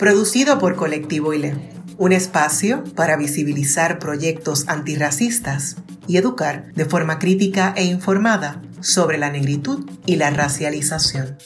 producido 0.00 0.58
por 0.58 0.76
Colectivo 0.76 1.34
ILE, 1.34 1.52
un 1.98 2.12
espacio 2.12 2.82
para 2.96 3.18
visibilizar 3.18 3.98
proyectos 3.98 4.66
antirracistas 4.66 5.76
y 6.08 6.16
educar 6.16 6.72
de 6.72 6.86
forma 6.86 7.18
crítica 7.18 7.74
e 7.76 7.84
informada 7.84 8.62
sobre 8.80 9.18
la 9.18 9.28
negritud 9.28 9.86
y 10.06 10.16
la 10.16 10.30
racialización. 10.30 11.36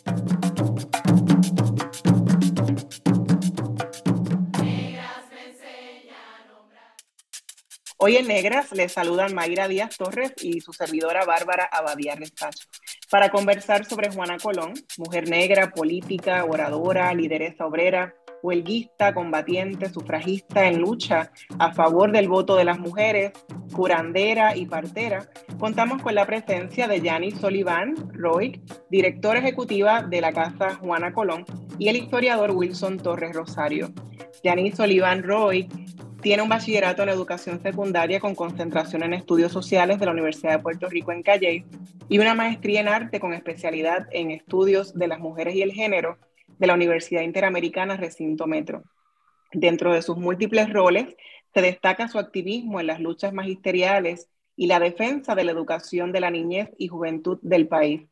Hoy 7.96 8.18
en 8.18 8.28
Negras 8.28 8.70
les 8.70 8.92
saludan 8.92 9.34
Mayra 9.34 9.66
Díaz 9.66 9.96
Torres 9.96 10.32
y 10.40 10.60
su 10.60 10.72
servidora 10.72 11.24
Bárbara 11.24 11.68
Abadía 11.72 12.14
Restacho 12.14 12.68
para 13.10 13.30
conversar 13.30 13.84
sobre 13.84 14.12
Juana 14.12 14.36
Colón, 14.38 14.74
mujer 14.96 15.28
negra, 15.28 15.70
política, 15.70 16.44
oradora, 16.44 17.12
lideresa 17.14 17.66
obrera, 17.66 18.14
huelguista, 18.44 19.14
combatiente, 19.14 19.88
sufragista 19.88 20.66
en 20.66 20.78
lucha 20.78 21.32
a 21.58 21.72
favor 21.72 22.12
del 22.12 22.28
voto 22.28 22.56
de 22.56 22.64
las 22.64 22.78
mujeres, 22.78 23.32
curandera 23.72 24.54
y 24.54 24.66
partera, 24.66 25.30
contamos 25.58 26.02
con 26.02 26.14
la 26.14 26.26
presencia 26.26 26.86
de 26.86 27.00
Janice 27.00 27.38
Sullivan 27.38 27.94
Roy, 28.12 28.60
directora 28.90 29.38
ejecutiva 29.38 30.02
de 30.02 30.20
la 30.20 30.32
Casa 30.32 30.74
Juana 30.74 31.14
Colón, 31.14 31.46
y 31.78 31.88
el 31.88 31.96
historiador 31.96 32.50
Wilson 32.50 32.98
Torres 32.98 33.34
Rosario. 33.34 33.90
Janice 34.44 34.76
Sullivan 34.76 35.22
Roy 35.22 35.66
tiene 36.20 36.42
un 36.42 36.50
bachillerato 36.50 37.02
en 37.02 37.08
educación 37.08 37.62
secundaria 37.62 38.20
con 38.20 38.34
concentración 38.34 39.04
en 39.04 39.14
estudios 39.14 39.52
sociales 39.52 39.98
de 39.98 40.04
la 40.04 40.12
Universidad 40.12 40.52
de 40.52 40.62
Puerto 40.62 40.90
Rico 40.90 41.12
en 41.12 41.22
Calle 41.22 41.64
y 42.10 42.18
una 42.18 42.34
maestría 42.34 42.82
en 42.82 42.88
arte 42.88 43.20
con 43.20 43.32
especialidad 43.32 44.06
en 44.10 44.30
estudios 44.30 44.92
de 44.92 45.08
las 45.08 45.18
mujeres 45.18 45.54
y 45.54 45.62
el 45.62 45.72
género 45.72 46.18
de 46.58 46.66
la 46.66 46.74
Universidad 46.74 47.22
Interamericana 47.22 47.96
Recinto 47.96 48.46
Metro. 48.46 48.84
Dentro 49.52 49.92
de 49.92 50.02
sus 50.02 50.16
múltiples 50.16 50.72
roles, 50.72 51.16
se 51.52 51.62
destaca 51.62 52.08
su 52.08 52.18
activismo 52.18 52.80
en 52.80 52.88
las 52.88 53.00
luchas 53.00 53.32
magisteriales 53.32 54.28
y 54.56 54.66
la 54.66 54.80
defensa 54.80 55.34
de 55.34 55.44
la 55.44 55.52
educación 55.52 56.12
de 56.12 56.20
la 56.20 56.30
niñez 56.30 56.70
y 56.78 56.88
juventud 56.88 57.38
del 57.42 57.68
país. 57.68 58.02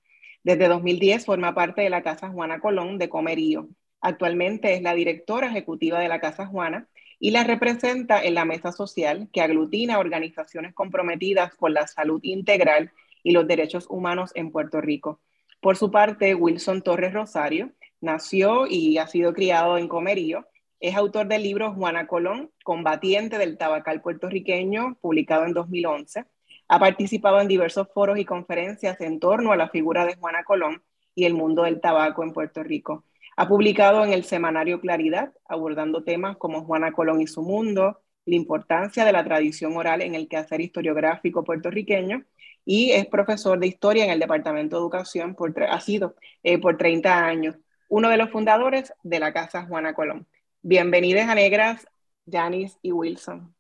Desde 0.45 0.69
2010 0.69 1.25
forma 1.25 1.55
parte 1.55 1.83
de 1.83 1.91
la 1.91 2.03
Casa 2.03 2.31
Juana 2.31 2.61
Colón 2.61 2.99
de 2.99 3.09
Comerío. 3.09 3.69
Actualmente 4.01 4.75
es 4.75 4.83
la 4.83 4.95
directora 4.95 5.49
ejecutiva 5.49 6.01
de 6.01 6.09
la 6.09 6.21
Casa 6.21 6.47
Juana 6.47 6.89
y 7.21 7.31
la 7.31 7.45
representa 7.45 8.23
en 8.23 8.35
la 8.35 8.45
mesa 8.45 8.73
social 8.73 9.29
que 9.33 9.41
aglutina 9.41 10.01
organizaciones 10.01 10.75
comprometidas 10.75 11.55
con 11.55 11.73
la 11.75 11.87
salud 11.87 12.21
integral 12.25 12.91
y 13.23 13.31
los 13.31 13.47
derechos 13.47 13.87
humanos 13.89 14.33
en 14.35 14.51
Puerto 14.51 14.81
Rico. 14.81 15.21
Por 15.61 15.77
su 15.77 15.93
parte, 15.93 16.35
Wilson 16.35 16.83
Torres 16.83 17.13
Rosario 17.13 17.71
Nació 18.03 18.67
y 18.67 18.99
ha 18.99 19.07
sido 19.07 19.33
criado 19.33 19.79
en 19.79 19.87
Comerío. 19.87 20.45
Es 20.81 20.97
autor 20.97 21.29
del 21.29 21.45
libro 21.45 21.73
Juana 21.73 22.09
Colón, 22.09 22.51
combatiente 22.65 23.39
del 23.39 23.57
tabacal 23.57 24.03
puertorriqueño, 24.03 24.97
publicado 25.01 25.45
en 25.45 25.53
2011. 25.53 26.25
Ha 26.67 26.79
participado 26.81 27.41
en 27.41 27.47
diversos 27.47 27.87
foros 27.95 28.19
y 28.19 28.25
conferencias 28.25 29.01
en 29.01 29.21
torno 29.21 29.53
a 29.53 29.57
la 29.57 29.69
figura 29.69 30.05
de 30.05 30.17
Juana 30.17 30.43
Colón 30.43 30.83
y 31.15 31.27
el 31.27 31.35
mundo 31.35 31.63
del 31.63 31.81
tabaco 31.81 32.25
en 32.25 32.33
Puerto 32.33 32.65
Rico. 32.65 33.05
Ha 33.37 33.47
publicado 33.47 34.05
en 34.05 34.13
el 34.13 34.25
semanario 34.25 34.81
Claridad, 34.81 35.33
abordando 35.47 36.03
temas 36.03 36.37
como 36.39 36.65
Juana 36.65 36.91
Colón 36.91 37.21
y 37.21 37.29
su 37.29 37.43
mundo, 37.43 38.01
la 38.25 38.35
importancia 38.35 39.05
de 39.05 39.13
la 39.13 39.23
tradición 39.23 39.77
oral 39.77 40.03
en 40.03 40.17
el 40.17 40.27
quehacer 40.27 40.61
historiográfico 40.61 41.45
puertorriqueño 41.45 42.25
y 42.65 42.91
es 42.91 43.07
profesor 43.07 43.61
de 43.61 43.69
historia 43.69 44.05
en 44.05 44.11
el 44.11 44.19
Departamento 44.19 44.75
de 44.75 44.81
Educación, 44.81 45.37
por, 45.37 45.55
ha 45.63 45.81
sido 45.81 46.17
eh, 46.43 46.59
por 46.59 46.77
30 46.77 47.25
años 47.25 47.57
uno 47.93 48.09
de 48.09 48.17
los 48.17 48.31
fundadores 48.31 48.95
de 49.03 49.21
la 49.21 49.35
Casa 49.35 49.67
Juana 49.67 49.93
Colón. 49.93 50.27
Bienvenidos 50.63 51.29
a 51.29 51.35
Negras, 51.35 51.87
Janice 52.27 52.79
y 52.81 52.91
Wilson. 52.91 53.55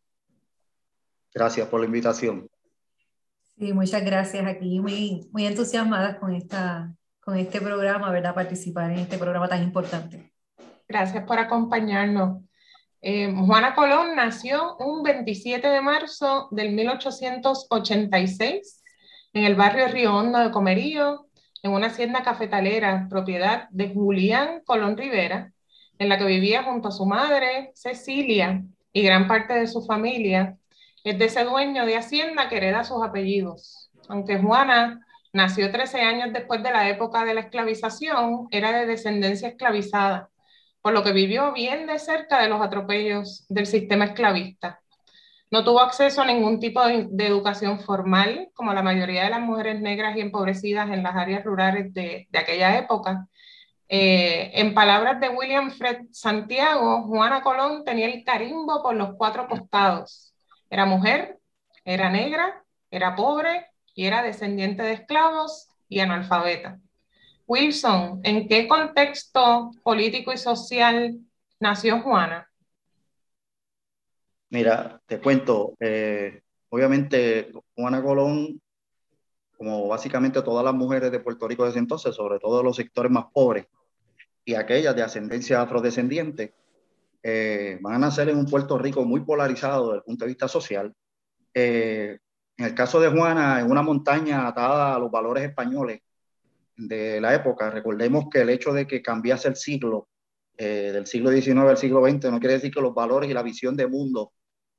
Gracias 1.34 1.68
por 1.68 1.80
la 1.80 1.86
invitación. 1.86 2.48
Sí, 3.58 3.74
muchas 3.74 4.02
gracias 4.02 4.46
aquí, 4.46 4.80
muy, 4.80 5.28
muy 5.32 5.44
entusiasmadas 5.44 6.16
con, 6.16 6.34
esta, 6.34 6.94
con 7.20 7.36
este 7.36 7.60
programa, 7.60 8.10
¿verdad? 8.10 8.34
Participar 8.34 8.92
en 8.92 9.00
este 9.00 9.18
programa 9.18 9.50
tan 9.50 9.62
importante. 9.62 10.32
Gracias 10.88 11.24
por 11.24 11.38
acompañarnos. 11.38 12.42
Eh, 13.02 13.30
Juana 13.46 13.74
Colón 13.74 14.16
nació 14.16 14.78
un 14.78 15.02
27 15.02 15.68
de 15.68 15.82
marzo 15.82 16.48
del 16.52 16.72
1886 16.72 18.82
en 19.34 19.44
el 19.44 19.56
barrio 19.56 19.88
Río 19.88 20.16
Hondo 20.16 20.38
de 20.38 20.50
Comerío, 20.50 21.26
en 21.62 21.72
una 21.72 21.86
hacienda 21.86 22.22
cafetalera 22.22 23.06
propiedad 23.08 23.68
de 23.70 23.88
Julián 23.90 24.62
Colón 24.64 24.96
Rivera, 24.96 25.52
en 25.98 26.08
la 26.08 26.18
que 26.18 26.24
vivía 26.24 26.64
junto 26.64 26.88
a 26.88 26.92
su 26.92 27.06
madre, 27.06 27.70
Cecilia, 27.74 28.62
y 28.92 29.02
gran 29.02 29.28
parte 29.28 29.54
de 29.54 29.66
su 29.66 29.84
familia, 29.84 30.58
es 31.04 31.18
de 31.18 31.24
ese 31.24 31.44
dueño 31.44 31.86
de 31.86 31.96
hacienda 31.96 32.48
que 32.48 32.56
hereda 32.56 32.84
sus 32.84 33.02
apellidos. 33.02 33.90
Aunque 34.08 34.38
Juana 34.38 35.00
nació 35.32 35.70
13 35.70 36.00
años 36.02 36.32
después 36.32 36.62
de 36.62 36.70
la 36.70 36.88
época 36.88 37.24
de 37.24 37.34
la 37.34 37.40
esclavización, 37.40 38.48
era 38.50 38.72
de 38.72 38.86
descendencia 38.86 39.48
esclavizada, 39.48 40.30
por 40.82 40.92
lo 40.92 41.02
que 41.02 41.12
vivió 41.12 41.52
bien 41.52 41.86
de 41.86 41.98
cerca 41.98 42.42
de 42.42 42.48
los 42.48 42.60
atropellos 42.60 43.46
del 43.48 43.66
sistema 43.66 44.06
esclavista. 44.06 44.81
No 45.52 45.64
tuvo 45.64 45.80
acceso 45.80 46.22
a 46.22 46.24
ningún 46.24 46.60
tipo 46.60 46.82
de, 46.82 47.26
educación 47.26 47.78
formal, 47.78 48.48
como 48.54 48.72
la 48.72 48.82
mayoría 48.82 49.24
de 49.24 49.30
las 49.30 49.42
mujeres 49.42 49.82
negras 49.82 50.16
y 50.16 50.20
empobrecidas 50.20 50.90
en 50.90 51.02
las 51.02 51.14
áreas 51.14 51.44
rurales 51.44 51.92
de, 51.92 52.26
aquella 52.32 52.78
época. 52.78 53.28
Eh, 53.86 54.50
en 54.54 54.72
palabras 54.72 55.20
de 55.20 55.28
William 55.28 55.70
Fred 55.70 56.06
Santiago, 56.10 57.02
Juana 57.02 57.42
Colón 57.42 57.84
tenía 57.84 58.06
el 58.06 58.24
carimbo 58.24 58.82
por 58.82 58.94
los 58.94 59.10
cuatro 59.18 59.46
costados. 59.46 60.34
Era 60.70 60.86
mujer, 60.86 61.38
era 61.84 62.08
negra, 62.08 62.64
era 62.90 63.14
pobre 63.14 63.66
y 63.94 64.06
era 64.06 64.22
descendiente 64.22 64.82
de 64.82 64.94
esclavos 64.94 65.68
y 65.86 66.00
analfabeta. 66.00 66.78
Wilson, 67.46 68.22
¿en 68.24 68.48
qué 68.48 68.66
contexto 68.66 69.70
político 69.82 70.32
y 70.32 70.38
social 70.38 71.18
nació 71.60 72.00
Juana? 72.00 72.48
Mira, 74.52 75.00
te 75.06 75.18
cuento, 75.18 75.74
eh, 75.80 76.42
obviamente 76.68 77.50
Juana 77.74 78.02
Colón, 78.02 78.60
como 79.56 79.88
básicamente 79.88 80.42
todas 80.42 80.62
las 80.62 80.74
mujeres 80.74 81.10
de 81.10 81.20
Puerto 81.20 81.48
Rico 81.48 81.64
desde 81.64 81.78
entonces, 81.78 82.14
sobre 82.14 82.38
todo 82.38 82.62
los 82.62 82.76
sectores 82.76 83.10
más 83.10 83.24
pobres 83.32 83.64
y 84.44 84.52
aquellas 84.52 84.94
de 84.94 85.02
ascendencia 85.04 85.62
afrodescendiente, 85.62 86.52
eh, 87.22 87.78
van 87.80 87.94
a 87.94 87.98
nacer 88.00 88.28
en 88.28 88.36
un 88.36 88.44
Puerto 88.44 88.76
Rico 88.76 89.06
muy 89.06 89.20
polarizado 89.20 89.86
desde 89.86 89.96
el 89.96 90.02
punto 90.02 90.26
de 90.26 90.28
vista 90.28 90.48
social. 90.48 90.92
Eh, 91.54 92.18
en 92.58 92.66
el 92.66 92.74
caso 92.74 93.00
de 93.00 93.08
Juana, 93.08 93.58
en 93.58 93.70
una 93.70 93.80
montaña 93.80 94.46
atada 94.46 94.94
a 94.94 94.98
los 94.98 95.10
valores 95.10 95.44
españoles 95.44 96.02
de 96.76 97.22
la 97.22 97.34
época, 97.34 97.70
recordemos 97.70 98.26
que 98.30 98.42
el 98.42 98.50
hecho 98.50 98.74
de 98.74 98.86
que 98.86 99.00
cambiase 99.00 99.48
el 99.48 99.56
siglo, 99.56 100.08
del 100.58 101.06
siglo 101.06 101.30
XIX 101.30 101.56
al 101.60 101.78
siglo 101.78 102.06
XX, 102.06 102.30
no 102.30 102.38
quiere 102.38 102.54
decir 102.56 102.70
que 102.70 102.82
los 102.82 102.94
valores 102.94 103.30
y 103.30 103.32
la 103.32 103.42
visión 103.42 103.74
de 103.74 103.86
mundo 103.86 104.32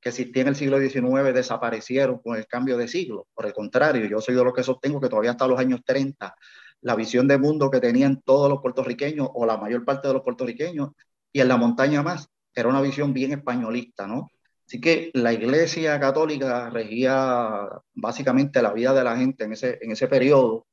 que 0.04 0.10
existía 0.10 0.42
en 0.42 0.48
el 0.48 0.56
siglo 0.56 0.78
XIX 0.78 1.32
desaparecieron 1.32 2.18
con 2.18 2.36
el 2.36 2.46
cambio 2.46 2.76
de 2.76 2.88
siglo. 2.88 3.26
Por 3.32 3.46
el 3.46 3.54
contrario, 3.54 4.04
yo 4.04 4.20
soy 4.20 4.34
de 4.34 4.44
los 4.44 4.52
que 4.52 4.62
sostengo 4.62 5.00
que 5.00 5.08
todavía 5.08 5.30
hasta 5.30 5.46
los 5.46 5.58
años 5.58 5.80
30 5.82 6.36
la 6.82 6.94
visión 6.94 7.26
de 7.26 7.38
mundo 7.38 7.70
que 7.70 7.80
tenían 7.80 8.20
todos 8.20 8.50
los 8.50 8.60
puertorriqueños 8.60 9.26
o 9.32 9.46
la 9.46 9.56
mayor 9.56 9.82
parte 9.86 10.08
de 10.08 10.14
los 10.14 10.22
puertorriqueños 10.22 10.90
y 11.32 11.40
en 11.40 11.48
la 11.48 11.56
montaña 11.56 12.02
más 12.02 12.28
era 12.54 12.68
una 12.68 12.82
visión 12.82 13.14
bien 13.14 13.32
españolista, 13.32 14.06
¿no? 14.06 14.30
Así 14.66 14.78
que 14.78 15.10
la 15.14 15.32
Iglesia 15.32 15.98
Católica 15.98 16.68
regía 16.68 17.66
básicamente 17.94 18.60
la 18.60 18.74
vida 18.74 18.92
de 18.92 19.04
la 19.04 19.16
gente 19.16 19.44
en 19.44 19.54
ese, 19.54 19.78
en 19.80 19.92
ese 19.92 20.06
periodo. 20.06 20.66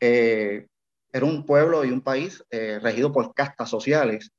Eh, 0.00 0.66
era 1.10 1.24
un 1.24 1.46
pueblo 1.46 1.82
y 1.82 1.92
un 1.92 2.02
país 2.02 2.44
eh, 2.50 2.78
regido 2.82 3.10
por 3.10 3.32
castas 3.32 3.70
sociales 3.70 4.32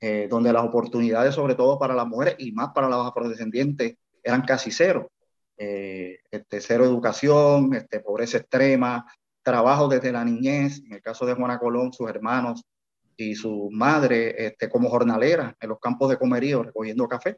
eh, 0.00 0.26
donde 0.30 0.52
las 0.52 0.64
oportunidades, 0.64 1.34
sobre 1.34 1.54
todo 1.54 1.78
para 1.78 1.94
las 1.94 2.06
mujeres 2.06 2.36
y 2.38 2.52
más 2.52 2.70
para 2.74 2.88
las 2.88 3.06
afrodescendientes, 3.06 3.96
eran 4.22 4.42
casi 4.42 4.70
cero. 4.70 5.10
Eh, 5.56 6.20
este, 6.30 6.60
cero 6.60 6.84
educación, 6.84 7.74
este, 7.74 8.00
pobreza 8.00 8.38
extrema, 8.38 9.06
trabajo 9.42 9.88
desde 9.88 10.12
la 10.12 10.24
niñez, 10.24 10.82
en 10.86 10.94
el 10.94 11.02
caso 11.02 11.26
de 11.26 11.34
Juana 11.34 11.58
Colón, 11.58 11.92
sus 11.92 12.08
hermanos 12.08 12.64
y 13.16 13.34
su 13.34 13.68
madre 13.70 14.46
este, 14.46 14.70
como 14.70 14.88
jornalera 14.88 15.54
en 15.60 15.68
los 15.68 15.78
campos 15.78 16.08
de 16.08 16.18
comerío 16.18 16.62
recogiendo 16.62 17.06
café. 17.06 17.36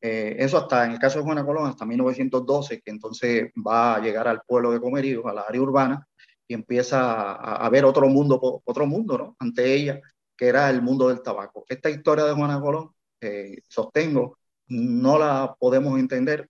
Eh, 0.00 0.36
eso 0.38 0.56
hasta 0.56 0.86
en 0.86 0.92
el 0.92 0.98
caso 0.98 1.18
de 1.18 1.24
Juana 1.24 1.44
Colón, 1.44 1.66
hasta 1.66 1.84
1912, 1.84 2.80
que 2.80 2.90
entonces 2.90 3.50
va 3.54 3.96
a 3.96 4.00
llegar 4.00 4.26
al 4.28 4.40
pueblo 4.46 4.72
de 4.72 4.80
Comerío, 4.80 5.28
a 5.28 5.34
la 5.34 5.42
área 5.42 5.60
urbana, 5.60 6.06
y 6.48 6.54
empieza 6.54 7.32
a, 7.32 7.68
ver 7.68 7.84
otro 7.84 8.08
mundo, 8.08 8.62
otro 8.64 8.86
mundo, 8.86 9.18
¿no? 9.18 9.36
Ante 9.38 9.72
ella, 9.72 10.00
que 10.40 10.48
era 10.48 10.70
el 10.70 10.80
mundo 10.80 11.08
del 11.08 11.20
tabaco. 11.20 11.66
Esta 11.68 11.90
historia 11.90 12.24
de 12.24 12.32
Juana 12.32 12.58
Colón, 12.58 12.94
eh, 13.20 13.58
sostengo, 13.68 14.38
no 14.68 15.18
la 15.18 15.54
podemos 15.58 15.98
entender 15.98 16.48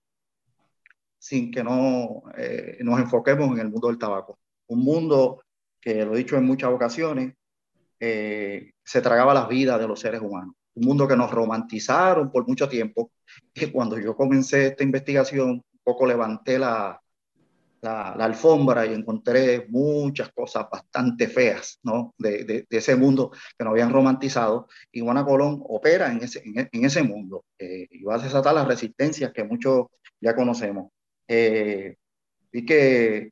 sin 1.19 1.51
que 1.51 1.61
no 1.61 2.23
eh, 2.37 2.77
nos 2.79 3.01
enfoquemos 3.01 3.51
en 3.51 3.59
el 3.59 3.69
mundo 3.69 3.89
del 3.89 3.97
tabaco. 3.97 4.39
Un 4.67 4.79
mundo 4.79 5.43
que, 5.81 6.05
lo 6.05 6.15
he 6.15 6.19
dicho 6.19 6.37
en 6.37 6.45
muchas 6.45 6.71
ocasiones, 6.71 7.33
se 7.99 9.01
tragaba 9.03 9.33
las 9.33 9.49
vidas 9.49 9.77
de 9.77 9.87
los 9.89 9.99
seres 9.99 10.21
humanos 10.21 10.55
un 10.73 10.85
mundo 10.85 11.05
que 11.05 11.17
nos 11.17 11.29
romantizaron 11.29 12.31
por 12.31 12.47
mucho 12.47 12.69
tiempo. 12.69 13.11
Y 13.53 13.67
cuando 13.71 13.99
yo 13.99 14.15
comencé 14.15 14.67
esta 14.67 14.85
investigación, 14.85 15.49
un 15.49 15.79
poco 15.83 16.05
levanté 16.05 16.57
la, 16.57 17.00
la, 17.81 18.11
alfombra 18.11 18.85
y 18.85 18.93
encontré 18.93 19.65
muchas 19.69 20.31
cosas 20.31 20.67
bastante 20.71 21.27
feas, 21.27 21.79
¿no? 21.83 22.13
De, 22.17 22.43
de, 22.43 22.65
ese 22.69 22.95
mundo 22.95 23.31
que 23.57 23.63
nos 23.63 23.71
habían 23.71 23.91
romantizado. 23.91 24.67
Y 24.91 25.01
Juana 25.01 25.25
Colón 25.25 25.61
opera 25.67 26.11
en 26.11 26.23
ese, 26.23 26.43
en, 26.45 26.85
ese 26.85 27.03
mundo 27.03 27.45
eh, 27.57 27.87
y 27.89 28.03
va 28.03 28.15
a 28.15 28.19
desatar 28.19 28.53
las 28.53 28.67
resistencias 28.67 29.31
que 29.33 29.43
muchos 29.43 29.87
ya 30.19 30.35
conocemos. 30.35 30.91
Eh, 31.27 31.95
y 32.51 32.65
que 32.65 33.31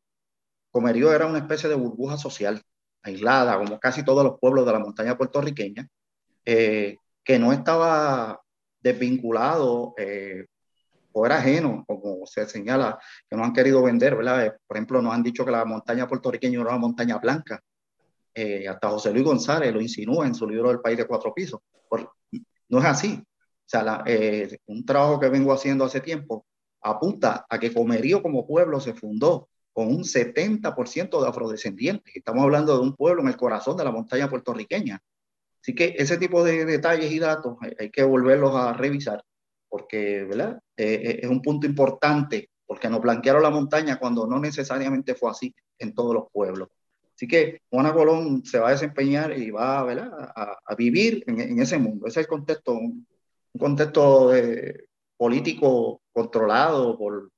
Comerío 0.72 1.14
era 1.14 1.26
una 1.26 1.40
especie 1.40 1.70
de 1.70 1.76
burbuja 1.76 2.18
social 2.18 2.62
aislada, 3.04 3.58
como 3.58 3.80
casi 3.80 4.04
todos 4.04 4.24
los 4.24 4.40
pueblos 4.40 4.66
de 4.66 4.72
la 4.74 4.80
montaña 4.80 5.18
puertorriqueña, 5.18 5.88
eh, 6.46 6.98
que 7.24 7.40
no 7.40 7.52
estaba 7.54 8.42
desvinculado 8.82 9.94
eh, 9.98 10.46
era 11.26 11.38
ajeno, 11.38 11.84
como 11.86 12.26
se 12.26 12.48
señala, 12.48 13.00
que 13.30 13.36
no 13.36 13.44
han 13.44 13.54
querido 13.54 13.84
vender, 13.84 14.16
¿verdad? 14.16 14.46
Eh, 14.46 14.54
por 14.66 14.78
ejemplo, 14.78 15.02
nos 15.02 15.14
han 15.14 15.24
dicho 15.24 15.46
que 15.46 15.52
la 15.52 15.66
montaña 15.66 16.08
puertorriqueña 16.08 16.60
era 16.60 16.70
una 16.70 16.78
montaña 16.78 17.18
blanca. 17.18 17.62
Eh, 18.34 18.68
hasta 18.68 18.90
José 18.90 19.12
Luis 19.12 19.26
González 19.26 19.74
lo 19.74 19.82
insinúa 19.82 20.28
en 20.28 20.36
su 20.36 20.48
libro 20.48 20.72
El 20.72 20.82
País 20.82 20.98
de 20.98 21.06
Cuatro 21.06 21.34
Pisos. 21.34 21.60
no 22.70 22.80
es 22.80 22.86
así. 22.86 23.22
O 23.22 23.70
sea, 23.70 24.04
un 24.68 24.86
trabajo 24.86 25.20
que 25.20 25.30
vengo 25.30 25.54
haciendo 25.54 25.86
hace 25.86 26.02
tiempo 26.02 26.46
apunta 26.82 27.46
a 27.50 27.60
que 27.60 27.74
Comerío 27.74 28.22
como 28.22 28.48
pueblo 28.48 28.80
se 28.80 28.94
fundó 28.94 29.50
con 29.74 29.88
un 29.88 30.04
70% 30.04 31.22
de 31.22 31.30
afrodescendientes. 31.30 32.16
Estamos 32.16 32.44
hablando 32.44 32.76
de 32.76 32.82
un 32.82 32.96
pueblo 32.96 33.22
en 33.22 33.28
el 33.28 33.38
corazón 33.38 33.78
de 33.78 33.84
la 33.84 33.92
montaña 33.92 34.30
puertorriqueña. 34.30 35.02
Así 35.62 35.76
que 35.76 35.96
ese 35.98 36.18
tipo 36.18 36.44
de 36.44 36.66
detalles 36.66 37.12
y 37.12 37.20
datos 37.20 37.58
hay, 37.78 37.90
que 37.90 38.04
volverlos 38.04 38.56
a 38.56 38.74
revisar 38.74 39.24
porque 39.70 40.26
¿verdad? 40.26 40.60
Eh, 40.76 41.02
eh, 41.04 41.20
es 41.24 41.30
un 41.30 41.42
punto 41.42 41.68
importante 41.68 42.50
porque 42.66 42.90
nos 42.90 43.02
blanquearon 43.02 43.44
la 43.44 43.50
montaña 43.50 44.00
cuando 44.00 44.28
no 44.28 44.40
necesariamente 44.40 45.16
fue 45.16 45.32
así 45.32 45.56
en 45.78 45.94
todos 45.94 46.14
los 46.14 46.26
pueblos. 46.32 46.70
Así 47.16 47.28
que 47.28 47.62
Juana 47.70 47.94
Colón 47.94 48.44
se 48.46 48.60
va 48.60 48.70
a 48.70 48.72
desempeñar 48.72 49.38
y 49.38 49.52
va 49.52 49.84
¿verdad? 49.84 50.32
A, 50.36 50.76
vivir 50.76 51.24
en, 51.28 51.60
ese 51.60 51.78
mundo. 51.78 52.08
Ese 52.08 52.22
es 52.22 52.26
el 52.26 52.30
contexto, 52.30 52.74
un, 52.74 53.06
contexto 53.58 54.32
político 55.18 56.02
controlado 56.14 56.98
por, 56.98 57.30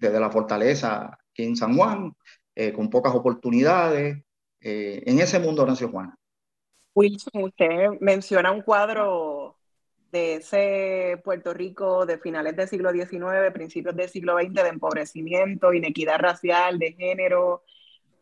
desde 0.00 0.18
la 0.18 0.30
fortaleza 0.30 1.16
aquí 1.30 1.44
en 1.44 1.56
San 1.56 1.76
Juan, 1.76 2.12
eh, 2.56 2.72
con 2.72 2.90
pocas 2.90 3.14
oportunidades. 3.14 4.20
en 4.60 5.18
ese 5.20 5.38
mundo 5.38 5.64
nació 5.64 5.90
Juana. 5.90 6.18
Wilson, 6.98 7.44
usted 7.44 7.90
menciona 8.00 8.50
un 8.50 8.62
cuadro 8.62 9.37
de 10.12 10.36
ese 10.36 11.20
Puerto 11.24 11.52
Rico 11.54 12.06
de 12.06 12.18
finales 12.18 12.56
del 12.56 12.68
siglo 12.68 12.92
XIX, 12.92 13.52
principios 13.52 13.94
del 13.96 14.08
siglo 14.08 14.36
XX, 14.38 14.54
de 14.54 14.68
empobrecimiento, 14.68 15.72
inequidad 15.72 16.18
racial, 16.18 16.78
de 16.78 16.92
género, 16.92 17.62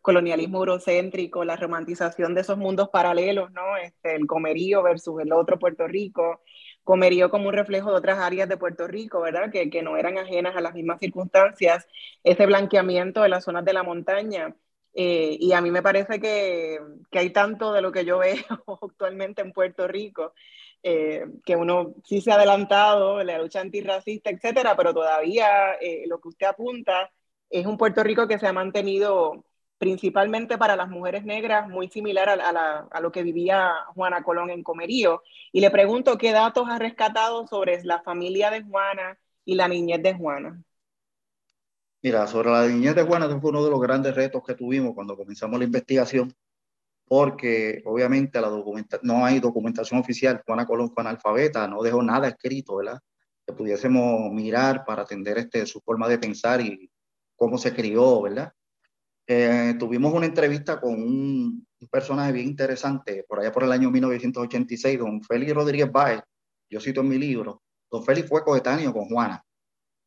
colonialismo 0.03 0.59
eurocéntrico, 0.59 1.45
la 1.45 1.57
romantización 1.57 2.35
de 2.35 2.43
esos 2.43 2.59
mundos 2.59 2.89
paralelos, 2.91 3.51
¿no? 3.53 3.77
Este, 3.77 4.17
el 4.17 4.27
comerío 4.27 4.83
versus 4.83 5.21
el 5.21 5.33
otro 5.33 5.59
Puerto 5.59 5.87
Rico, 5.89 6.43
comerío 6.85 7.31
como 7.31 7.49
un 7.49 7.55
reflejo 7.55 7.91
de 7.91 7.97
otras 7.99 8.19
áreas 8.19 8.49
de 8.49 8.57
Puerto 8.57 8.87
Rico, 8.87 9.21
¿verdad? 9.21 9.51
Que, 9.51 9.71
que 9.71 9.83
no 9.83 9.97
eran 9.97 10.19
ajenas 10.19 10.57
a 10.57 10.61
las 10.61 10.75
mismas 10.75 11.01
circunstancias, 11.01 11.87
ese 12.25 12.47
blanqueamiento 12.47 13.23
de 13.23 13.29
las 13.29 13.45
zonas 13.45 13.65
de 13.65 13.73
la 13.73 13.83
montaña 13.83 14.55
eh, 14.99 15.37
y 15.39 15.53
a 15.53 15.61
mí 15.61 15.71
me 15.71 15.83
parece 15.83 16.19
que, 16.21 16.81
que, 17.11 17.19
hay 17.19 17.31
tanto 17.31 17.73
de 17.75 17.83
lo 17.83 17.93
que 17.93 18.07
yo 18.07 18.19
veo 18.21 18.35
actualmente 18.83 19.43
en 19.43 19.53
Puerto 19.53 19.87
Rico, 19.87 20.33
eh, 20.83 21.27
que 21.45 21.57
uno 21.57 21.95
sí 22.05 22.21
se 22.21 22.31
ha 22.31 22.35
adelantado, 22.35 23.23
la 23.25 23.39
lucha 23.39 23.61
antirracista, 23.61 24.31
etcétera, 24.31 24.77
pero 24.77 24.95
todavía 24.95 25.75
eh, 25.81 26.05
lo 26.07 26.21
que 26.21 26.29
usted 26.29 26.47
apunta 26.47 27.11
es 27.51 27.67
un 27.67 27.77
Puerto 27.77 28.03
Rico 28.03 28.29
que 28.29 28.39
se 28.39 28.47
ha 28.47 28.53
mantenido 28.53 29.45
principalmente 29.79 30.57
para 30.59 30.77
las 30.77 30.89
mujeres 30.89 31.25
negras, 31.25 31.69
muy 31.69 31.89
similar 31.89 32.29
a, 32.29 33.01
lo 33.01 33.13
que 33.13 33.23
vivía 33.23 33.73
Juana 33.95 34.23
Colón 34.23 34.51
en 34.51 34.63
Comerío. 34.63 35.23
Y 35.53 35.61
le 35.61 35.71
pregunto 35.71 36.17
qué 36.19 36.33
datos 36.33 36.67
ha 36.69 36.79
rescatado 36.79 37.47
sobre 37.47 37.83
la 37.85 38.01
familia 38.03 38.51
de 38.51 38.63
Juana 38.63 39.19
y 39.45 39.55
la 39.55 39.69
niñez 39.69 40.03
de 40.03 40.15
Juana. 40.15 40.63
Mira, 42.03 42.27
sobre 42.27 42.51
la 42.51 42.67
niñez 42.67 42.95
de 42.95 43.03
Juana, 43.03 43.29
fue 43.41 43.51
uno 43.51 43.65
de 43.65 43.71
los 43.71 43.81
grandes 43.81 44.15
retos 44.15 44.43
que 44.47 44.55
tuvimos 44.55 44.95
cuando 44.95 45.17
comenzamos 45.17 45.59
la 45.59 45.65
investigación, 45.65 46.33
porque 47.07 47.83
obviamente 47.85 48.41
la 48.41 48.49
documenta 48.49 48.99
no 49.03 49.25
hay 49.25 49.39
documentación 49.41 50.01
oficial. 50.01 50.43
Juana 50.45 50.67
Colón 50.67 50.91
fue 50.93 51.03
analfabeta, 51.03 51.69
no 51.69 51.83
dejó 51.83 52.03
nada 52.03 52.29
escrito, 52.29 52.77
¿verdad? 52.77 53.01
Que 53.47 53.53
pudiésemos 53.53 54.33
mirar 54.33 54.85
para 54.85 55.03
atender 55.03 55.39
este, 55.39 55.65
su 55.67 55.81
forma 55.81 56.09
de 56.09 56.19
pensar 56.19 56.61
y 56.61 56.91
cómo 57.37 57.59
se 57.59 57.73
crió, 57.73 58.23
¿verdad? 58.23 58.53
Eh, 59.29 59.75
tuvimos 59.79 60.13
una 60.13 60.27
entrevista 60.27 60.81
con 60.81 60.95
un, 60.95 61.67
personaje 61.91 62.33
bien 62.33 62.47
interesante, 62.47 63.25
por 63.29 63.39
allá 63.39 63.53
por 63.53 63.63
el 63.63 63.71
año 63.71 63.91
1986, 63.91 64.99
don 64.99 65.23
Félix 65.23 65.55
Rodríguez 65.55 65.93
Báez, 65.93 66.21
yo 66.69 66.81
cito 66.81 67.01
en 67.01 67.09
mi 67.09 67.19
libro, 67.19 67.63
don 67.89 68.05
Félix 68.05 68.29
fue 68.29 68.43
coetáneo 68.43 68.93
con 68.93 69.05
Juana, 69.05 69.41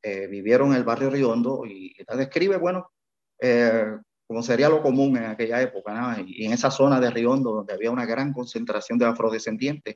eh, 0.01 0.27
vivieron 0.27 0.71
en 0.71 0.75
el 0.75 0.83
barrio 0.83 1.09
Riondo 1.09 1.65
y 1.65 1.95
la 2.05 2.17
describe, 2.17 2.57
bueno, 2.57 2.91
eh, 3.39 3.97
como 4.29 4.43
sería 4.43 4.69
lo 4.69 4.83
común 4.83 5.17
en 5.17 5.25
aquella 5.25 5.59
época, 5.59 6.23
y, 6.23 6.45
en 6.45 6.53
esa 6.53 6.69
zona 6.69 6.99
de 6.99 7.09
Riondo 7.09 7.51
donde 7.51 7.73
había 7.73 7.89
una 7.89 8.05
gran 8.05 8.31
concentración 8.31 8.99
de 8.99 9.07
afrodescendientes, 9.07 9.95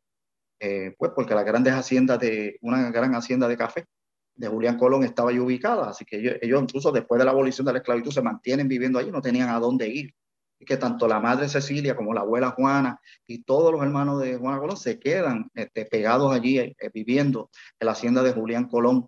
eh, 0.60 0.96
pues 0.98 1.12
porque 1.14 1.36
las 1.36 1.46
grandes 1.46 1.76
haciendas 1.76 2.18
de, 2.18 2.58
una 2.62 2.90
gran 2.90 3.14
hacienda 3.14 3.48
de 3.48 3.56
café 3.56 3.86
de 4.34 4.48
Julián 4.48 4.80
Colón 4.80 5.04
estaba 5.04 5.30
ahí 5.30 5.38
ubicada, 5.38 5.88
así 5.88 6.04
que 6.04 6.18
ellos, 6.18 6.64
incluso 6.64 6.92
después 6.92 7.20
de 7.20 7.26
la 7.26 7.32
abolición 7.32 7.68
de 7.68 7.74
la 7.74 7.78
esclavitud 7.78 8.10
se 8.10 8.24
mantienen 8.24 8.68
viviendo 8.68 8.98
allí, 8.98 9.12
no 9.12 9.22
tenían 9.22 9.50
a 9.50 9.60
dónde 9.60 9.88
ir. 9.88 10.16
Y 10.58 10.66
que 10.66 10.78
tanto 10.78 11.08
la 11.08 11.20
madre 11.20 11.48
Cecilia 11.48 11.96
como 11.96 12.12
la 12.12 12.22
abuela 12.22 12.56
Juana 12.58 13.00
y 13.28 13.44
todos 13.44 13.72
los 13.72 13.84
hermanos 13.84 14.20
de 14.20 14.38
Juana 14.38 14.58
Colón 14.58 14.78
se 14.78 14.98
quedan 14.98 15.52
este, 15.54 15.86
pegados 15.86 16.34
allí 16.34 16.76
viviendo 16.92 17.52
en 17.80 17.86
la 17.86 17.92
hacienda 17.92 18.24
de 18.24 18.34
Julián 18.34 18.68
Colón 18.68 19.08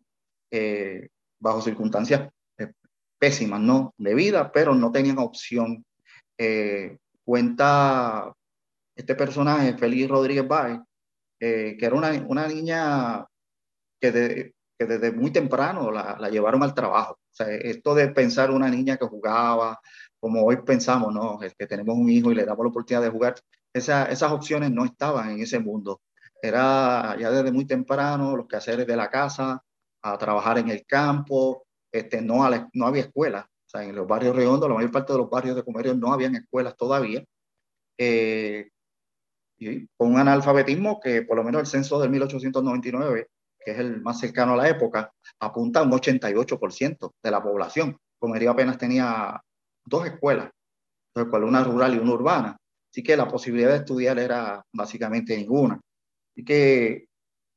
eh, 0.52 1.10
bajo 1.40 1.62
circunstancias 1.62 2.22
eh, 2.22 2.30
pésimas, 3.26 3.60
¿no? 3.60 3.96
De 3.98 4.14
vida, 4.14 4.52
pero 4.52 4.76
no 4.76 4.92
tenían 4.92 5.18
opción. 5.18 5.84
Eh, 6.38 6.96
cuenta 7.24 8.32
este 8.96 9.16
personaje, 9.16 9.76
Félix 9.80 10.08
Rodríguez 10.08 10.48
Báez, 10.48 10.80
que 11.40 11.78
era 11.82 11.96
una, 11.96 12.12
una 12.28 12.48
niña 12.48 13.26
que, 14.00 14.54
que, 14.78 14.86
desde 14.86 15.12
muy 15.12 15.32
temprano 15.32 15.90
la, 15.90 16.30
llevaron 16.30 16.62
al 16.62 16.76
trabajo. 16.76 17.14
O 17.14 17.36
sea, 17.36 17.48
esto 17.48 17.96
de 17.96 18.10
pensar 18.10 18.52
una 18.52 18.70
niña 18.70 18.98
que 18.98 19.08
jugaba, 19.08 19.80
como 20.20 20.44
hoy 20.44 20.58
pensamos, 20.58 21.12
¿no? 21.12 21.42
Es 21.42 21.56
que 21.56 21.66
tenemos 21.66 21.98
un 21.98 22.08
hijo 22.08 22.32
y 22.32 22.36
le 22.36 22.46
damos 22.46 22.64
la 22.64 22.70
oportunidad 22.70 23.02
de 23.02 23.10
jugar, 23.10 23.34
esa, 23.74 24.06
esas 24.06 24.32
opciones 24.32 24.70
no 24.70 24.86
estaban 24.86 25.32
en 25.32 25.40
ese 25.40 25.58
mundo. 25.58 26.02
Era 26.40 27.18
ya 27.20 27.32
desde 27.32 27.52
muy 27.52 27.66
temprano 27.66 28.38
los 28.38 28.48
quehaceres 28.48 28.86
de 28.86 28.96
la 28.96 29.10
casa, 29.10 29.64
a 30.04 30.18
trabajar 30.20 30.60
en 30.60 30.70
el 30.70 30.86
campo, 30.86 31.65
este, 32.00 32.22
no, 32.22 32.44
había 32.44 33.02
escuelas, 33.02 33.46
en 33.74 33.96
los 33.96 34.08
barrios 34.08 34.36
redondos, 34.36 34.70
la 34.70 34.76
mayor 34.76 34.92
parte 34.92 35.14
de 35.14 35.20
los 35.20 35.30
barrios 35.30 35.56
de 35.56 35.64
comercio 35.64 35.96
no 35.96 36.14
habían 36.14 36.36
escuelas 36.36 36.76
todavía, 36.78 37.24
eh, 37.98 38.70
y 39.58 39.88
con 39.98 40.14
un 40.14 40.20
analfabetismo 40.20 41.00
que 41.00 41.22
por 41.22 41.38
lo 41.38 41.44
menos 41.44 41.62
el 41.62 41.68
censo 41.68 42.00
del 42.00 42.10
1899, 42.10 43.30
que 43.60 43.72
es 43.72 43.80
el 43.80 44.02
más 44.02 44.20
cercano 44.20 44.54
a 44.54 44.58
la 44.58 44.70
época, 44.70 45.12
apunta 45.40 45.80
a 45.80 45.84
un 45.84 45.92
88% 45.92 47.12
de 47.24 47.32
la 47.32 47.42
población. 47.42 47.98
Comerío 48.20 48.52
apenas 48.52 48.78
tenía 48.78 49.42
dos 49.86 50.06
escuelas, 50.06 50.52
dos 51.14 51.26
escuelas, 51.26 51.48
una 51.48 51.64
rural 51.64 51.96
y 51.96 52.00
una 52.00 52.14
urbana, 52.14 52.58
así 52.92 53.04
que 53.04 53.18
la 53.18 53.28
posibilidad 53.28 53.72
de 53.72 53.78
estudiar 53.78 54.20
era 54.20 54.64
básicamente 54.74 55.36
ninguna. 55.38 55.80
Así 56.32 56.44
que 56.44 57.08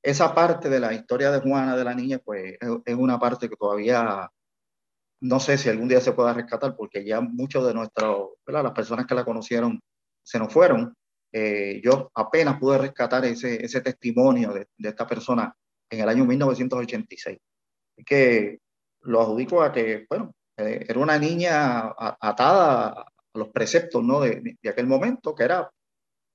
esa 0.09 0.35
parte 0.35 0.71
de 0.71 0.81
la 0.81 0.95
historia 0.95 1.31
de 1.31 1.41
Juana, 1.41 1.77
de 1.77 1.85
la 1.85 1.95
niña, 1.95 2.19
pues 2.25 2.57
es, 2.85 2.95
una 2.95 3.19
parte 3.19 3.47
que 3.47 3.57
todavía 3.57 4.31
no 5.21 5.38
sé 5.38 5.59
si 5.59 5.69
algún 5.69 5.88
día 5.88 6.00
se 6.00 6.12
pueda 6.12 6.33
rescatar, 6.33 6.75
porque 6.77 7.05
ya 7.05 7.21
muchos 7.21 7.67
de 7.67 7.75
nuestros, 7.75 8.31
las 8.47 8.73
personas 8.73 9.07
que 9.07 9.15
la 9.15 9.27
conocieron 9.27 9.81
se 10.23 10.38
nos 10.38 10.50
fueron, 10.50 10.95
eh, 11.31 11.83
yo 11.85 12.11
apenas 12.15 12.59
pude 12.59 12.79
rescatar 12.79 13.27
ese, 13.27 13.62
ese 13.62 13.83
testimonio 13.83 14.55
de, 14.55 14.67
esta 14.79 15.07
persona 15.07 15.55
en 15.91 16.00
el 16.00 16.09
año 16.09 16.25
1986. 16.25 17.38
Que 18.07 18.61
lo 19.03 19.21
adjudico 19.21 19.62
a 19.62 19.73
que, 19.73 20.07
bueno, 20.09 20.35
eh, 20.57 20.87
era 20.88 21.00
una 21.00 21.19
niña 21.19 21.93
atada 21.99 22.88
a 22.88 23.12
los 23.35 23.49
preceptos 23.49 24.03
¿no? 24.03 24.21
de, 24.21 24.57
aquel 24.71 24.87
momento, 24.87 25.35
que 25.35 25.45
era 25.45 25.71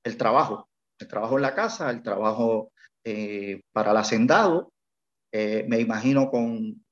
el 0.04 0.16
trabajo, 0.16 0.70
el 1.00 1.08
trabajo 1.08 1.38
en 1.38 1.42
la 1.42 1.56
casa, 1.56 1.90
el 1.90 2.04
trabajo 2.04 2.73
eh, 3.04 3.62
para 3.72 3.92
el 3.92 3.98
hacendado, 3.98 4.72
me 5.32 5.80
imagino 5.80 6.30
con, 6.30 6.84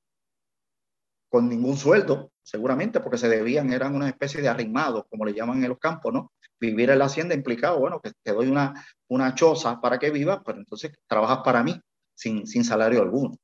con 1.29 1.47
ningún 1.47 1.77
sueldo, 1.77 2.31
seguramente, 2.43 2.99
porque 2.99 3.17
se 3.17 3.29
debían, 3.29 3.71
eran 3.71 3.95
una 3.95 4.09
especie 4.09 4.41
de 4.41 4.49
arrimados, 4.49 5.05
como 5.09 5.25
le 5.25 5.33
llaman 5.33 5.63
en 5.63 5.69
los 5.69 5.79
campos, 5.79 6.11
¿no? 6.11 6.31
Vivir 6.59 6.89
en 6.89 6.99
la 6.99 7.05
hacienda 7.05 7.35
implicado, 7.35 7.79
bueno, 7.79 8.01
que 8.01 8.11
te 8.21 8.33
doy 8.33 8.47
una, 8.47 8.73
una 9.07 9.33
choza 9.33 9.79
para 9.79 9.97
que 9.97 10.09
vivas, 10.09 10.39
pero 10.45 10.57
entonces 10.57 10.91
trabajas 11.07 11.39
para 11.45 11.63
mí 11.63 11.79
sin, 12.15 12.45
sin 12.45 12.63
salario 12.63 13.01
alguno. 13.01 13.37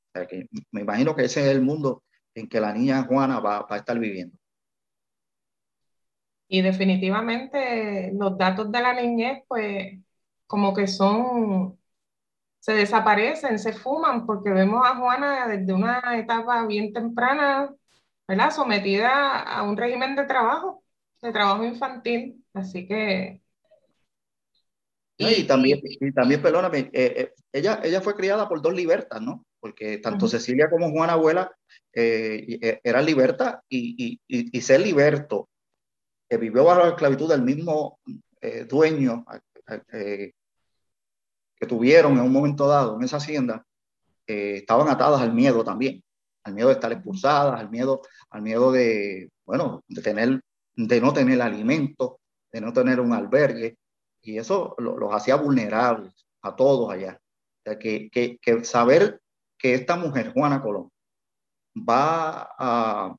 Me 0.71 0.81
imagino 0.81 1.15
que 1.15 1.25
ese 1.25 1.41
es 1.41 1.47
el 1.47 1.62
mundo 1.62 2.03
en 2.36 2.50
que 2.50 2.59
la 2.59 2.74
niña 2.74 3.03
Juana 3.03 3.39
va, 3.39 3.62
va 3.62 3.75
a 3.75 3.77
estar 3.77 3.97
viviendo. 3.97 4.38
Y 6.50 6.62
definitivamente 6.62 8.12
los 8.13 8.38
datos 8.38 8.71
de 8.71 8.81
la 8.81 8.93
niñez, 8.93 9.43
pues, 9.47 10.00
como 10.45 10.74
que 10.74 10.88
son, 10.88 11.76
se 12.67 12.74
desaparecen, 12.74 13.59
se 13.59 13.71
fuman, 13.71 14.25
porque 14.25 14.50
vemos 14.50 14.86
a 14.86 14.97
Juana 14.97 15.47
desde 15.47 15.71
una 15.71 16.01
etapa 16.17 16.65
bien 16.65 16.91
temprana 16.91 17.74
¿verdad? 18.27 18.51
Sometida 18.51 19.39
a 19.39 19.63
un 19.63 19.77
régimen 19.77 20.17
de 20.17 20.25
trabajo, 20.25 20.83
de 21.21 21.31
trabajo 21.31 21.63
infantil. 21.63 22.43
Así 22.53 22.86
que... 22.86 23.41
Y, 25.15 25.45
también, 25.45 25.79
y 25.81 26.12
también, 26.12 26.41
perdóname, 26.41 26.89
eh, 26.91 26.91
eh, 26.91 27.33
ella, 27.53 27.79
ella 27.86 28.01
fue 28.01 28.17
criada 28.17 28.50
por 28.50 28.62
dos 28.62 28.74
libertas, 28.74 29.21
¿no? 29.21 29.45
Porque 29.62 30.00
tanto 30.00 30.27
Cecilia 30.27 30.69
como 30.69 30.91
Juana 30.91 31.13
Abuela 31.13 31.50
eh, 31.93 32.81
eran 32.83 33.05
libertas 33.05 33.62
y, 33.69 34.19
y, 34.27 34.57
y, 34.57 34.62
ser 34.62 34.81
liberto, 34.81 35.47
que 36.29 36.36
vivió 36.36 36.65
bajo 36.65 36.81
la 36.81 36.89
esclavitud 36.89 37.29
del 37.29 37.43
mismo 37.43 37.97
dueño 38.67 39.25
que 41.59 41.65
tuvieron 41.65 42.13
en 42.13 42.21
un 42.21 42.31
momento 42.31 42.67
dado 42.67 42.95
en 42.95 43.03
esa 43.03 43.17
hacienda, 43.17 43.65
estaban 44.25 44.89
atadas 44.89 45.21
al 45.21 45.33
miedo 45.33 45.63
también 45.63 46.03
al 46.47 46.53
miedo 46.53 46.69
de 46.69 46.75
estar 46.75 46.91
expulsadas, 46.91 47.59
al 47.59 47.69
miedo, 47.69 48.01
al 48.29 48.41
miedo 48.41 48.71
de, 48.71 49.29
bueno, 49.45 49.83
de, 49.87 50.01
tener, 50.01 50.41
de 50.75 51.01
no 51.01 51.13
tener 51.13 51.41
alimento, 51.41 52.21
de 52.51 52.61
no 52.61 52.71
tener 52.71 53.01
un 53.01 53.13
albergue, 53.13 53.77
y 54.21 54.37
eso 54.37 54.75
los 54.79 55.13
hacía 55.13 55.35
vulnerables 55.35 56.13
a 56.41 56.55
todos 56.55 56.89
allá. 56.91 57.19
O 57.19 57.61
sea, 57.63 57.77
que, 57.77 58.09
que, 58.09 58.37
que, 58.41 58.63
saber 58.63 59.21
que 59.57 59.73
esta 59.73 59.97
mujer, 59.97 60.31
Juana 60.33 60.61
Colón, 60.61 60.89
va 61.77 62.49
a, 62.57 63.15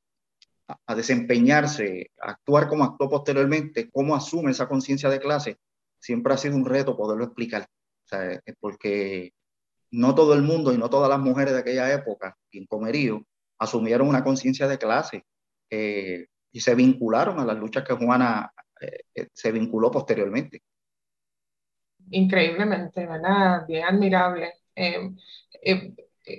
a 0.87 0.95
desempeñarse, 0.95 2.11
a 2.21 2.31
actuar 2.31 2.69
como 2.69 2.85
actuó 2.85 3.11
posteriormente, 3.11 3.91
cómo 3.91 4.17
asume 4.17 4.53
esa 4.53 4.69
conciencia 4.69 5.11
de 5.11 5.21
clase, 5.21 5.59
siempre 5.99 6.33
ha 6.33 6.39
sido 6.39 6.57
un 6.57 6.65
reto 6.65 6.97
poderlo 6.97 7.25
explicar. 7.25 7.69
Sea, 8.09 8.41
porque 8.61 9.33
no 9.91 10.15
todo 10.15 10.35
el 10.35 10.43
mundo 10.43 10.73
y 10.73 10.79
no 10.79 10.91
todas 10.91 11.09
las 11.09 11.19
mujeres 11.19 11.55
de 11.55 11.61
aquella 11.61 11.93
época 11.93 12.37
en 12.53 12.67
Comerío 12.67 13.23
asumieron 13.59 14.09
una 14.09 14.25
conciencia 14.25 14.69
de 14.69 14.79
clase 14.79 15.25
eh, 15.71 16.27
y 16.53 16.61
se 16.61 16.75
vincularon 16.75 17.39
a 17.39 17.45
las 17.45 17.59
luchas 17.59 17.85
que 17.85 17.95
Juana 17.95 18.53
eh, 18.81 19.01
eh, 19.15 19.29
se 19.33 19.53
vinculó 19.53 19.91
posteriormente. 19.91 20.63
Increíblemente, 22.11 23.07
¿verdad? 23.07 23.67
Bien 23.67 23.85
admirable. 23.85 24.55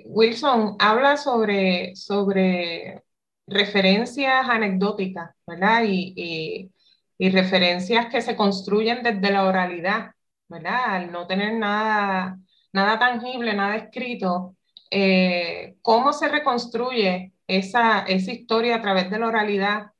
Wilson 0.04 0.76
habla 0.78 1.16
sobre, 1.16 1.94
sobre 1.94 3.02
referencias 3.46 4.48
anecdóticas, 4.48 5.30
¿verdad? 5.46 5.84
Y, 5.86 6.72
y 7.18 7.30
referencias 7.30 8.06
que 8.06 8.22
se 8.22 8.34
construyen 8.34 9.02
desde 9.02 9.30
la 9.30 9.44
oralidad, 9.44 10.12
¿verdad? 10.50 10.96
Al 10.96 11.12
no 11.12 11.26
tener 11.26 11.54
nada 11.54 12.38
nada 12.72 12.98
tangible, 12.98 13.54
nada 13.54 13.76
escrito, 13.76 14.56
eh, 14.90 15.76
¿cómo 15.82 16.12
se 16.12 16.28
reconstruye 16.28 17.32
esa, 17.46 18.00
esa 18.00 18.32
historia 18.32 18.76
a 18.76 18.82
través 18.82 19.10
de 19.10 19.18
la 19.18 19.28
oralidad? 19.28 19.92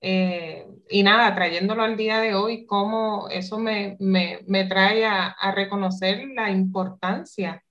Eh, 0.00 0.66
y 0.90 1.02
nada, 1.02 1.34
trayéndolo 1.34 1.82
al 1.82 1.96
día 1.96 2.20
de 2.20 2.34
hoy, 2.34 2.66
cómo 2.66 3.28
eso 3.30 3.58
me, 3.58 3.96
me, 4.00 4.40
me 4.46 4.64
trae 4.64 5.04
a, 5.06 5.34
reconocer 5.54 6.28
la 6.34 6.50
importancia, 6.50 7.64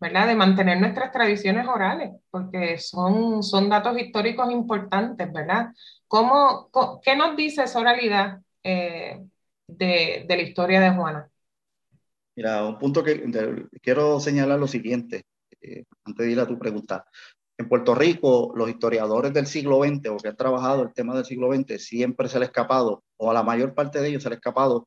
¿verdad?, 0.00 0.28
de 0.28 0.36
mantener 0.36 0.80
nuestras 0.80 1.12
tradiciones 1.12 1.66
orales, 1.68 2.12
porque 2.30 2.78
son, 2.78 3.42
son 3.42 3.68
datos 3.68 3.98
históricos 3.98 4.50
importantes, 4.52 5.32
¿verdad? 5.32 5.68
¿Cómo, 6.08 6.70
¿Qué 7.02 7.16
nos 7.16 7.36
dice 7.36 7.64
esa 7.64 7.80
oralidad 7.80 8.40
eh, 8.62 9.20
de, 9.66 10.24
de 10.28 10.36
la 10.36 10.42
historia 10.42 10.80
de 10.80 10.90
Juana? 10.90 11.30
Mira, 12.38 12.64
un 12.64 12.78
punto 12.78 13.02
que 13.02 13.20
quiero 13.82 14.20
señalar 14.20 14.60
lo 14.60 14.68
siguiente, 14.68 15.24
eh, 15.60 15.82
antes 16.04 16.24
de 16.24 16.30
ir 16.30 16.38
a 16.38 16.46
tu 16.46 16.56
pregunta. 16.56 17.04
En 17.58 17.68
Puerto 17.68 17.96
Rico, 17.96 18.52
los 18.54 18.70
historiadores 18.70 19.32
del 19.32 19.48
siglo 19.48 19.82
XX 19.82 20.10
o 20.10 20.18
que 20.18 20.28
han 20.28 20.36
trabajado 20.36 20.84
el 20.84 20.92
tema 20.94 21.16
del 21.16 21.24
siglo 21.24 21.52
XX, 21.52 21.84
siempre 21.84 22.28
se 22.28 22.38
les 22.38 22.46
ha 22.46 22.50
escapado, 22.50 23.02
o 23.16 23.28
a 23.28 23.34
la 23.34 23.42
mayor 23.42 23.74
parte 23.74 24.00
de 24.00 24.10
ellos 24.10 24.22
se 24.22 24.28
les 24.28 24.36
ha 24.36 24.38
escapado, 24.38 24.86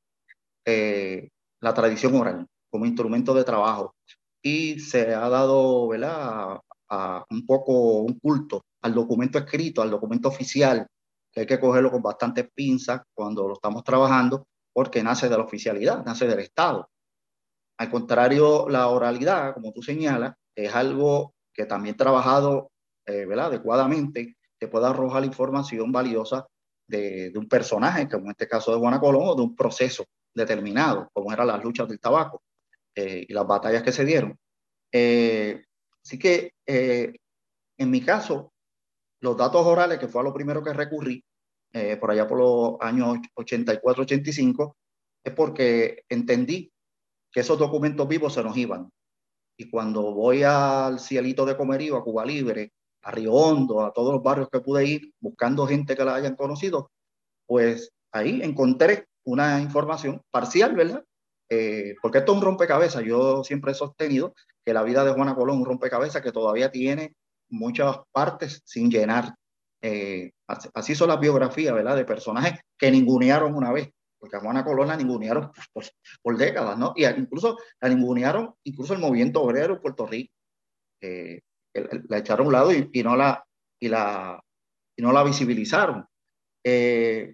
eh, 0.64 1.28
la 1.60 1.74
tradición 1.74 2.16
oral 2.16 2.48
como 2.70 2.86
instrumento 2.86 3.34
de 3.34 3.44
trabajo. 3.44 3.96
Y 4.42 4.80
se 4.80 5.14
ha 5.14 5.28
dado, 5.28 5.90
¿verdad?, 5.90 6.58
a, 6.88 7.26
un 7.30 7.46
poco 7.46 8.00
un 8.00 8.18
culto 8.18 8.64
al 8.82 8.94
documento 8.94 9.38
escrito, 9.38 9.82
al 9.82 9.92
documento 9.92 10.30
oficial, 10.30 10.88
que 11.34 11.42
hay 11.42 11.46
que 11.46 11.60
cogerlo 11.60 11.92
con 11.92 12.02
bastantes 12.02 12.50
pinzas 12.56 13.02
cuando 13.14 13.46
lo 13.46 13.56
estamos 13.56 13.84
trabajando, 13.84 14.48
porque 14.72 15.04
nace 15.04 15.28
de 15.28 15.36
la 15.36 15.44
oficialidad, 15.44 16.06
nace 16.06 16.26
del 16.28 16.40
Estado. 16.40 16.88
Al 17.82 17.90
contrario, 17.90 18.70
la 18.70 18.90
oralidad, 18.90 19.56
como 19.56 19.74
tú 19.74 19.82
señalas, 19.82 20.36
es 20.54 20.72
algo 20.76 21.34
que 21.52 21.66
también 21.66 21.98
trabajado 21.98 22.70
eh, 23.08 23.26
¿verdad? 23.26 23.48
adecuadamente 23.48 24.38
te 24.60 24.68
puede 24.68 24.86
arrojar 24.86 25.26
información 25.26 25.92
valiosa 25.92 26.46
de, 26.88 27.34
un 27.36 27.48
personaje, 27.48 28.08
como 28.08 28.26
en 28.26 28.32
este 28.34 28.48
caso 28.48 28.72
de 28.72 28.78
Juana 28.78 29.00
Colón, 29.00 29.24
o 29.26 29.36
de 29.36 29.42
un 29.42 29.56
proceso 29.56 30.06
determinado, 30.32 31.10
como 31.12 31.34
eran 31.34 31.48
las 31.48 31.64
luchas 31.64 31.88
del 31.88 32.00
tabaco 32.00 32.44
eh, 32.94 33.26
y 33.28 33.34
las 33.34 33.48
batallas 33.48 33.82
que 33.82 33.92
se 33.92 34.06
dieron. 34.06 34.38
Eh, 34.92 35.64
así 36.06 36.20
que, 36.20 36.54
eh, 36.68 37.16
en 37.80 37.90
mi 37.90 38.02
caso, 38.02 38.54
los 39.22 39.36
datos 39.36 39.66
orales, 39.66 39.98
que 39.98 40.08
fue 40.08 40.24
lo 40.24 40.32
primero 40.32 40.64
que 40.64 40.72
recurrí, 40.72 41.26
por 42.00 42.12
allá 42.12 42.28
por 42.28 42.38
los 42.38 42.76
años 42.80 43.18
84-85, 43.36 44.76
es 45.24 45.34
porque 45.34 46.04
entendí 46.10 46.72
que 47.32 47.40
esos 47.40 47.58
documentos 47.58 48.08
vivos 48.08 48.34
se 48.34 48.44
nos 48.44 48.56
iban. 48.58 48.92
Y 49.58 49.70
cuando 49.70 50.14
voy 50.14 50.44
al 50.44 51.00
Cielito 51.00 51.46
de 51.46 51.56
Comerío, 51.56 51.98
a 51.98 52.04
Cuba 52.04 52.26
Libre, 52.26 52.74
a 53.04 53.12
Río 53.12 53.34
Hondo, 53.34 53.82
a 53.82 53.94
todos 53.94 54.14
los 54.14 54.24
barrios 54.24 54.50
que 54.52 54.60
pude 54.60 54.86
ir, 54.86 55.14
buscando 55.20 55.68
gente 55.68 55.96
que 55.96 56.06
la 56.06 56.16
hayan 56.16 56.36
conocido, 56.36 56.92
pues 57.46 57.92
ahí 58.12 58.42
encontré 58.44 59.08
una 59.24 59.60
información 59.60 60.22
parcial, 60.32 60.76
¿verdad? 60.76 61.04
Eh, 61.50 61.96
porque 62.02 62.20
esto 62.20 62.32
es 62.32 62.38
un 62.38 62.44
rompecabezas. 62.44 63.04
Yo 63.04 63.44
siempre 63.44 63.72
he 63.72 63.76
sostenido 63.76 64.34
que 64.64 64.74
la 64.74 64.84
vida 64.84 65.04
de 65.04 65.12
Juana 65.12 65.36
Colón 65.36 65.58
es 65.58 65.62
un 65.62 65.66
rompecabezas 65.68 66.22
que 66.22 66.32
todavía 66.32 66.72
tiene 66.72 67.16
muchas 67.50 67.98
partes 68.12 68.62
sin 68.66 68.90
llenar. 68.90 69.36
Eh, 69.82 70.32
así 70.48 70.96
son 70.96 71.10
las 71.10 71.20
biografías, 71.20 71.74
¿verdad? 71.74 71.96
De 71.96 72.06
personajes 72.06 72.60
que 72.78 72.92
ningunearon 72.92 73.56
una 73.56 73.72
vez 73.72 73.90
porque 74.22 74.38
a 74.38 74.40
Juana 74.40 74.64
Colón 74.64 74.88
la 74.88 74.96
ningunearon 74.96 75.52
por, 75.74 75.84
por, 76.22 76.38
décadas, 76.38 76.78
¿no? 76.78 76.94
Y 76.96 77.06
incluso 77.06 77.58
la 77.82 77.90
ningunearon, 77.90 78.54
incluso 78.64 78.94
el 78.94 79.00
movimiento 79.00 79.42
obrero 79.42 79.74
en 79.74 79.82
Puerto 79.82 80.06
Rico, 80.06 80.32
eh, 81.02 81.42
la 81.74 82.20
echaron 82.20 82.46
a 82.46 82.48
un 82.48 82.54
lado 82.54 82.72
y, 82.72 82.88
y, 82.94 83.02
no, 83.02 83.16
la, 83.16 83.44
y, 83.80 83.88
la, 83.90 84.40
y 84.96 85.02
no 85.02 85.12
la 85.12 85.24
visibilizaron. 85.24 86.06
Eh, 86.64 87.34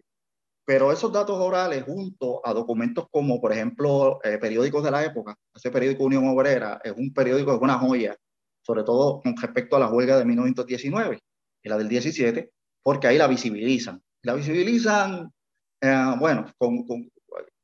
pero 0.65 0.91
esos 0.94 1.12
datos 1.12 1.38
orales, 1.38 1.84
junto 1.84 2.46
a 2.46 2.53
documentos 2.53 3.08
como, 3.12 3.41
por 3.41 3.51
ejemplo, 3.51 4.20
eh, 4.24 4.38
periódicos 4.38 4.84
de 4.84 4.91
la 4.91 5.03
época, 5.03 5.36
ese 5.53 5.72
periódico 5.72 6.06
Unión 6.06 6.27
Obrera 6.29 6.79
es 6.84 6.94
un 6.96 7.13
periódico, 7.13 7.53
es 7.53 7.62
una 7.62 7.79
joya, 7.79 8.15
sobre 8.62 8.84
todo 8.84 9.22
con 9.22 9.36
respecto 9.36 9.75
a 9.75 9.79
la 9.79 9.89
huelga 9.89 10.17
de 10.17 10.25
1919 10.25 11.20
y 11.63 11.70
la 11.70 11.77
del 11.77 11.89
17, 11.89 12.50
porque 12.82 13.08
ahí 13.08 13.17
la 13.17 13.27
visibilizan. 13.27 14.01
La 14.24 14.34
visibilizan 14.36 15.34
eh, 15.81 16.15
bueno, 16.19 16.51
con, 16.57 16.86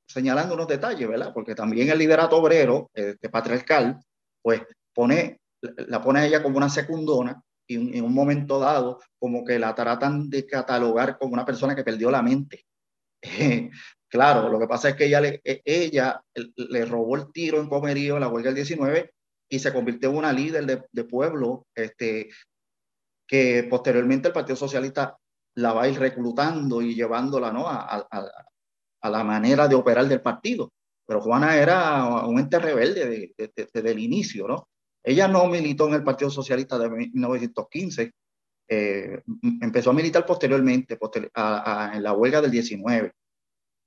señalando 0.08 0.56
unos 0.56 0.68
detalles, 0.68 1.08
¿verdad? 1.08 1.32
Porque 1.34 1.56
también 1.56 1.90
el 1.90 1.98
liderato 1.98 2.38
obrero, 2.38 2.90
de 2.94 3.30
patriarcal, 3.30 4.00
pues 4.42 4.62
pone, 4.94 5.40
la 5.62 6.02
pone 6.02 6.20
a 6.20 6.26
ella 6.26 6.44
como 6.44 6.58
una 6.58 6.70
secundona 6.70 7.42
y 7.68 7.98
en 7.98 8.04
un 8.04 8.14
momento 8.14 8.60
dado 8.60 9.00
como 9.18 9.44
que 9.44 9.58
la 9.58 9.74
tratan 9.74 10.30
de 10.30 10.46
catalogar 10.46 11.18
como 11.18 11.34
una 11.34 11.46
persona 11.46 11.76
que 11.76 11.84
perdió 11.84 12.12
la 12.12 12.22
mente. 12.22 12.66
claro, 14.10 14.50
lo 14.50 14.60
que 14.60 14.68
pasa 14.68 14.90
es 14.90 14.96
que 14.96 15.06
ella 15.06 15.22
le, 15.22 15.42
e, 15.44 15.62
ella 15.66 16.22
le 16.56 16.86
robó 16.86 17.16
el 17.16 17.32
tiro 17.32 17.60
en 17.60 17.70
Comerío 17.70 18.16
en 18.16 18.22
la 18.22 18.28
huelga 18.28 18.50
del 18.50 18.56
19 18.56 19.14
y 19.50 19.60
se 19.60 19.74
convirtió 19.74 20.10
en 20.10 20.18
una 20.18 20.34
líder 20.34 20.66
de, 20.66 20.84
de 20.92 21.04
pueblo 21.06 21.66
este, 21.74 22.30
que 23.28 23.66
posteriormente 23.70 24.28
el 24.28 24.34
Partido 24.34 24.56
Socialista 24.56 25.18
la 25.56 25.74
va 25.74 25.84
a 25.84 25.88
ir 25.88 26.00
reclutando 26.00 26.82
y 26.82 26.96
llevándola 26.96 27.52
¿no? 27.52 27.68
a, 27.68 28.08
a, 28.10 28.32
a 29.02 29.10
la 29.10 29.24
manera 29.24 29.68
de 29.68 29.76
operar 29.76 30.08
del 30.08 30.22
partido. 30.22 30.72
Pero 31.06 31.22
Juana 31.22 31.56
era 31.58 32.26
un 32.26 32.40
ente 32.40 32.60
rebelde 32.60 33.34
desde 33.38 33.92
el 33.92 34.00
inicio, 34.00 34.48
¿no? 34.48 34.68
Ella 35.04 35.28
no 35.28 35.48
militó 35.48 35.88
en 35.90 35.96
el 35.96 36.04
Partido 36.04 36.32
Socialista 36.32 36.80
de 36.80 36.90
1915, 36.90 38.14
eh, 38.70 39.22
empezó 39.62 39.90
a 39.90 39.94
militar 39.94 40.26
posteriormente, 40.26 40.98
en 40.98 42.04
la 42.04 42.14
huelga 42.14 42.42
del 42.42 42.52
19. 42.52 43.12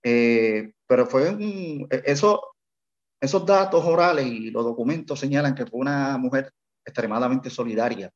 Eh, 0.02 0.73
pero 0.87 1.06
fue 1.06 1.30
un, 1.30 1.88
eso, 1.90 2.42
esos 3.18 3.46
datos 3.46 3.82
orales 3.85 4.26
y 4.26 4.50
los 4.50 4.64
documentos 4.64 5.18
señalan 5.18 5.54
que 5.54 5.64
fue 5.64 5.80
una 5.80 6.18
mujer 6.18 6.52
extremadamente 6.85 7.49
solidaria, 7.49 8.11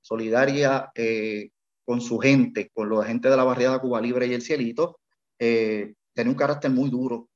solidaria 0.00 0.90
eh, 0.94 1.50
con 1.86 2.02
su 2.02 2.18
gente, 2.18 2.70
con 2.74 2.90
la 2.90 3.04
gente 3.04 3.30
de 3.30 3.36
la 3.36 3.44
barriada 3.44 3.78
Cuba 3.78 4.00
Libre 4.00 4.26
y 4.26 4.34
el 4.34 4.42
Cielito, 4.42 4.98
tenía 5.38 5.94
un 6.30 6.34
carácter 6.34 6.70
muy 6.70 6.90
duro. 6.90 7.28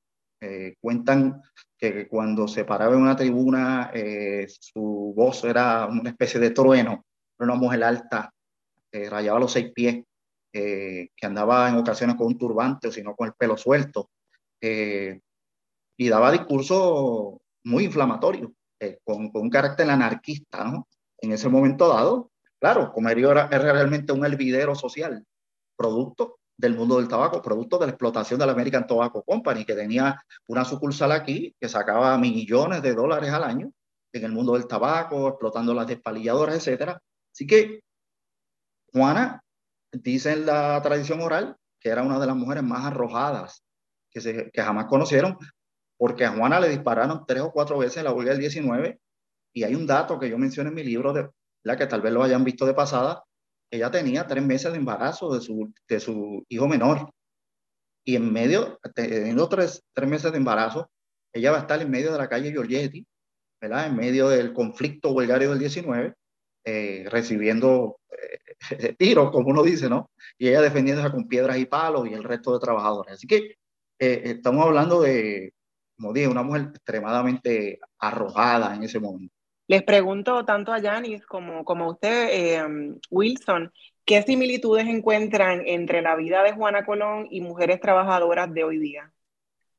cuentan 0.81 1.41
que 1.79 2.09
cuando 2.09 2.49
se 2.49 2.65
paraba 2.65 2.95
en 2.95 3.03
una 3.03 3.17
tribuna, 3.17 3.91
su 4.59 5.15
voz 5.17 5.45
era 5.45 5.87
una 5.87 6.11
especie 6.11 6.41
de 6.41 6.51
trueno, 6.51 7.07
una 7.39 7.55
mujer 7.55 7.85
alta, 7.85 8.33
eh, 8.93 9.09
rayaba 9.09 9.41
los 9.41 9.53
seis 9.53 9.73
pies, 9.73 10.05
eh, 10.53 11.09
que 11.17 11.27
andaba 11.27 11.69
en 11.69 11.77
ocasiones 11.77 12.17
con 12.17 12.27
un 12.27 12.39
turbante 12.39 12.89
o 12.89 12.93
sino 12.93 13.15
con 13.15 13.29
el 13.29 13.35
pelo 13.35 13.57
suelto, 13.57 14.11
eh, 14.61 15.21
y 15.97 16.09
daba 16.09 16.33
discursos 16.33 17.39
muy 17.65 17.85
inflamatorios, 17.85 18.51
con, 19.05 19.31
con, 19.31 19.43
un 19.43 19.51
carácter 19.51 19.89
anarquista, 19.91 20.65
¿no? 20.65 20.89
En 21.19 21.33
ese 21.33 21.51
momento 21.51 21.89
dado, 21.89 22.30
claro, 22.61 22.93
Comerío 22.93 23.33
era, 23.33 23.49
realmente 23.49 24.13
un 24.13 24.25
hervidero 24.25 24.75
social, 24.75 25.25
producto 25.77 26.39
del 26.57 26.77
mundo 26.77 26.99
del 26.99 27.09
tabaco, 27.09 27.41
producto 27.41 27.79
de 27.79 27.87
la 27.87 27.93
explotación 27.93 28.39
de 28.39 28.47
la 28.47 28.53
American 28.53 28.87
Tobacco 28.87 29.23
Company, 29.23 29.65
que 29.65 29.75
tenía 29.75 30.23
una 30.47 30.65
sucursal 30.65 31.11
aquí 31.13 31.55
que 31.59 31.69
sacaba 31.69 32.17
millones 32.19 32.83
de 32.83 32.95
dólares 32.95 33.31
al 33.31 33.45
año 33.45 33.73
en 34.13 34.25
el 34.25 34.33
mundo 34.33 34.55
del 34.55 34.67
tabaco, 34.67 35.29
explotando 35.29 35.73
las 35.73 35.87
despalilladoras, 35.87 36.57
etcétera. 36.57 37.01
Así 37.33 37.47
que 37.47 37.81
Juana 38.93 39.43
dice 39.93 40.33
en 40.33 40.47
la 40.47 40.81
tradición 40.83 41.21
oral 41.21 41.57
que 41.81 41.89
era 41.89 42.03
una 42.03 42.19
de 42.19 42.27
las 42.27 42.37
mujeres 42.37 42.63
más 42.63 42.85
arrojadas 42.85 43.63
que 44.11 44.51
jamás 44.55 44.87
conocieron, 44.87 45.39
porque 45.97 46.25
a 46.25 46.33
Juana 46.33 46.61
le 46.61 46.69
dispararon 46.69 47.25
tres 47.27 47.43
o 47.43 47.53
cuatro 47.53 47.79
veces 47.79 47.99
en 47.99 48.05
la 48.05 48.13
huelga 48.13 48.33
del 48.33 48.41
19, 48.41 49.01
y 49.53 49.63
hay 49.65 49.75
un 49.75 49.87
dato 49.87 50.19
que 50.19 50.29
yo 50.29 50.37
menciono 50.37 50.69
en 50.69 50.75
mi 50.75 50.83
libro, 50.83 51.13
de, 51.13 51.29
la 51.63 51.77
que 51.77 51.87
tal 51.87 52.03
vez 52.03 52.13
lo 52.13 52.23
hayan 52.23 52.45
visto 52.45 52.67
de 52.67 52.75
pasada, 52.75 53.25
ella 53.71 53.91
tenía 53.91 54.27
tres 54.27 54.45
meses 54.45 54.73
de 54.73 54.79
embarazo 54.79 55.33
de 55.33 55.41
su, 55.41 55.73
de 55.89 56.01
su 56.01 56.45
hijo 56.49 56.69
menor, 56.69 57.11
y 58.05 58.17
en 58.17 58.33
medio, 58.33 58.79
teniendo 58.95 59.49
tres, 59.49 59.85
tres 59.93 60.09
meses 60.09 60.33
de 60.33 60.39
embarazo, 60.39 60.91
ella 61.33 61.53
va 61.53 61.59
a 61.59 61.61
estar 61.61 61.81
en 61.81 61.91
medio 61.91 62.13
de 62.13 62.19
la 62.19 62.29
calle 62.29 62.51
Giorgetti, 62.51 63.07
¿verdad? 63.61 63.87
En 63.87 63.97
medio 63.97 64.29
del 64.29 64.53
conflicto 64.53 65.13
huelgario 65.13 65.51
del 65.51 65.59
19, 65.59 66.15
eh, 66.65 67.05
recibiendo 67.09 67.99
eh, 68.71 68.95
tiros, 68.99 69.31
como 69.31 69.51
uno 69.51 69.63
dice, 69.63 69.89
¿no? 69.89 70.11
Y 70.39 70.49
ella 70.49 70.63
defendiéndose 70.63 71.11
con 71.11 71.29
piedras 71.29 71.59
y 71.59 71.67
palos 71.67 72.09
y 72.09 72.15
el 72.15 72.25
resto 72.25 72.53
de 72.55 72.61
trabajadores. 72.61 73.15
Así 73.15 73.27
que 73.27 73.57
eh, 73.99 74.23
estamos 74.25 74.67
hablando 74.67 75.03
de, 75.03 75.53
como 75.97 76.13
dije, 76.13 76.29
una 76.29 76.43
mujer 76.43 76.73
extremadamente 76.75 77.81
arrojada 77.99 78.75
en 78.75 78.83
ese 78.83 78.99
momento. 78.99 79.35
Les 79.71 79.85
pregunto 79.85 80.45
tanto 80.45 80.73
a 80.73 80.81
Yanis 80.81 81.25
como, 81.27 81.65
como 81.65 81.85
a 81.85 81.91
usted, 81.93 82.67
Wilson, 83.09 83.73
¿qué 84.05 84.21
similitudes 84.25 84.89
encuentran 84.89 85.63
entre 85.65 86.03
la 86.03 86.17
vida 86.17 86.43
de 86.43 86.51
Juana 86.51 86.85
Colón 86.85 87.29
y 87.31 87.41
mujeres 87.41 87.81
trabajadoras 87.81 88.53
de 88.53 88.65
hoy 88.65 88.79
día? 88.81 89.13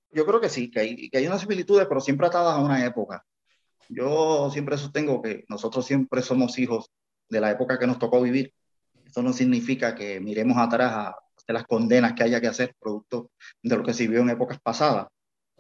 Yo 0.10 0.26
creo 0.26 0.40
que 0.40 0.48
sí, 0.48 0.72
que 0.72 0.80
hay, 0.80 1.10
que 1.10 1.18
hay 1.18 1.28
unas 1.28 1.42
similitudes, 1.42 1.88
pero 1.88 2.00
siempre 2.00 2.28
atadas 2.28 2.56
a 2.56 2.62
una 2.62 2.86
época. 2.86 3.26
Yo 3.90 4.50
siempre 4.50 4.78
sostengo 4.78 5.22
que 5.22 5.44
nosotros 5.50 5.86
siempre 5.86 6.22
somos 6.22 6.58
hijos 6.58 6.90
de 7.28 7.42
la 7.42 7.52
época 7.52 7.78
que 7.78 7.86
nos 7.86 8.00
tocó 8.00 8.22
vivir. 8.22 8.54
Eso 9.06 9.22
no 9.22 9.34
significa 9.34 9.94
que 9.94 10.22
miremos 10.22 10.58
atrás 10.58 10.90
a, 10.94 11.16
las 11.48 11.66
condenas 11.66 12.14
que 12.14 12.24
haya 12.24 12.40
que 12.40 12.48
hacer 12.48 12.74
producto 12.80 13.32
de 13.62 13.76
lo 13.76 13.84
que 13.84 13.94
se 13.94 14.04
vivió 14.04 14.22
en 14.22 14.30
épocas 14.30 14.58
pasadas. 14.62 15.08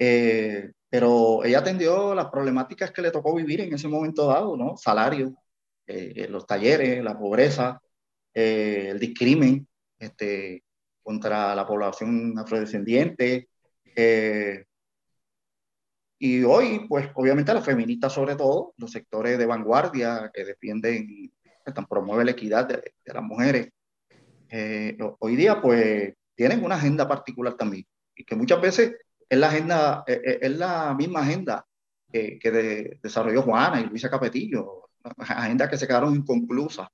Eh, 0.03 0.71
pero 0.89 1.45
ella 1.45 1.59
atendió 1.59 2.15
las 2.15 2.25
problemáticas 2.31 2.91
que 2.91 3.03
le 3.03 3.11
tocó 3.11 3.35
vivir 3.35 3.61
en 3.61 3.71
ese 3.71 3.87
momento 3.87 4.25
dado, 4.25 4.57
¿no? 4.57 4.75
Salario, 4.75 5.35
eh, 5.85 6.25
los 6.27 6.47
talleres, 6.47 7.03
la 7.03 7.19
pobreza, 7.19 7.79
eh, 8.33 8.87
el 8.89 8.99
discrimen 8.99 9.67
este, 9.99 10.63
contra 11.03 11.53
la 11.53 11.67
población 11.67 12.33
afrodescendiente, 12.39 13.47
y 16.17 16.43
hoy, 16.43 16.87
pues 16.87 17.09
obviamente 17.13 17.53
las 17.53 17.65
feministas 17.65 18.13
sobre 18.13 18.35
todo, 18.35 18.73
los 18.77 18.91
sectores 18.91 19.37
de 19.37 19.45
vanguardia 19.45 20.31
que 20.33 20.45
defienden, 20.45 21.31
que 21.63 21.73
promueven 21.87 22.25
la 22.25 22.31
equidad 22.31 22.67
de, 22.67 22.93
las 23.05 23.23
mujeres, 23.23 23.69
eh, 24.49 24.97
hoy 25.19 25.35
día 25.35 25.61
pues 25.61 26.15
tienen 26.33 26.63
una 26.63 26.75
agenda 26.75 27.07
particular 27.07 27.53
también 27.53 27.85
y 28.15 28.23
que 28.23 28.35
muchas 28.35 28.61
veces 28.61 28.93
es 29.31 29.39
la 29.39 29.47
agenda, 29.47 30.03
eh, 30.05 30.21
eh, 30.25 30.39
es, 30.41 30.57
la 30.57 30.93
misma 30.93 31.21
agenda 31.21 31.65
que, 32.11 32.37
que 32.37 32.99
desarrolló 33.01 33.43
Juana 33.43 33.79
y 33.79 33.85
Luisa 33.85 34.09
Capetillo, 34.09 34.89
agenda 35.17 35.69
que 35.69 35.77
se 35.77 35.87
quedaron 35.87 36.13
inconclusas, 36.13 36.89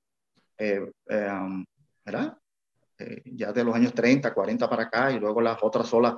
um, 0.60 1.64
¿verdad? 2.04 2.38
ya 3.24 3.52
de 3.52 3.64
los 3.64 3.74
años 3.74 3.92
30, 3.92 4.32
40 4.32 4.70
para 4.70 4.84
acá 4.84 5.10
y 5.10 5.18
luego 5.18 5.40
las 5.40 5.58
otras 5.62 5.92
olas, 5.92 6.14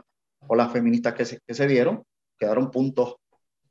olas 0.46 0.70
feministas 0.70 1.14
que 1.14 1.24
se, 1.24 1.40
que 1.46 1.54
se 1.54 1.66
dieron, 1.66 2.04
quedaron 2.38 2.70
puntos 2.70 3.16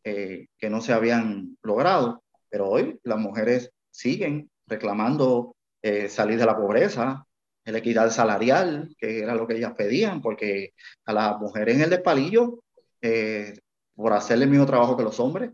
eh, 0.04 0.48
que 0.58 0.72
no 0.72 0.82
se 0.82 0.94
habían 0.94 1.56
logrado, 1.62 2.24
pero 2.50 2.68
hoy 2.68 3.00
las 3.04 3.20
mujeres 3.20 3.70
siguen 3.92 4.50
reclamando 4.66 5.56
eh, 5.84 6.10
salir 6.10 6.40
de 6.40 6.48
la 6.48 6.58
pobreza, 6.58 7.28
la 7.72 7.80
equidad 7.80 8.10
salarial, 8.10 8.96
que 8.98 9.20
era 9.20 9.36
lo 9.36 9.48
que 9.48 9.58
ellas 9.58 9.74
pedían, 9.78 10.22
porque 10.22 10.74
a 11.06 11.14
las 11.14 11.40
mujeres 11.40 11.76
en 11.76 11.84
el 11.84 11.90
despalillo, 11.90 12.64
eh, 13.02 13.54
por 13.96 14.14
hacer 14.14 14.42
el 14.42 14.50
mismo 14.50 14.66
trabajo 14.66 14.96
que 14.96 15.04
los 15.04 15.20
hombres, 15.20 15.52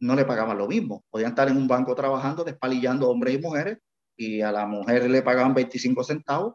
no 0.00 0.14
le 0.14 0.24
pagaban 0.24 0.58
lo 0.58 0.68
mismo. 0.68 1.04
Podían 1.10 1.30
estar 1.30 1.48
en 1.48 1.56
un 1.56 1.66
banco 1.66 1.94
trabajando, 1.94 2.44
despalillando 2.44 3.08
hombres 3.08 3.34
y 3.34 3.38
mujeres, 3.38 3.78
y 4.16 4.40
a 4.40 4.52
la 4.52 4.66
mujer 4.66 5.08
le 5.08 5.22
pagaban 5.22 5.54
25 5.54 6.04
centavos 6.04 6.54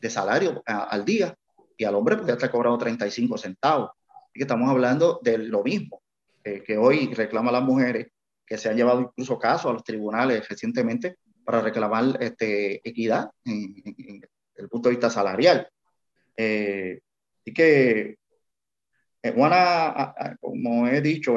de 0.00 0.10
salario 0.10 0.62
al 0.66 1.04
día, 1.04 1.34
y 1.76 1.84
al 1.84 1.94
hombre 1.94 2.16
podía 2.16 2.34
estar 2.34 2.50
cobrando 2.50 2.78
35 2.78 3.38
centavos 3.38 3.90
que 4.32 4.42
estamos 4.42 4.68
hablando 4.68 5.20
de 5.22 5.38
lo 5.38 5.62
mismo 5.62 6.02
eh, 6.44 6.62
que 6.62 6.78
hoy 6.78 7.12
reclaman 7.12 7.52
las 7.52 7.62
mujeres, 7.62 8.08
que 8.46 8.56
se 8.56 8.68
han 8.68 8.76
llevado 8.76 9.00
incluso 9.00 9.38
casos 9.38 9.70
a 9.70 9.74
los 9.74 9.84
tribunales 9.84 10.48
recientemente 10.48 11.16
para 11.44 11.60
reclamar 11.60 12.16
este, 12.20 12.86
equidad 12.88 13.30
en, 13.44 14.22
el 14.54 14.68
punto 14.68 14.88
de 14.88 14.94
vista 14.94 15.10
salarial. 15.10 15.68
Eh, 16.36 17.00
así 17.40 17.52
que 17.52 18.18
eh, 19.22 19.32
Juana, 19.34 20.14
como 20.40 20.88
he 20.88 21.00
dicho, 21.00 21.36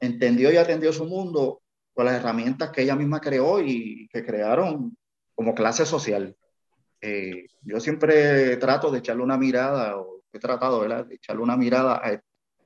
entendió 0.00 0.52
y 0.52 0.56
atendió 0.56 0.92
su 0.92 1.04
mundo 1.04 1.62
con 1.92 2.06
las 2.06 2.14
herramientas 2.14 2.70
que 2.70 2.82
ella 2.82 2.96
misma 2.96 3.20
creó 3.20 3.60
y 3.60 4.08
que 4.08 4.24
crearon 4.24 4.96
como 5.34 5.54
clase 5.54 5.84
social. 5.84 6.36
Eh, 7.00 7.46
yo 7.62 7.80
siempre 7.80 8.56
trato 8.58 8.90
de 8.90 8.98
echarle 8.98 9.22
una 9.22 9.38
mirada 9.38 9.96
o 9.96 10.22
he 10.32 10.38
tratado 10.38 10.86
de 10.86 11.14
echarle 11.14 11.42
una 11.42 11.56
mirada 11.56 11.94
a, 11.94 12.20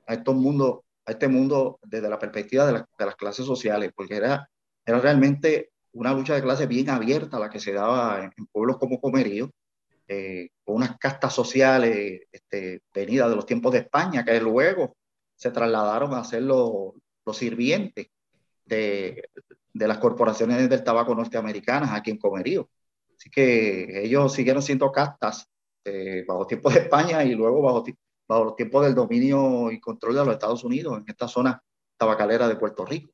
a, 0.07 0.15
estos 0.15 0.35
mundos, 0.35 0.81
a 1.07 1.13
este 1.13 1.29
mundo 1.29 1.79
desde 1.83 2.09
la 2.09 2.19
perspectiva 2.19 2.67
de, 2.67 2.73
de, 2.73 3.07
las 3.07 3.17
clases 3.17 3.47
sociales, 3.47 3.93
porque 3.95 4.17
era, 4.17 4.49
era 4.85 5.01
realmente 5.01 5.71
una 5.95 6.13
lucha 6.13 6.35
de 6.35 6.43
clase 6.43 6.67
bien 6.67 6.91
abierta 6.91 7.39
la 7.39 7.51
que 7.51 7.61
se 7.61 7.73
daba 7.73 8.25
en, 8.25 8.47
pueblos 8.47 8.79
como 8.79 9.01
Comerío, 9.01 9.51
eh, 10.07 10.51
con 10.65 10.77
unas 10.77 10.99
castas 10.99 11.33
sociales 11.33 12.23
este, 12.31 12.83
venidas 12.93 13.31
de 13.31 13.37
los 13.37 13.47
tiempos 13.47 13.73
de 13.73 13.79
España, 13.81 14.25
que 14.25 14.39
luego 14.41 14.97
se 15.37 15.51
trasladaron 15.51 16.15
a 16.15 16.25
ser 16.25 16.43
los, 16.43 16.93
los 17.25 17.37
sirvientes 17.37 18.09
de, 18.65 19.29
de, 19.73 19.89
las 19.89 19.99
corporaciones 19.99 20.69
del 20.69 20.85
tabaco 20.85 21.15
norteamericanas 21.15 21.91
aquí 21.93 22.11
en 22.11 22.19
Comerío. 22.19 22.69
Así 23.17 23.31
que 23.31 24.05
ellos 24.05 24.33
siguieron 24.33 24.63
siendo 24.63 24.93
castas 24.93 25.49
este, 25.85 26.25
bajo 26.25 26.47
tiempo 26.47 26.71
de 26.71 26.81
España 26.81 27.23
y 27.25 27.35
luego 27.35 27.61
bajo, 27.61 27.85
bajo 28.27 28.45
los 28.45 28.57
tiempos 28.57 28.85
del 28.85 28.95
dominio 28.95 29.71
y 29.71 29.81
control 29.81 30.15
de 30.15 30.25
los 30.25 30.35
Estados 30.35 30.65
Unidos 30.65 30.99
en 30.99 31.05
esta 31.07 31.29
zona 31.29 31.63
tabacalera 31.97 32.49
de 32.49 32.57
Puerto 32.57 32.85
Rico. 32.87 33.13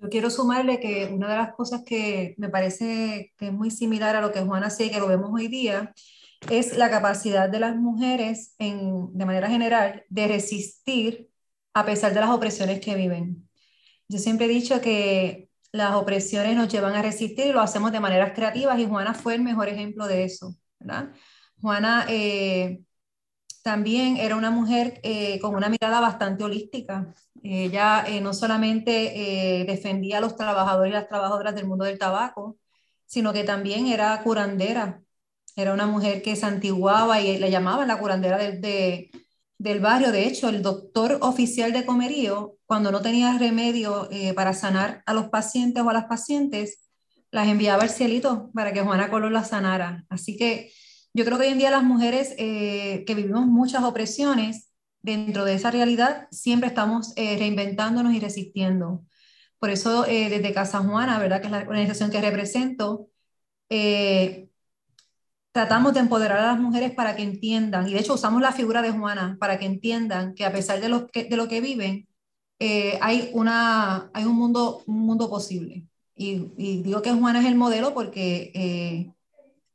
Yo 0.00 0.08
quiero 0.10 0.30
sumarle 0.30 0.80
que 0.80 1.10
una 1.12 1.28
de 1.28 1.36
las 1.36 1.54
cosas 1.54 1.82
que 1.84 2.34
me 2.38 2.48
parece 2.48 3.32
que 3.36 3.46
es 3.46 3.52
muy 3.52 3.70
similar 3.70 4.16
a 4.16 4.20
lo 4.20 4.32
que 4.32 4.40
Juana 4.40 4.66
hace, 4.66 4.90
que 4.90 5.00
lo 5.00 5.08
vemos 5.08 5.30
hoy 5.32 5.48
día, 5.48 5.94
es 6.50 6.76
la 6.76 6.90
capacidad 6.90 7.48
de 7.48 7.60
las 7.60 7.76
mujeres, 7.76 8.54
en, 8.58 9.16
de 9.16 9.24
manera 9.24 9.48
general, 9.48 10.04
de 10.08 10.28
resistir 10.28 11.30
a 11.74 11.84
pesar 11.84 12.14
de 12.14 12.20
las 12.20 12.30
opresiones 12.30 12.80
que 12.80 12.94
viven. 12.94 13.48
Yo 14.08 14.18
siempre 14.18 14.46
he 14.46 14.48
dicho 14.48 14.80
que 14.80 15.50
las 15.72 15.94
opresiones 15.94 16.56
nos 16.56 16.68
llevan 16.68 16.94
a 16.94 17.02
resistir 17.02 17.46
y 17.46 17.52
lo 17.52 17.60
hacemos 17.60 17.92
de 17.92 18.00
maneras 18.00 18.32
creativas 18.34 18.78
y 18.78 18.86
Juana 18.86 19.14
fue 19.14 19.34
el 19.34 19.42
mejor 19.42 19.68
ejemplo 19.68 20.06
de 20.06 20.24
eso. 20.24 20.56
¿verdad? 20.78 21.10
Juana 21.60 22.06
eh, 22.08 22.80
también 23.66 24.16
era 24.16 24.36
una 24.36 24.52
mujer 24.52 25.00
eh, 25.02 25.40
con 25.40 25.56
una 25.56 25.68
mirada 25.68 26.00
bastante 26.00 26.44
holística. 26.44 27.12
Ella 27.42 28.04
eh, 28.06 28.20
no 28.20 28.32
solamente 28.32 29.64
defendía 29.66 30.18
a 30.18 30.20
los 30.20 30.36
trabajadores 30.36 30.90
y 30.90 30.94
las 30.94 31.08
trabajadoras 31.08 31.52
del 31.56 31.66
mundo 31.66 31.84
del 31.84 31.98
tabaco, 31.98 32.58
sino 33.06 33.32
que 33.32 33.42
también 33.42 33.88
era 33.88 34.22
curandera. 34.22 35.02
Era 35.56 35.72
una 35.72 35.86
mujer 35.86 36.22
que 36.22 36.36
santiguaba 36.36 37.20
y 37.20 37.38
le 37.38 37.50
llamaban 37.50 37.88
la 37.88 37.98
curandera 37.98 38.38
de, 38.38 39.10
del 39.58 39.80
barrio. 39.80 40.12
De 40.12 40.28
hecho, 40.28 40.48
el 40.48 40.62
doctor 40.62 41.18
oficial 41.22 41.72
de 41.72 41.84
Comerío, 41.84 42.56
cuando 42.66 42.92
no 42.92 43.00
tenía 43.00 43.36
remedio 43.36 44.08
eh, 44.12 44.32
para 44.34 44.52
sanar 44.54 45.02
a 45.06 45.12
los 45.12 45.28
pacientes 45.28 45.82
o 45.82 45.90
a 45.90 45.92
las 45.92 46.04
pacientes, 46.04 46.86
las 47.32 47.48
enviaba 47.48 47.82
al 47.82 47.90
cielito 47.90 48.50
para 48.54 48.72
que 48.72 48.82
Juana 48.82 49.10
Colón 49.10 49.32
las 49.32 49.48
sanara. 49.48 50.04
Así 50.08 50.36
que 50.36 50.70
yo 51.16 51.24
creo 51.24 51.38
que 51.38 51.46
hoy 51.46 51.52
en 51.52 51.58
día 51.58 51.70
las 51.70 51.82
mujeres 51.82 52.34
eh, 52.38 53.04
que 53.06 53.14
vivimos 53.14 53.46
muchas 53.46 53.82
opresiones, 53.84 54.70
dentro 55.02 55.44
de 55.44 55.54
esa 55.54 55.70
realidad, 55.70 56.28
siempre 56.30 56.68
estamos 56.68 57.12
eh, 57.16 57.36
reinventándonos 57.38 58.12
y 58.14 58.20
resistiendo. 58.20 59.04
Por 59.58 59.70
eso, 59.70 60.02
desde 60.02 60.52
Casa 60.52 60.80
Juana, 60.80 61.18
¿verdad? 61.18 61.40
que 61.40 61.46
es 61.46 61.52
la 61.52 61.58
organización 61.60 62.10
que 62.10 62.20
represento, 62.20 63.08
tratamos 65.56 65.94
de 65.94 66.00
empoderar 66.00 66.38
a 66.40 66.52
las 66.52 66.60
mujeres 66.60 66.92
para 66.92 67.16
que 67.16 67.22
entiendan, 67.22 67.88
y 67.88 67.94
de 67.94 68.00
hecho 68.00 68.14
usamos 68.14 68.42
la 68.42 68.52
figura 68.52 68.82
de 68.82 68.90
Juana 68.90 69.38
para 69.40 69.58
que 69.58 69.64
entiendan 69.64 70.34
que 70.34 70.44
a 70.44 70.52
pesar 70.52 70.80
de 70.82 70.90
lo 70.90 71.06
que, 71.06 71.24
de 71.24 71.36
lo 71.36 71.48
que 71.48 71.62
viven, 71.62 72.06
eh, 72.58 72.98
hay, 73.00 73.30
una, 73.32 74.10
hay 74.14 74.24
un, 74.24 74.34
mundo, 74.36 74.82
un 74.86 75.00
mundo 75.00 75.30
posible. 75.30 75.86
Y, 76.14 76.82
digo 76.82 77.02
que 77.02 77.12
Juana 77.12 77.40
es 77.40 77.46
el 77.46 77.54
modelo 77.54 77.94
porque 77.94 78.50
eh, 78.54 79.12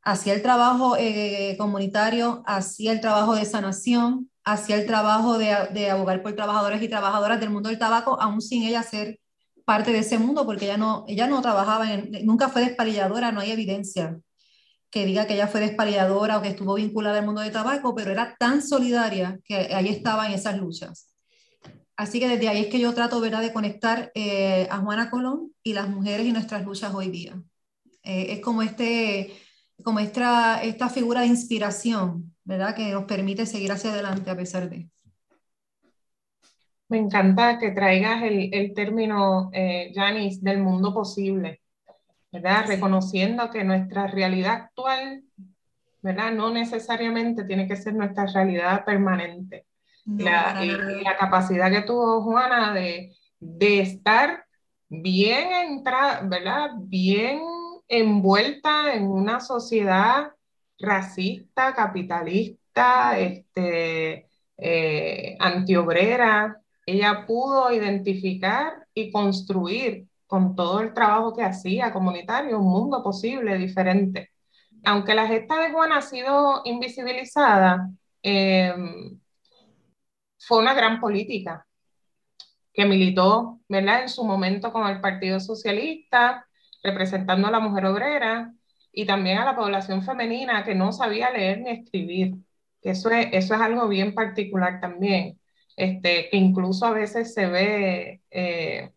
hacía 0.03 0.33
el 0.33 0.41
trabajo 0.41 0.95
eh, 0.97 1.55
comunitario, 1.57 2.43
hacía 2.45 2.91
el 2.91 3.01
trabajo 3.01 3.35
de 3.35 3.45
sanación, 3.45 4.29
hacía 4.43 4.77
el 4.77 4.85
trabajo 4.87 5.37
de, 5.37 5.55
de, 5.73 5.89
abogar 5.91 6.21
por 6.23 6.33
trabajadores 6.33 6.81
y 6.81 6.87
trabajadoras 6.89 7.39
del 7.39 7.51
mundo 7.51 7.69
del 7.69 7.79
tabaco, 7.79 8.19
aún 8.19 8.41
sin 8.41 8.63
ella 8.63 8.83
ser 8.83 9.19
parte 9.65 9.91
de 9.91 9.99
ese 9.99 10.17
mundo, 10.17 10.45
porque 10.45 10.65
ella 10.65 10.77
no, 10.77 11.05
ella 11.07 11.27
no 11.27 11.41
trabajaba, 11.41 11.93
en, 11.93 12.11
nunca 12.25 12.49
fue 12.49 12.61
despalilladora, 12.61 13.31
no 13.31 13.41
hay 13.41 13.51
evidencia 13.51 14.19
que 14.89 15.05
diga 15.05 15.25
que 15.25 15.35
ella 15.35 15.47
fue 15.47 15.61
despaliadora 15.61 16.37
o 16.37 16.41
que 16.41 16.49
estuvo 16.49 16.73
vinculada 16.75 17.19
al 17.19 17.25
mundo 17.25 17.41
de 17.41 17.49
tabaco, 17.49 17.95
pero 17.95 18.11
era 18.11 18.35
tan 18.37 18.61
solidaria 18.61 19.39
que 19.45 19.55
ahí 19.55 19.87
estaba 19.87 20.27
en 20.27 20.33
esas 20.33 20.57
luchas. 20.57 21.07
Así 21.95 22.19
que 22.19 22.27
desde 22.27 22.49
ahí 22.49 22.61
es 22.63 22.67
que 22.67 22.79
yo 22.79 22.93
trato 22.93 23.21
¿verdad? 23.21 23.41
de 23.41 23.53
conectar 23.53 24.11
eh, 24.15 24.67
a 24.69 24.79
Juana 24.79 25.09
Colón 25.09 25.53
y 25.63 25.73
las 25.73 25.87
mujeres 25.87 26.25
y 26.25 26.33
nuestras 26.33 26.65
luchas 26.65 26.93
hoy 26.93 27.09
día. 27.09 27.41
Eh, 28.03 28.33
es 28.33 28.41
como, 28.41 28.63
este, 28.63 29.33
como 29.83 29.99
esta, 29.99 30.61
esta 30.63 30.89
figura 30.89 31.21
de 31.21 31.27
inspiración, 31.27 32.33
¿verdad? 32.43 32.75
Que 32.75 32.91
nos 32.91 33.05
permite 33.05 33.45
seguir 33.45 33.71
hacia 33.71 33.91
adelante 33.91 34.29
a 34.29 34.35
pesar 34.35 34.69
de. 34.69 34.89
Me 36.89 36.97
encanta 36.97 37.57
que 37.57 37.71
traigas 37.71 38.23
el, 38.23 38.53
el 38.53 38.73
término, 38.73 39.49
eh, 39.53 39.91
Janice, 39.95 40.39
del 40.41 40.59
mundo 40.59 40.93
posible. 40.93 41.61
¿verdad? 42.31 42.65
Reconociendo 42.67 43.49
que 43.49 43.63
nuestra 43.63 44.07
realidad 44.07 44.53
actual, 44.53 45.23
¿verdad? 46.01 46.31
No 46.31 46.49
necesariamente 46.49 47.43
tiene 47.43 47.67
que 47.67 47.75
ser 47.75 47.93
nuestra 47.93 48.25
realidad 48.25 48.85
permanente. 48.85 49.65
la, 50.05 50.63
la, 50.63 51.17
capacidad 51.17 51.69
que 51.69 51.81
tuvo 51.81 52.23
Juana 52.23 52.73
de, 52.73 53.15
de 53.39 53.81
estar 53.81 54.45
bien 54.89 55.51
entrada, 55.51 56.21
¿verdad? 56.23 56.71
Bien 56.79 57.39
envuelta 57.91 58.93
en 58.93 59.03
una 59.03 59.41
sociedad 59.41 60.31
racista, 60.79 61.75
capitalista, 61.75 63.19
este, 63.19 64.29
eh, 64.57 65.37
antiobrera, 65.39 66.61
ella 66.85 67.25
pudo 67.27 67.71
identificar 67.71 68.87
y 68.93 69.11
construir 69.11 70.07
con 70.25 70.55
todo 70.55 70.79
el 70.79 70.93
trabajo 70.93 71.33
que 71.33 71.43
hacía 71.43 71.91
comunitario, 71.91 72.59
un 72.59 72.71
mundo 72.71 73.03
posible, 73.03 73.57
diferente. 73.57 74.31
Aunque 74.85 75.13
la 75.13 75.27
gesta 75.27 75.59
de 75.59 75.71
Juan 75.71 75.91
ha 75.91 76.01
sido 76.01 76.61
invisibilizada, 76.65 77.89
em, 78.23 79.19
fue 80.39 80.59
una 80.59 80.73
gran 80.73 80.99
política 80.99 81.67
que 82.73 82.85
militó 82.85 83.59
¿verdad? 83.67 84.03
en 84.03 84.09
su 84.09 84.23
momento 84.23 84.71
con 84.71 84.87
el 84.87 85.01
Partido 85.01 85.39
Socialista, 85.39 86.47
representando 86.83 87.47
a 87.47 87.51
la 87.51 87.59
mujer 87.59 87.85
obrera 87.85 88.53
y 88.91 89.05
también 89.05 89.37
a 89.39 89.45
la 89.45 89.55
población 89.55 90.03
femenina 90.03 90.63
que 90.63 90.75
no 90.75 90.91
sabía 90.91 91.31
leer 91.31 91.61
ni 91.61 91.71
escribir. 91.71 92.35
Eso 92.81 93.09
es, 93.11 93.27
eso 93.31 93.55
es 93.55 93.61
algo 93.61 93.87
bien 93.87 94.13
particular 94.15 94.81
también, 94.81 95.39
este, 95.75 96.29
que 96.29 96.37
incluso 96.37 96.85
a 96.85 96.91
veces 96.91 97.33
se 97.33 97.47
ve 97.47 98.21
eh, 98.31 98.91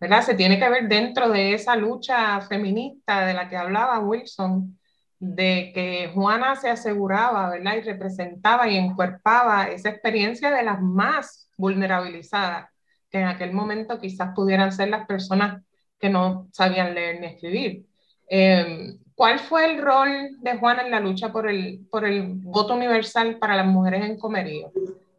¿verdad? 0.00 0.22
Se 0.22 0.34
tiene 0.34 0.58
que 0.58 0.68
ver 0.68 0.88
dentro 0.88 1.28
de 1.28 1.54
esa 1.54 1.76
lucha 1.76 2.40
feminista 2.42 3.26
de 3.26 3.34
la 3.34 3.48
que 3.48 3.56
hablaba 3.56 3.98
Wilson, 3.98 4.78
de 5.18 5.72
que 5.74 6.10
Juana 6.14 6.54
se 6.56 6.70
aseguraba, 6.70 7.50
¿verdad? 7.50 7.76
Y 7.76 7.80
representaba 7.80 8.68
y 8.68 8.76
encuerpaba 8.76 9.64
esa 9.64 9.88
experiencia 9.88 10.50
de 10.52 10.62
las 10.62 10.80
más 10.80 11.50
vulnerabilizadas, 11.56 12.70
que 13.10 13.18
en 13.20 13.26
aquel 13.26 13.52
momento 13.52 13.98
quizás 13.98 14.32
pudieran 14.34 14.70
ser 14.72 14.90
las 14.90 15.06
personas 15.06 15.62
que 15.98 16.08
no 16.08 16.48
sabían 16.52 16.94
leer 16.94 17.20
ni 17.20 17.26
escribir. 17.26 17.86
Em, 18.28 18.98
¿Cuál 19.14 19.40
fue 19.40 19.72
el 19.72 19.82
rol 19.82 20.38
de 20.40 20.58
Juana 20.58 20.82
en 20.82 20.92
la 20.92 21.00
lucha 21.00 21.32
por 21.32 21.48
el, 21.48 21.86
por 21.90 22.04
el 22.04 22.34
voto 22.34 22.74
universal 22.74 23.38
para 23.38 23.56
las 23.56 23.66
mujeres 23.66 24.04
en 24.04 24.16
comerío, 24.16 24.70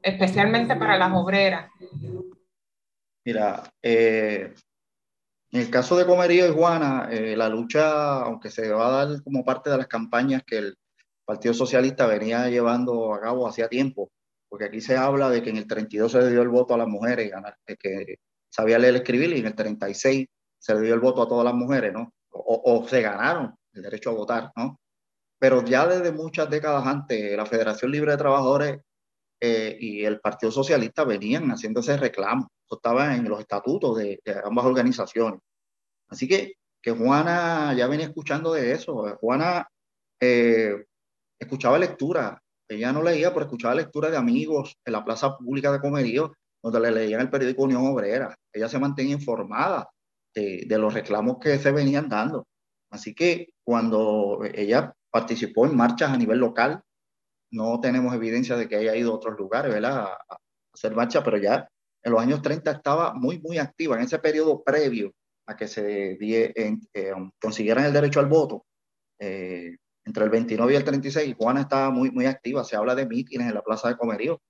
especialmente 0.02 0.76
para 0.78 0.98
las 0.98 1.12
obreras? 1.14 1.70
Mira, 3.26 3.64
eh, 3.84 4.54
en 5.52 5.62
el 5.62 5.70
caso 5.70 5.98
de 5.98 6.06
Comerío 6.06 6.48
y 6.48 6.54
Juana, 6.54 7.10
eh, 7.12 7.36
la 7.36 7.50
lucha, 7.50 8.22
aunque 8.22 8.50
se 8.50 8.72
va 8.72 8.88
a 8.88 9.06
dar 9.06 9.24
como 9.24 9.44
parte 9.44 9.70
de 9.70 9.78
las 9.78 9.88
campañas 9.88 10.44
que 10.46 10.60
el 10.60 10.78
Partido 11.26 11.54
Socialista 11.54 12.08
venía 12.08 12.48
llevando 12.50 13.14
a 13.14 13.20
cabo 13.20 13.48
hacía 13.48 13.68
tiempo, 13.68 14.12
porque 14.48 14.66
aquí 14.66 14.80
se 14.80 14.96
habla 14.96 15.30
de 15.30 15.44
que 15.44 15.50
en 15.50 15.58
el 15.58 15.68
32 15.68 16.12
se 16.12 16.30
dio 16.30 16.42
el 16.42 16.50
voto 16.50 16.74
a 16.74 16.78
las 16.78 16.88
mujeres, 16.88 17.32
que 17.80 18.16
sabía 18.50 18.80
leer 18.80 18.94
y 18.94 18.98
escribir, 18.98 19.34
y 19.34 19.40
en 19.40 19.48
el 19.48 19.56
36 19.56 20.28
se 20.60 20.76
le 20.76 20.82
dio 20.82 20.94
el 20.94 21.00
voto 21.00 21.22
a 21.24 21.28
todas 21.28 21.46
las 21.46 21.54
mujeres, 21.54 21.94
¿no? 21.94 22.14
O, 22.32 22.86
se 22.88 23.02
ganaron 23.02 23.56
el 23.74 23.82
derecho 23.82 24.12
a 24.12 24.14
votar, 24.14 24.52
¿no? 24.56 24.80
Pero 25.40 25.64
ya 25.64 25.88
desde 25.88 26.12
muchas 26.12 26.50
décadas 26.50 26.86
antes, 26.86 27.36
la 27.36 27.46
Federación 27.46 27.92
Libre 27.92 28.12
de 28.12 28.18
Trabajadores 28.18 28.80
eh, 29.40 29.78
y 29.80 30.04
el 30.04 30.20
Partido 30.20 30.52
Socialista 30.52 31.06
venían 31.06 31.50
haciendo 31.50 31.80
ese 31.80 31.98
reclamo. 31.98 32.50
Eso 32.66 32.76
estaba 32.76 33.16
en 33.16 33.28
los 33.28 33.40
estatutos 33.40 33.98
de, 33.98 34.22
ambas 34.44 34.66
organizaciones. 34.66 35.40
Así 36.10 36.28
que, 36.28 36.54
que 36.82 36.92
Juana 36.92 37.74
ya 37.74 37.88
venía 37.88 38.08
escuchando 38.08 38.54
de 38.54 38.74
eso. 38.74 39.18
Juana 39.22 39.68
eh, 40.20 40.86
escuchaba 41.40 41.80
lectura. 41.80 42.42
Ella 42.68 42.92
no 42.92 43.02
leía, 43.02 43.34
pero 43.34 43.46
escuchaba 43.46 43.76
lectura 43.76 44.12
de 44.12 44.18
amigos 44.18 44.76
en 44.86 44.94
la 44.94 45.06
plaza 45.06 45.38
pública 45.38 45.72
de 45.72 45.80
Comerío, 45.80 46.34
donde 46.62 46.80
le 46.82 46.92
leían 46.92 47.22
el 47.22 47.30
periódico 47.30 47.64
Unión 47.64 47.88
Obrera. 47.88 48.36
Ella 48.54 48.68
se 48.68 48.78
mantenía 48.78 49.16
informada 49.16 49.90
de, 50.34 50.78
los 50.78 50.94
reclamos 50.94 51.38
que 51.40 51.58
se 51.58 51.72
venían 51.72 52.10
dando. 52.10 52.48
Así 52.90 53.14
que 53.14 53.50
cuando 53.64 54.42
ella 54.54 54.94
participó 55.12 55.66
en 55.66 55.76
marchas 55.76 56.12
a 56.12 56.18
nivel 56.18 56.40
local, 56.40 56.82
no 57.52 57.80
tenemos 57.80 58.14
evidencia 58.14 58.56
de 58.56 58.68
que 58.68 58.76
haya 58.76 58.96
ido 58.96 59.12
a 59.12 59.16
otros 59.16 59.38
lugares, 59.38 59.74
¿verdad? 59.74 60.08
A, 60.30 60.38
hacer 60.74 60.96
marcha, 60.96 61.24
pero 61.24 61.38
ya 61.38 61.68
en 62.04 62.12
los 62.12 62.22
años 62.22 62.42
30 62.42 62.72
estaba 62.72 63.14
muy, 63.14 63.40
muy 63.40 63.58
activa. 63.58 63.96
En 63.96 64.04
ese 64.04 64.20
periodo 64.20 64.64
previo 64.64 65.14
a 65.48 65.58
que 65.58 65.68
se 65.68 66.16
die, 66.16 66.54
eh, 66.56 67.14
consiguieran 67.42 67.86
el 67.86 67.94
derecho 67.94 68.20
al 68.20 68.28
voto, 68.28 68.66
eh, 69.20 69.76
entre 70.06 70.24
el 70.24 70.30
29 70.30 70.74
y 70.74 70.76
el 70.76 70.84
36, 70.84 71.36
Juana 71.38 71.62
estaba 71.62 71.92
muy, 71.92 72.12
muy 72.12 72.26
activa. 72.26 72.64
Se 72.64 72.76
habla 72.76 72.96
de 72.96 73.06
mítines 73.06 73.48
en 73.48 73.54
la 73.54 73.62
Plaza 73.62 73.90
de 73.90 73.98
Comerío. 73.98 74.42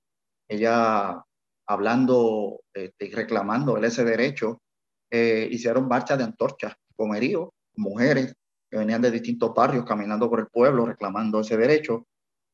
Ella 0.47 1.23
hablando 1.67 2.61
este, 2.73 3.05
y 3.05 3.11
reclamando 3.11 3.77
ese 3.77 4.03
derecho, 4.03 4.61
eh, 5.11 5.47
hicieron 5.51 5.87
marchas 5.87 6.17
de 6.17 6.23
antorchas, 6.23 6.75
Comerío, 6.95 7.53
mujeres 7.75 8.35
que 8.69 8.77
venían 8.77 9.01
de 9.01 9.11
distintos 9.11 9.53
barrios 9.53 9.85
caminando 9.85 10.29
por 10.29 10.39
el 10.39 10.47
pueblo 10.47 10.85
reclamando 10.85 11.39
ese 11.39 11.57
derecho. 11.57 12.05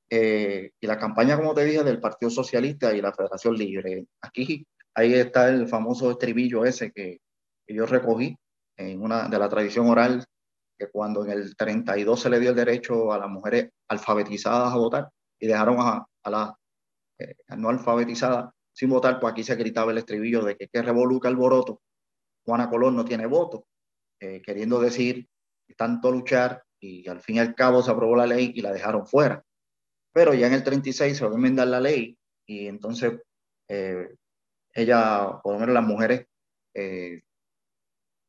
Eh, 0.10 0.72
y 0.80 0.88
la 0.88 1.00
campaña, 1.00 1.36
como 1.36 1.54
te 1.54 1.66
dije, 1.66 1.84
del 1.84 2.00
Partido 2.00 2.30
Socialista 2.30 2.94
y 2.94 3.02
la 3.02 3.12
Federación 3.12 3.56
Libre. 3.56 4.06
Aquí, 4.22 4.66
ahí 4.94 5.14
está 5.16 5.50
el 5.50 5.68
famoso 5.68 6.12
estribillo 6.12 6.64
ese 6.64 6.92
que, 6.92 7.20
yo 7.68 7.88
recogí 7.88 8.38
en 8.78 9.02
una 9.02 9.28
de 9.28 9.40
la 9.40 9.50
tradición 9.50 9.90
oral 9.90 10.24
que 10.78 10.90
cuando 10.92 11.26
en 11.26 11.32
el 11.32 11.56
32 11.56 12.20
se 12.20 12.30
le 12.30 12.40
dio 12.40 12.52
el 12.52 12.56
derecho 12.56 13.12
a 13.12 13.18
las 13.18 13.30
mujeres 13.30 13.72
alfabetizadas 13.88 14.72
a 14.72 14.78
votar 14.78 15.10
y 15.40 15.48
dejaron 15.48 15.78
a, 15.80 16.06
a 16.24 16.30
las 16.30 16.52
eh, 17.18 17.34
no 17.58 17.70
alfabetizadas 17.70 18.52
sin 18.72 18.90
votar, 18.90 19.20
pues 19.20 19.32
aquí 19.32 19.44
se 19.44 19.56
gritaba 19.56 19.92
el 19.92 19.98
estribillo 19.98 20.44
de 20.44 20.56
que, 20.58 20.68
que 20.68 20.82
revoluca 20.84 21.30
el 21.30 21.38
boroto, 21.38 21.82
Juana 22.46 22.70
Colón 22.70 22.96
no 22.96 23.04
tiene 23.04 23.26
voto, 23.26 23.68
eh, 24.20 24.42
queriendo 24.42 24.80
decir 24.80 25.28
tanto 25.76 26.12
luchar 26.12 26.64
y 26.80 27.08
al 27.10 27.22
fin 27.22 27.38
y 27.38 27.40
al 27.40 27.56
cabo 27.56 27.82
se 27.82 27.92
aprobó 27.92 28.16
la 28.16 28.28
ley 28.28 28.54
y 28.56 28.62
la 28.62 28.72
dejaron 28.72 29.06
fuera. 29.06 29.44
Pero 30.14 30.34
ya 30.34 30.48
en 30.48 30.54
el 30.54 30.64
36 30.64 31.18
se 31.18 31.26
va 31.26 31.32
a 31.32 31.36
enmendar 31.36 31.68
la 31.68 31.82
ley 31.82 32.18
y 32.46 32.68
entonces 32.68 33.20
eh, 33.68 34.16
ella, 34.74 35.40
por 35.42 35.54
lo 35.54 35.60
menos 35.60 35.74
las 35.74 35.84
mujeres 35.84 36.28
eh, 36.74 37.24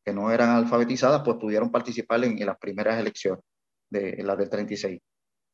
que 0.05 0.13
no 0.13 0.31
eran 0.31 0.51
alfabetizadas, 0.51 1.23
pues 1.25 1.37
pudieron 1.37 1.71
participar 1.71 2.25
en, 2.25 2.45
las 2.47 2.59
primeras 2.59 2.99
elecciones, 2.99 3.45
de, 3.91 4.23
las 4.23 4.39
del 4.39 4.49
36. 4.49 5.01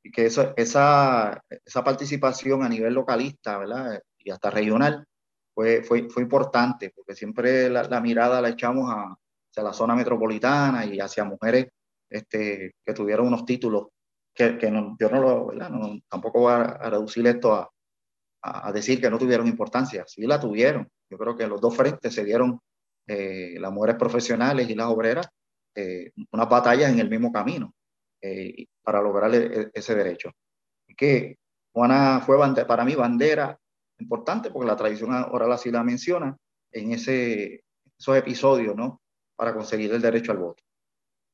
Y 0.05 0.11
que 0.11 0.27
eso, 0.27 0.53
esa, 0.57 1.42
esa 1.64 1.83
participación 1.85 2.62
a 2.62 2.68
nivel 2.68 2.92
localista, 2.92 3.59
¿verdad? 3.59 4.03
Y 4.18 4.31
hasta 4.31 4.51
regional, 4.51 5.07
fue, 5.55 5.83
fue, 5.83 6.09
fue 6.09 6.23
importante, 6.23 6.93
porque 6.95 7.15
siempre 7.15 7.69
la, 7.69 7.85
la 7.85 8.01
mirada 8.01 8.41
la 8.41 8.51
echamos 8.51 8.91
a, 8.91 9.17
hacia 9.51 9.62
la 9.62 9.73
zona 9.73 9.95
metropolitana 9.95 10.85
y 10.87 10.99
hacia 10.99 11.25
mujeres 11.25 11.69
este, 12.09 12.75
que 12.85 12.95
tuvieron 12.95 13.27
unos 13.27 13.45
títulos 13.45 13.88
que, 14.35 14.57
que 14.57 14.71
no, 14.71 14.97
yo 14.99 15.11
no 15.11 15.21
lo, 15.21 15.47
¿verdad? 15.47 15.71
No, 15.71 15.99
tampoco 16.09 16.41
voy 16.41 16.53
a, 16.53 16.91
reducir 16.91 17.27
esto 17.27 17.55
a, 17.55 17.71
a, 18.43 18.73
decir 18.73 19.01
que 19.01 19.11
no 19.11 19.19
tuvieron 19.19 19.47
importancia, 19.47 20.05
sí 20.07 20.27
la 20.27 20.41
tuvieron. 20.41 20.88
Yo 21.11 21.19
creo 21.19 21.37
que 21.37 21.47
los 21.47 21.61
dos 21.61 21.77
frentes 21.77 22.15
se 22.15 22.25
dieron 22.25 22.61
eh, 23.07 23.57
las 23.59 23.73
mujeres 23.73 23.97
profesionales 23.97 24.69
y 24.71 24.75
las 24.75 24.87
obreras 24.87 25.29
eh, 25.75 26.12
unas 26.31 26.49
batallas 26.49 26.93
en 26.93 26.99
el 26.99 27.11
mismo 27.11 27.33
camino 27.33 27.75
eh, 28.21 28.67
para 28.83 29.01
lograr 29.03 29.35
e, 29.35 29.71
ese 29.75 29.95
derecho. 29.95 30.31
Que 30.97 31.37
Juana 31.73 32.21
fue 32.21 32.37
para 32.67 32.85
mí 32.85 32.95
bandera 32.95 33.59
importante 34.03 34.51
porque 34.51 34.69
la 34.69 34.77
tradición 34.77 35.12
oral 35.12 35.53
así 35.53 35.71
la 35.71 35.83
menciona 35.83 36.37
en 36.71 36.93
ese, 36.93 37.65
esos 37.99 38.17
episodios, 38.17 38.77
¿no? 38.77 39.03
para 39.37 39.55
conseguir 39.55 39.93
el 39.93 40.01
derecho 40.01 40.31
al 40.31 40.38
voto. 40.38 40.62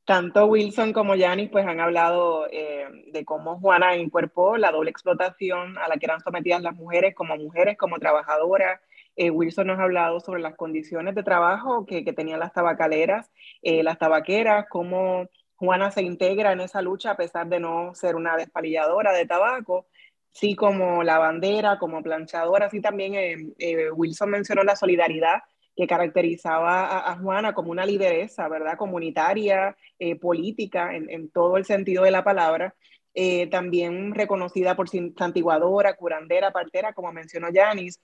Tanto 0.07 0.47
Wilson 0.47 0.95
como 0.95 1.15
Yanis 1.15 1.51
pues 1.51 1.67
han 1.67 1.81
hablado 1.81 2.47
eh, 2.51 2.87
de 3.13 3.25
cómo 3.27 3.61
Juana 3.61 3.97
incorporó 3.97 4.57
la 4.57 4.71
doble 4.71 4.91
explotación 4.91 5.77
a 5.77 5.89
la 5.89 5.99
que 5.99 6.07
eran 6.07 6.21
sometidas 6.21 6.63
las 6.63 6.75
mujeres 6.75 7.15
como 7.15 7.37
mujeres, 7.37 7.77
como 7.77 7.99
trabajadoras. 7.99 8.81
Eh, 9.17 9.31
Wilson 9.31 9.67
nos 9.67 9.79
ha 9.79 9.83
hablado 9.83 10.21
sobre 10.21 10.41
las 10.41 10.57
condiciones 10.57 11.15
de 11.15 11.23
trabajo 11.23 11.85
que, 11.85 12.03
que 12.05 12.15
tenían 12.15 12.41
las 12.41 12.55
tabacaleras, 12.55 13.31
eh, 13.61 13.83
las 13.83 13.99
tabaqueras, 13.99 14.65
cómo 14.71 15.27
Juana 15.57 15.91
se 15.91 16.01
integra 16.01 16.53
en 16.53 16.61
esa 16.61 16.81
lucha 16.81 17.11
a 17.11 17.17
pesar 17.19 17.49
de 17.49 17.61
no 17.61 17.95
ser 17.95 18.17
una 18.17 18.39
despalilladora 18.39 19.13
de 19.13 19.27
tabaco, 19.27 19.89
sí 20.33 20.55
como 20.55 21.03
lavandera, 21.03 21.79
como 21.79 22.03
planchadora, 22.03 22.67
así 22.67 22.81
también 22.81 23.55
Wilson 23.95 24.31
mencionó 24.31 24.63
la 24.63 24.77
solidaridad 24.77 25.41
que 25.79 25.87
caracterizaba 25.87 27.09
a, 27.09 27.17
Juana 27.19 27.55
como 27.55 27.71
una 27.71 27.87
lideresa, 27.87 28.49
¿verdad? 28.49 28.77
Comunitaria, 28.77 29.77
eh, 30.01 30.17
política, 30.17 30.91
en, 30.93 31.31
todo 31.31 31.57
el 31.57 31.65
sentido 31.65 32.03
de 32.03 32.11
la 32.11 32.25
palabra. 32.25 32.75
Eh, 33.15 33.47
también 33.47 34.13
reconocida 34.13 34.75
por 34.75 34.89
santiguadora, 34.89 35.95
curandera, 35.95 36.51
partera, 36.51 36.93
como 36.95 37.13
mencionó 37.13 37.49
Yanis. 37.53 38.01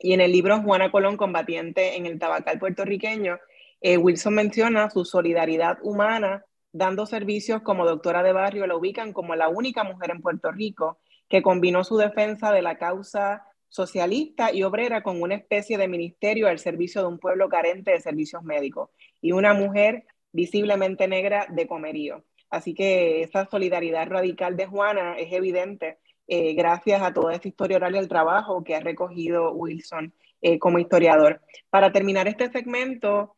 Y 0.00 0.14
en 0.14 0.20
el 0.20 0.32
libro 0.32 0.60
Juana 0.62 0.90
Colón, 0.90 1.16
combatiente 1.16 1.96
en 1.96 2.06
el 2.06 2.18
tabacal 2.18 2.58
puertorriqueño, 2.58 3.38
eh, 3.80 3.98
Wilson 3.98 4.34
menciona 4.34 4.90
su 4.90 5.04
solidaridad 5.04 5.78
humana, 5.82 6.44
dando 6.72 7.06
servicios 7.06 7.62
como 7.62 7.86
doctora 7.86 8.24
de 8.24 8.32
barrio, 8.32 8.66
la 8.66 8.74
ubican 8.74 9.12
como 9.12 9.36
la 9.36 9.48
única 9.48 9.84
mujer 9.84 10.10
en 10.10 10.22
Puerto 10.22 10.50
Rico 10.50 10.98
que 11.28 11.42
combinó 11.42 11.84
su 11.84 11.96
defensa 11.96 12.52
de 12.52 12.62
la 12.62 12.78
causa 12.78 13.46
socialista 13.68 14.52
y 14.52 14.62
obrera 14.62 15.02
con 15.02 15.20
una 15.20 15.34
especie 15.34 15.76
de 15.78 15.88
ministerio 15.88 16.48
al 16.48 16.58
servicio 16.58 17.02
de 17.02 17.08
un 17.08 17.18
pueblo 17.18 17.48
carente 17.48 17.90
de 17.90 18.00
servicios 18.00 18.42
médicos 18.42 18.90
y 19.20 19.32
una 19.32 19.54
mujer 19.54 20.04
visiblemente 20.32 21.08
negra 21.08 21.46
de 21.50 21.66
comerío. 21.66 22.24
Así 22.50 22.74
que 22.74 23.22
esa 23.22 23.46
solidaridad 23.46 24.08
radical 24.08 24.56
de 24.56 24.66
Juana 24.66 25.16
es 25.18 25.32
evidente 25.32 25.98
eh, 26.28 26.54
gracias 26.54 27.02
a 27.02 27.12
toda 27.12 27.34
esta 27.34 27.48
historia 27.48 27.76
oral 27.76 27.94
y 27.94 27.98
el 27.98 28.08
trabajo 28.08 28.64
que 28.64 28.74
ha 28.74 28.80
recogido 28.80 29.52
Wilson 29.52 30.14
eh, 30.40 30.58
como 30.58 30.78
historiador. 30.78 31.40
Para 31.70 31.92
terminar 31.92 32.28
este 32.28 32.50
segmento, 32.50 33.36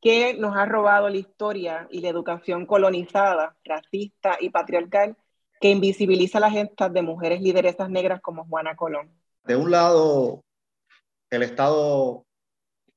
¿qué 0.00 0.34
nos 0.34 0.56
ha 0.56 0.66
robado 0.66 1.08
la 1.08 1.16
historia 1.16 1.88
y 1.90 2.00
la 2.00 2.08
educación 2.08 2.66
colonizada, 2.66 3.56
racista 3.64 4.36
y 4.40 4.50
patriarcal 4.50 5.16
que 5.64 5.70
invisibiliza 5.70 6.40
las 6.40 6.52
gestas 6.52 6.92
de 6.92 7.00
mujeres 7.00 7.40
lideresas 7.40 7.88
negras 7.88 8.20
como 8.20 8.44
Juana 8.44 8.76
Colón? 8.76 9.10
de 9.44 9.56
un 9.56 9.70
lado, 9.70 10.44
el 11.30 11.42
Estado 11.42 12.26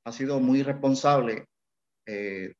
ha 0.03 0.12
sido 0.12 0.41
muy 0.41 0.63
responsable 0.63 1.45
eh, 2.06 2.56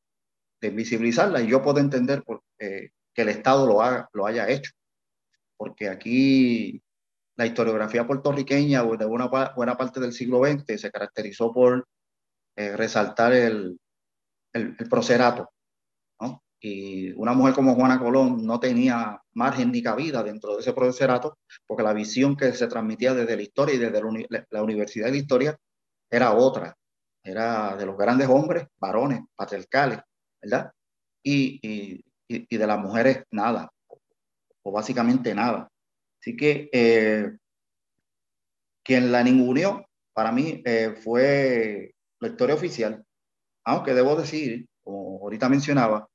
de 0.62 0.70
visibilizarla 0.70 1.42
y 1.42 1.48
yo 1.48 1.62
puedo 1.62 1.80
entender 1.80 2.22
eh, 2.58 2.88
que 3.12 3.20
el 3.20 3.28
Estado 3.28 3.66
lo, 3.66 3.80
lo 4.14 4.26
haya 4.26 4.48
hecho, 4.48 4.70
porque 5.58 5.90
aquí 5.90 6.82
la 7.36 7.44
historiografía 7.44 8.06
puertorriqueña 8.06 8.82
de 8.84 9.04
una 9.04 9.26
buena 9.54 9.76
parte 9.76 10.00
del 10.00 10.14
siglo 10.14 10.42
XX 10.42 10.80
se 10.80 10.90
caracterizó 10.90 11.52
por 11.52 11.86
eh, 12.56 12.74
resaltar 12.78 13.34
el, 13.34 13.78
el, 14.54 14.74
procerato. 14.88 15.50
Y 16.60 17.12
una 17.12 17.32
mujer 17.32 17.54
como 17.54 17.74
Juana 17.74 17.98
Colón 17.98 18.44
no 18.44 18.58
tenía 18.58 19.20
margen 19.34 19.70
ni 19.70 19.82
cabida 19.82 20.22
dentro 20.22 20.54
de 20.54 20.60
ese 20.60 20.72
proceserato, 20.72 21.38
porque 21.66 21.82
la 21.82 21.92
visión 21.92 22.36
que 22.36 22.52
se 22.52 22.66
transmitía 22.66 23.14
desde 23.14 23.36
la 23.36 23.42
historia 23.42 23.74
y 23.74 23.78
desde 23.78 24.02
la 24.50 24.62
Universidad 24.62 25.06
de 25.06 25.12
la 25.12 25.18
Historia 25.18 25.56
era 26.10 26.32
otra, 26.32 26.76
era 27.22 27.76
de 27.76 27.86
los 27.86 27.96
grandes 27.96 28.28
hombres, 28.28 28.66
varones, 28.78 29.20
patriarcales, 29.36 30.00
¿verdad? 30.42 30.72
Y, 31.22 31.60
y, 31.62 32.04
y 32.28 32.56
de 32.56 32.66
las 32.66 32.78
mujeres 32.78 33.24
nada, 33.30 33.70
o 34.62 34.72
básicamente 34.72 35.34
nada. 35.34 35.70
Así 36.20 36.36
que 36.36 36.68
eh, 36.72 37.36
quien 38.82 39.12
la 39.12 39.22
ninguneó, 39.22 39.84
para 40.12 40.32
mí, 40.32 40.62
eh, 40.64 40.96
fue 41.02 41.94
la 42.20 42.28
historia 42.28 42.54
oficial, 42.54 43.04
aunque 43.64 43.94
debo 43.94 44.16
decir, 44.16 44.66
como 44.82 45.20
ahorita 45.22 45.48
mencionaba, 45.48 46.08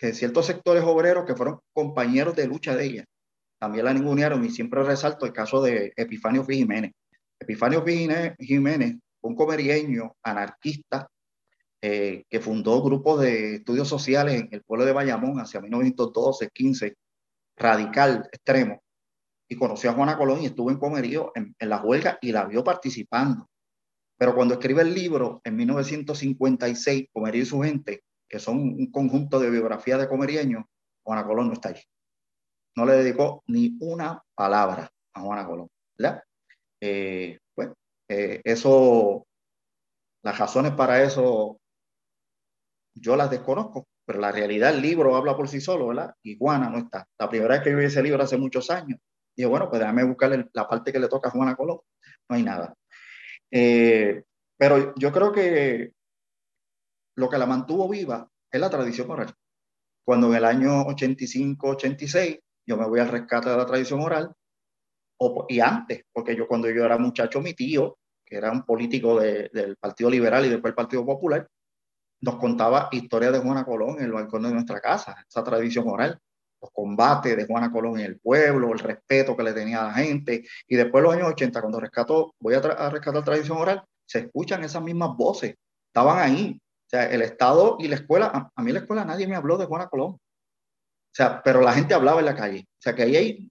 que 0.00 0.14
ciertos 0.14 0.46
sectores 0.46 0.82
obreros 0.82 1.26
que 1.26 1.36
fueron 1.36 1.60
compañeros 1.74 2.34
de 2.34 2.46
lucha 2.48 2.74
de 2.74 2.86
ella 2.86 3.04
también 3.60 3.84
la 3.84 3.92
ningunearon 3.92 4.42
y 4.42 4.48
siempre 4.48 4.82
resalto 4.82 5.26
el 5.26 5.34
caso 5.34 5.60
de 5.60 5.92
Epifanio. 5.94 6.46
Jiménez. 6.46 6.92
Epifanio. 7.38 7.84
Jiménez, 7.84 8.96
un 9.20 9.36
comerieño 9.36 10.16
anarquista 10.22 11.06
eh, 11.82 12.24
que 12.30 12.40
fundó 12.40 12.82
grupos 12.82 13.20
de 13.20 13.56
estudios 13.56 13.86
sociales 13.86 14.40
en 14.40 14.48
el 14.50 14.62
pueblo 14.62 14.86
de 14.86 14.92
Bayamón 14.92 15.38
hacia 15.38 15.60
1912-15, 15.60 16.94
radical, 17.58 18.26
extremo, 18.32 18.82
y 19.46 19.56
conoció 19.56 19.90
a 19.90 19.92
Juana 19.92 20.16
Colón 20.16 20.40
y 20.40 20.46
estuvo 20.46 20.70
en 20.70 20.78
Comerío 20.78 21.32
en, 21.34 21.54
en 21.58 21.68
la 21.68 21.82
huelga 21.82 22.18
y 22.22 22.32
la 22.32 22.46
vio 22.46 22.64
participando. 22.64 23.46
Pero 24.16 24.34
cuando 24.34 24.54
escribe 24.54 24.80
el 24.80 24.94
libro 24.94 25.42
en 25.44 25.56
1956, 25.56 27.08
Comerío 27.12 27.42
y 27.42 27.46
su 27.46 27.60
gente, 27.60 28.04
que 28.30 28.38
son 28.38 28.58
un 28.58 28.90
conjunto 28.92 29.40
de 29.40 29.50
biografías 29.50 29.98
de 29.98 30.08
comerieños, 30.08 30.64
Juana 31.02 31.26
Colón 31.26 31.48
no 31.48 31.54
está 31.54 31.70
ahí. 31.70 31.82
No 32.76 32.86
le 32.86 32.92
dedicó 32.92 33.42
ni 33.48 33.76
una 33.80 34.22
palabra 34.36 34.88
a 35.12 35.20
Juana 35.20 35.44
Colón, 35.44 35.68
¿verdad? 35.98 36.22
Eh, 36.80 37.38
pues, 37.54 37.70
eh, 38.08 38.40
eso, 38.44 39.26
las 40.22 40.38
razones 40.38 40.72
para 40.72 41.02
eso 41.02 41.60
yo 42.94 43.16
las 43.16 43.30
desconozco, 43.30 43.88
pero 44.06 44.20
la 44.20 44.30
realidad 44.30 44.74
el 44.74 44.80
libro 44.80 45.16
habla 45.16 45.36
por 45.36 45.48
sí 45.48 45.60
solo, 45.60 45.88
¿verdad? 45.88 46.14
Y 46.22 46.38
Juana 46.38 46.70
no 46.70 46.78
está. 46.78 47.06
La 47.18 47.28
primera 47.28 47.54
vez 47.54 47.64
que 47.64 47.72
yo 47.72 47.78
vi 47.78 47.86
ese 47.86 48.02
libro 48.02 48.22
hace 48.22 48.36
muchos 48.36 48.70
años, 48.70 49.00
dije, 49.36 49.48
bueno, 49.48 49.68
pues 49.68 49.80
déjame 49.80 50.04
buscarle 50.04 50.48
la 50.52 50.68
parte 50.68 50.92
que 50.92 51.00
le 51.00 51.08
toca 51.08 51.28
a 51.28 51.32
Juana 51.32 51.56
Colón. 51.56 51.80
No 52.28 52.36
hay 52.36 52.44
nada. 52.44 52.74
Eh, 53.50 54.22
pero 54.56 54.94
yo 54.94 55.10
creo 55.10 55.32
que 55.32 55.92
lo 57.16 57.28
que 57.28 57.38
la 57.38 57.46
mantuvo 57.46 57.88
viva 57.88 58.28
es 58.50 58.60
la 58.60 58.70
tradición 58.70 59.10
oral. 59.10 59.34
Cuando 60.04 60.28
en 60.28 60.34
el 60.34 60.44
año 60.44 60.84
85-86 60.86 62.40
yo 62.66 62.76
me 62.76 62.86
voy 62.86 63.00
al 63.00 63.08
rescate 63.08 63.50
de 63.50 63.56
la 63.56 63.66
tradición 63.66 64.00
oral, 64.00 64.32
o, 65.18 65.46
y 65.48 65.60
antes, 65.60 66.04
porque 66.12 66.36
yo 66.36 66.46
cuando 66.46 66.70
yo 66.70 66.84
era 66.84 66.96
muchacho, 66.96 67.40
mi 67.40 67.54
tío, 67.54 67.98
que 68.24 68.36
era 68.36 68.50
un 68.50 68.62
político 68.64 69.18
del 69.18 69.76
Partido 69.76 70.08
Liberal 70.08 70.46
y 70.46 70.48
después 70.48 70.70
del 70.70 70.76
Partido 70.76 71.04
Popular, 71.04 71.46
nos 72.22 72.36
contaba 72.36 72.88
historias 72.92 73.32
de 73.32 73.40
Juana 73.40 73.64
Colón 73.64 73.98
en 73.98 74.04
el 74.04 74.12
balcón 74.12 74.42
de 74.42 74.52
nuestra 74.52 74.80
casa, 74.80 75.24
esa 75.28 75.42
tradición 75.42 75.88
oral, 75.88 76.18
los 76.60 76.70
combates 76.70 77.36
de 77.36 77.46
Juana 77.46 77.72
Colón 77.72 77.98
en 77.98 78.06
el 78.06 78.20
pueblo, 78.20 78.72
el 78.72 78.78
respeto 78.78 79.36
que 79.36 79.42
le 79.42 79.52
tenía 79.52 79.82
a 79.82 79.88
la 79.88 79.94
gente, 79.94 80.44
y 80.66 80.76
después 80.76 81.02
los 81.02 81.14
años 81.14 81.28
80, 81.28 81.60
cuando 81.60 81.80
rescató, 81.80 82.34
voy 82.38 82.54
a, 82.54 82.58
a 82.58 82.90
rescatar 82.90 83.24
tradición 83.24 83.58
oral, 83.58 83.82
se 84.06 84.20
escuchan 84.20 84.62
esas 84.64 84.82
mismas 84.82 85.16
voces, 85.16 85.54
estaban 85.88 86.18
ahí, 86.18 86.60
o 86.90 86.96
sea, 86.96 87.06
el 87.06 87.22
Estado 87.22 87.76
y 87.78 87.86
la 87.86 87.94
escuela, 87.94 88.50
a, 88.52 88.62
mí 88.64 88.72
la 88.72 88.80
escuela 88.80 89.04
nadie 89.04 89.28
me 89.28 89.36
habló 89.36 89.56
de 89.56 89.66
Juana 89.66 89.86
Colón. 89.86 90.18
sea, 91.12 91.40
pero 91.40 91.60
la 91.60 91.72
gente 91.72 91.94
hablaba 91.94 92.18
en 92.18 92.26
la 92.26 92.34
calle. 92.34 92.66
O 92.68 92.82
sea, 92.82 92.96
que 92.96 93.02
ahí 93.02 93.14
hay 93.14 93.48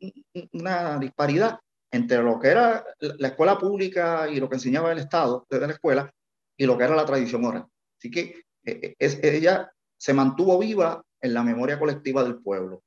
una 0.51 0.97
disparidad 0.99 1.57
entre 1.89 2.21
lo 2.21 2.37
que 2.37 2.49
era 2.49 2.83
la 2.99 3.29
escuela 3.29 3.57
pública 3.57 4.27
y 4.29 4.41
lo 4.41 4.49
que 4.49 4.55
enseñaba 4.55 4.91
el 4.91 4.97
Estado 4.97 5.47
desde 5.49 5.67
la 5.67 5.73
escuela 5.73 6.13
y 6.57 6.65
lo 6.65 6.77
que 6.77 6.83
era 6.83 6.97
la 6.97 7.05
tradición 7.05 7.45
oral. 7.45 7.65
Así 7.97 8.11
que 8.11 8.43
eh, 8.65 8.79
eh, 8.81 8.95
es, 8.99 9.23
ella 9.23 9.71
se 9.97 10.13
mantuvo 10.13 10.59
viva 10.59 11.01
en 11.21 11.33
la 11.33 11.41
memoria 11.41 11.79
colectiva 11.79 12.25
del 12.25 12.41
pueblo. 12.41 12.83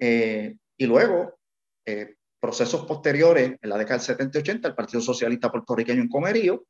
Eh, 0.00 0.56
y 0.76 0.86
luego, 0.86 1.38
procesos 2.40 2.84
posteriores, 2.84 3.56
en 3.62 3.70
la 3.70 3.78
década 3.78 3.98
del 3.98 4.06
70 4.06 4.38
y 4.38 4.40
80, 4.40 4.68
el 4.68 4.74
Partido 4.74 5.00
Socialista 5.00 5.52
Puertorriqueño 5.52 6.02
en 6.02 6.08
Comerío 6.08 6.64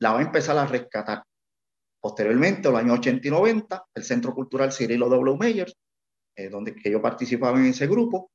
la 0.00 0.12
va 0.12 0.18
a 0.18 0.22
empezar 0.22 0.58
a 0.58 0.66
rescatar. 0.66 1.22
Posteriormente, 2.04 2.68
en 2.68 2.74
los 2.74 2.82
años 2.82 2.98
80 2.98 3.28
y 3.28 3.30
90, 3.30 3.86
el 3.94 4.04
Centro 4.04 4.34
Cultural 4.34 4.70
Cirilo 4.70 5.08
W. 5.08 5.38
Meyers, 5.38 5.74
donde 6.50 6.74
que 6.74 6.90
yo 6.90 7.00
participaba 7.00 7.58
en 7.58 7.64
ese 7.64 7.86
grupo, 7.86 8.30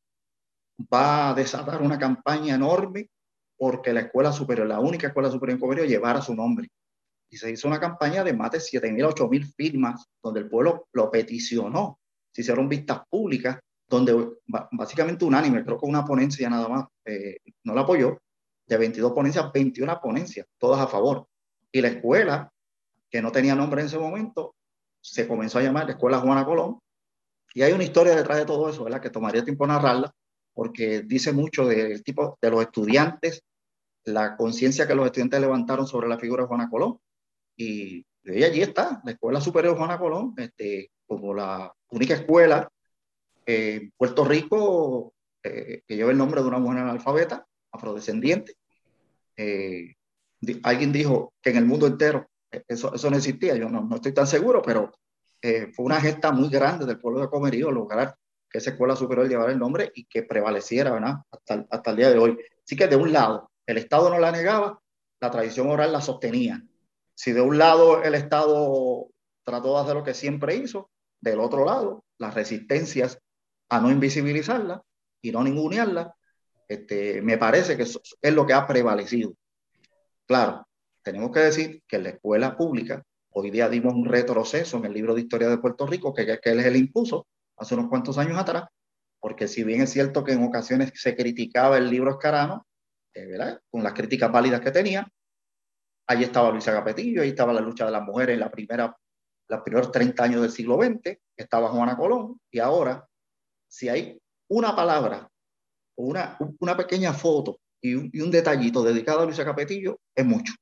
va 0.91 1.29
a 1.29 1.33
desatar 1.35 1.79
una 1.83 1.99
campaña 1.99 2.55
enorme 2.55 3.11
porque 3.55 3.93
la 3.93 3.99
escuela 3.99 4.31
superior, 4.31 4.65
la 4.65 4.79
única 4.79 5.05
escuela 5.05 5.29
superior 5.29 5.57
en 5.57 5.59
Comerío, 5.59 5.85
llevara 5.85 6.19
su 6.19 6.33
nombre. 6.33 6.67
Y 7.29 7.37
se 7.37 7.51
hizo 7.51 7.67
una 7.67 7.79
campaña 7.79 8.23
de 8.23 8.33
más 8.33 8.49
de 8.49 8.57
7.000, 8.57 9.13
8.000 9.13 9.53
firmas, 9.53 10.03
donde 10.23 10.39
el 10.39 10.49
pueblo 10.49 10.87
lo 10.91 11.11
peticionó. 11.11 11.99
Se 12.33 12.41
hicieron 12.41 12.67
vistas 12.67 13.01
públicas, 13.07 13.59
donde 13.87 14.31
básicamente 14.71 15.25
unánime, 15.25 15.63
creo 15.63 15.77
que 15.77 15.85
una 15.85 16.03
ponencia 16.03 16.49
nada 16.49 16.67
más 16.67 16.85
eh, 17.05 17.37
no 17.65 17.75
la 17.75 17.81
apoyó, 17.81 18.17
de 18.65 18.77
22 18.77 19.11
ponencias, 19.11 19.51
21 19.53 19.99
ponencias, 20.01 20.47
todas 20.57 20.81
a 20.81 20.87
favor. 20.87 21.27
Y 21.71 21.81
la 21.81 21.89
escuela, 21.89 22.51
que 23.09 23.21
no 23.21 23.31
tenía 23.31 23.55
nombre 23.55 23.81
en 23.81 23.87
ese 23.87 23.99
momento, 23.99 24.55
se 25.01 25.27
comenzó 25.27 25.59
a 25.59 25.63
llamar 25.63 25.85
la 25.85 25.93
Escuela 25.93 26.19
Juana 26.19 26.45
Colón. 26.45 26.79
Y 27.53 27.63
hay 27.63 27.73
una 27.73 27.83
historia 27.83 28.15
detrás 28.15 28.37
de 28.37 28.45
todo 28.45 28.69
eso, 28.69 28.83
¿verdad? 28.83 29.01
Que 29.01 29.09
tomaría 29.09 29.43
tiempo 29.43 29.65
narrarla, 29.65 30.13
porque 30.53 31.01
dice 31.01 31.31
mucho 31.31 31.65
del 31.65 32.03
tipo 32.03 32.37
de 32.41 32.51
los 32.51 32.61
estudiantes, 32.61 33.43
la 34.05 34.37
conciencia 34.37 34.87
que 34.87 34.95
los 34.95 35.05
estudiantes 35.05 35.41
levantaron 35.41 35.87
sobre 35.87 36.07
la 36.07 36.19
figura 36.19 36.43
de 36.43 36.47
Juana 36.47 36.69
Colón. 36.69 36.99
Y, 37.55 38.05
allí 38.25 38.61
está, 38.61 39.01
la 39.03 39.11
Escuela 39.11 39.41
Superior 39.41 39.75
Juana 39.77 39.97
Colón, 39.97 40.33
este, 40.37 40.91
como 41.07 41.33
la 41.33 41.73
única 41.89 42.13
escuela 42.13 42.69
en 43.45 43.91
Puerto 43.97 44.23
Rico 44.23 45.13
eh, 45.43 45.81
que 45.87 45.95
lleva 45.95 46.11
el 46.11 46.17
nombre 46.17 46.41
de 46.41 46.47
una 46.47 46.59
mujer 46.59 46.79
analfabeta, 46.79 47.47
afrodescendiente. 47.71 48.55
Eh, 49.37 49.95
alguien 50.63 50.91
dijo 50.91 51.33
que 51.41 51.51
en 51.51 51.57
el 51.57 51.65
mundo 51.65 51.87
entero 51.87 52.28
eso, 52.67 52.93
eso 52.93 53.09
no 53.09 53.17
existía, 53.17 53.55
yo 53.55 53.69
no, 53.69 53.81
no 53.81 53.95
estoy 53.95 54.13
tan 54.13 54.27
seguro, 54.27 54.61
pero 54.61 54.91
fue 55.41 55.85
una 55.85 56.01
gesta 56.01 56.31
muy 56.31 56.49
grande 56.49 56.85
del 56.85 56.99
pueblo 56.99 57.21
de 57.21 57.29
Comerío 57.29 57.71
lograr 57.71 58.15
que 58.49 58.57
esa 58.57 58.71
escuela 58.71 58.95
superior 58.95 59.29
llevara 59.29 59.51
el 59.51 59.59
nombre 59.59 59.91
y 59.93 60.05
que 60.05 60.23
prevaleciera, 60.23 60.91
¿verdad? 60.91 61.17
Hasta, 61.31 61.65
hasta 61.69 61.91
el 61.91 61.97
día 61.97 62.09
de 62.09 62.17
hoy. 62.17 62.37
Así 62.65 62.75
que 62.75 62.87
de 62.87 62.95
un 62.95 63.13
lado, 63.13 63.51
el 63.65 63.77
Estado 63.77 64.09
no 64.09 64.19
la 64.19 64.31
negaba, 64.31 64.81
la 65.21 65.31
tradición 65.31 65.69
oral 65.69 65.91
la 65.91 66.01
sostenía. 66.01 66.63
Si 67.13 67.31
de 67.31 67.41
un 67.41 67.57
lado 67.57 68.01
el 68.03 68.15
Estado 68.15 69.07
trató 69.43 69.75
de 69.75 69.81
hacer 69.81 69.95
lo 69.95 70.03
que 70.03 70.13
siempre 70.13 70.55
hizo, 70.55 70.89
del 71.21 71.39
otro 71.39 71.65
lado, 71.65 72.05
las 72.17 72.33
resistencias 72.33 73.19
a 73.69 73.79
no 73.79 73.91
invisibilizarla 73.91 74.81
y 75.21 75.31
no 75.31 75.43
ningunearla, 75.43 76.15
este, 76.67 77.21
me 77.21 77.37
parece 77.37 77.75
que 77.75 77.83
es 77.83 78.33
lo 78.33 78.45
que 78.45 78.53
ha 78.53 78.65
prevalecido. 78.65 79.33
Claro, 80.25 80.65
tenemos 81.11 81.31
que 81.31 81.39
decir 81.39 81.81
que 81.87 81.97
la 81.97 82.09
escuela 82.09 82.55
pública, 82.55 83.03
hoy 83.31 83.49
día 83.49 83.67
dimos 83.67 83.95
un 83.95 84.05
retroceso 84.05 84.77
en 84.77 84.85
el 84.85 84.93
libro 84.93 85.15
de 85.15 85.21
historia 85.21 85.49
de 85.49 85.57
Puerto 85.57 85.87
Rico, 85.87 86.13
que, 86.13 86.39
que 86.39 86.49
él 86.51 86.59
es 86.59 86.67
el 86.67 86.75
impuso 86.75 87.25
hace 87.57 87.73
unos 87.73 87.89
cuantos 87.89 88.19
años 88.19 88.37
atrás, 88.37 88.65
porque 89.19 89.47
si 89.47 89.63
bien 89.63 89.81
es 89.81 89.89
cierto 89.89 90.23
que 90.23 90.33
en 90.33 90.43
ocasiones 90.43 90.91
se 90.93 91.15
criticaba 91.15 91.79
el 91.79 91.89
libro 91.89 92.11
Escarano, 92.11 92.67
eh, 93.15 93.25
¿verdad? 93.25 93.59
con 93.71 93.83
las 93.83 93.93
críticas 93.93 94.31
válidas 94.31 94.61
que 94.61 94.69
tenía, 94.69 95.11
ahí 96.07 96.23
estaba 96.23 96.51
Luisa 96.51 96.71
Capetillo, 96.71 97.23
ahí 97.23 97.29
estaba 97.29 97.53
la 97.53 97.61
lucha 97.61 97.85
de 97.85 97.91
las 97.91 98.03
mujeres 98.03 98.35
en 98.35 98.39
la 98.41 98.51
primera, 98.51 98.95
los 99.49 99.61
primeros 99.61 99.91
30 99.91 100.23
años 100.23 100.41
del 100.41 100.51
siglo 100.51 100.77
XX, 100.77 101.17
estaba 101.35 101.69
Juana 101.69 101.97
Colón, 101.97 102.39
y 102.51 102.59
ahora, 102.59 103.03
si 103.67 103.89
hay 103.89 104.19
una 104.47 104.75
palabra, 104.75 105.27
una, 105.97 106.37
una 106.59 106.77
pequeña 106.77 107.13
foto 107.13 107.59
y 107.81 107.95
un, 107.95 108.09
y 108.13 108.21
un 108.21 108.29
detallito 108.29 108.83
dedicado 108.83 109.21
a 109.21 109.25
Luisa 109.25 109.43
Capetillo, 109.43 109.99
es 110.15 110.25
mucho. 110.25 110.53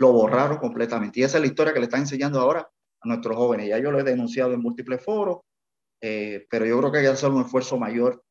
Lo 0.00 0.12
borraron 0.12 0.56
completamente. 0.56 1.20
Y 1.20 1.22
esa 1.22 1.36
es 1.36 1.42
la 1.42 1.46
historia 1.46 1.72
que 1.74 1.78
le 1.78 1.84
están 1.84 2.00
enseñando 2.00 2.40
ahora 2.40 2.68
a 3.02 3.08
nuestros 3.08 3.36
jóvenes. 3.36 3.68
Ya 3.68 3.78
yo 3.78 3.90
lo 3.90 4.00
he 4.00 4.02
denunciado 4.02 4.52
en 4.52 4.62
múltiples 4.62 5.04
foros, 5.04 5.40
eh, 6.00 6.46
pero 6.50 6.64
yo 6.64 6.78
creo 6.78 6.90
que 6.90 6.98
hay 6.98 7.04
que 7.04 7.10
hacer 7.10 7.30
un 7.30 7.42
esfuerzo 7.42 7.78
mayor 7.78 8.24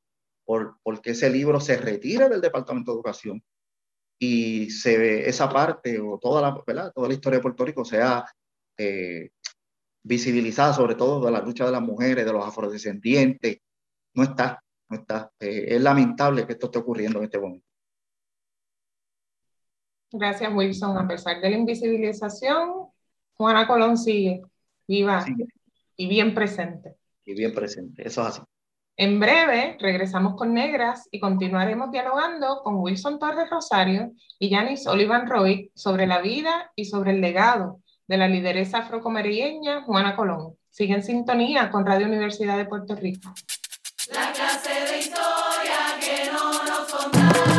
por 0.45 0.77
porque 0.81 1.11
ese 1.11 1.29
libro 1.29 1.59
se 1.59 1.77
retire 1.77 2.27
del 2.27 2.41
Departamento 2.41 2.91
de 2.91 2.95
Educación 2.95 3.43
y 4.19 4.71
se 4.71 4.97
ve 4.97 5.29
esa 5.29 5.47
parte 5.47 5.99
o 5.99 6.17
toda 6.17 6.41
la, 6.41 6.59
¿verdad? 6.65 6.91
toda 6.91 7.07
la 7.07 7.13
historia 7.13 7.37
de 7.37 7.43
Puerto 7.43 7.63
Rico 7.63 7.85
sea 7.85 8.25
eh, 8.77 9.29
visibilizada, 10.03 10.73
sobre 10.73 10.95
todo 10.95 11.23
de 11.23 11.31
la 11.31 11.41
lucha 11.41 11.65
de 11.65 11.71
las 11.71 11.81
mujeres, 11.81 12.25
de 12.25 12.33
los 12.33 12.45
afrodescendientes. 12.45 13.59
No 14.15 14.23
está, 14.23 14.63
no 14.89 14.97
está. 14.97 15.31
Eh, 15.39 15.75
es 15.75 15.81
lamentable 15.81 16.47
que 16.47 16.53
esto 16.53 16.65
esté 16.65 16.79
ocurriendo 16.79 17.19
en 17.19 17.25
este 17.25 17.39
momento. 17.39 17.68
Gracias, 20.11 20.53
Wilson. 20.53 20.97
A 20.97 21.07
pesar 21.07 21.39
de 21.41 21.49
la 21.49 21.57
invisibilización, 21.57 22.87
Juana 23.35 23.67
Colón 23.67 23.97
sigue 23.97 24.41
viva 24.87 25.25
y 25.95 26.07
bien 26.07 26.33
presente 26.33 26.99
bien 27.33 27.53
presente. 27.53 28.07
Eso 28.07 28.21
es 28.21 28.27
así. 28.27 28.41
En 28.97 29.19
breve 29.19 29.77
regresamos 29.79 30.35
con 30.35 30.53
Negras 30.53 31.07
y 31.09 31.19
continuaremos 31.19 31.89
dialogando 31.91 32.61
con 32.63 32.75
Wilson 32.75 33.17
Torres 33.17 33.49
Rosario 33.49 34.11
y 34.37 34.49
Janice 34.49 34.89
Olivan 34.89 35.25
Roy 35.27 35.71
sobre 35.73 36.05
la 36.05 36.19
vida 36.19 36.71
y 36.75 36.85
sobre 36.85 37.11
el 37.11 37.21
legado 37.21 37.79
de 38.07 38.17
la 38.17 38.27
lideresa 38.27 38.79
afrocomerieña 38.79 39.83
Juana 39.83 40.17
Colón. 40.17 40.57
Sigue 40.69 40.95
en 40.95 41.03
sintonía 41.03 41.71
con 41.71 41.85
Radio 41.85 42.07
Universidad 42.07 42.57
de 42.57 42.65
Puerto 42.65 42.95
Rico. 42.95 43.33
La 44.11 44.33
clase 44.33 44.91
de 44.91 44.99
historia 44.99 45.97
que 46.01 46.31
no 46.31 46.63
nos 46.63 46.91
contaron, 46.91 47.58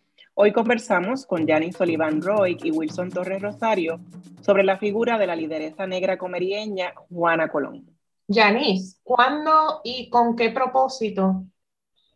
Hoy 0.33 0.53
conversamos 0.53 1.25
con 1.25 1.45
Janice 1.45 1.77
Sullivan 1.77 2.21
Roy 2.21 2.57
y 2.63 2.71
Wilson 2.71 3.09
Torres 3.09 3.41
Rosario 3.41 3.99
sobre 4.41 4.63
la 4.63 4.77
figura 4.77 5.17
de 5.17 5.27
la 5.27 5.35
lideresa 5.35 5.85
negra 5.85 6.17
comerieña 6.17 6.93
Juana 7.09 7.49
Colón. 7.49 7.85
Janice, 8.29 8.97
¿cuándo 9.03 9.81
y 9.83 10.09
con 10.09 10.37
qué 10.37 10.49
propósito 10.49 11.43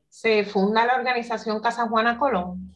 se 0.08 0.45
funda 0.45 0.86
la 0.86 0.95
organización 0.95 1.60
Casa 1.60 1.89
Juana 1.89 2.17
Colón? 2.17 2.73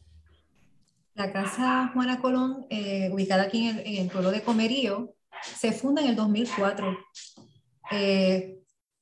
La 1.13 1.31
Casa 1.31 1.89
Juana 1.93 2.19
Colón, 2.19 2.65
eh, 2.69 3.09
ubicada 3.11 3.43
aquí 3.43 3.69
en 3.69 3.79
el, 3.85 4.09
pueblo 4.09 4.31
de 4.31 4.43
Comerío, 4.43 5.15
se 5.41 5.71
funda 5.71 6.01
en 6.01 6.09
el 6.09 6.15
2004. 6.17 6.97
Eh, 7.91 8.59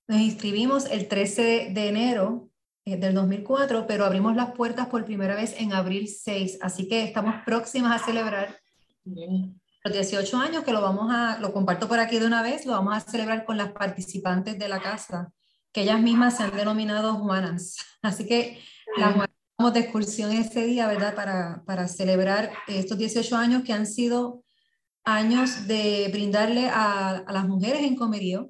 nos 0.07 0.19
inscribimos 0.19 0.85
el 0.85 1.07
13 1.07 1.71
de 1.73 1.89
enero 1.89 2.49
del 2.95 3.13
2004, 3.13 3.85
pero 3.85 4.05
abrimos 4.05 4.35
las 4.35 4.51
puertas 4.51 4.87
por 4.87 5.03
primera 5.03 5.35
vez 5.35 5.55
en 5.59 5.73
abril 5.73 6.07
6, 6.07 6.59
así 6.61 6.87
que 6.87 7.03
estamos 7.03 7.35
próximas 7.45 8.01
a 8.01 8.05
celebrar 8.05 8.57
los 9.03 9.93
18 9.93 10.37
años, 10.37 10.63
que 10.63 10.71
lo 10.71 10.81
vamos 10.81 11.11
a, 11.11 11.37
lo 11.39 11.51
comparto 11.51 11.89
por 11.89 11.99
aquí 11.99 12.17
de 12.17 12.25
una 12.25 12.41
vez, 12.41 12.65
lo 12.65 12.71
vamos 12.71 12.95
a 12.95 13.01
celebrar 13.01 13.43
con 13.43 13.57
las 13.57 13.73
participantes 13.73 14.57
de 14.57 14.69
la 14.69 14.79
casa, 14.81 15.33
que 15.73 15.81
ellas 15.81 16.01
mismas 16.01 16.37
se 16.37 16.43
han 16.43 16.55
denominado 16.55 17.15
Juanas. 17.15 17.75
Así 18.01 18.25
que 18.25 18.61
las 18.97 19.15
vamos 19.57 19.73
de 19.73 19.81
excursión 19.81 20.31
ese 20.31 20.63
día, 20.63 20.87
¿verdad? 20.87 21.13
Para, 21.13 21.63
para 21.65 21.89
celebrar 21.89 22.51
estos 22.67 22.97
18 22.97 23.35
años 23.35 23.63
que 23.63 23.73
han 23.73 23.85
sido 23.85 24.43
años 25.03 25.67
de 25.67 26.09
brindarle 26.11 26.69
a, 26.69 27.17
a 27.17 27.31
las 27.33 27.47
mujeres 27.47 27.81
en 27.83 27.95
Comerío 27.95 28.49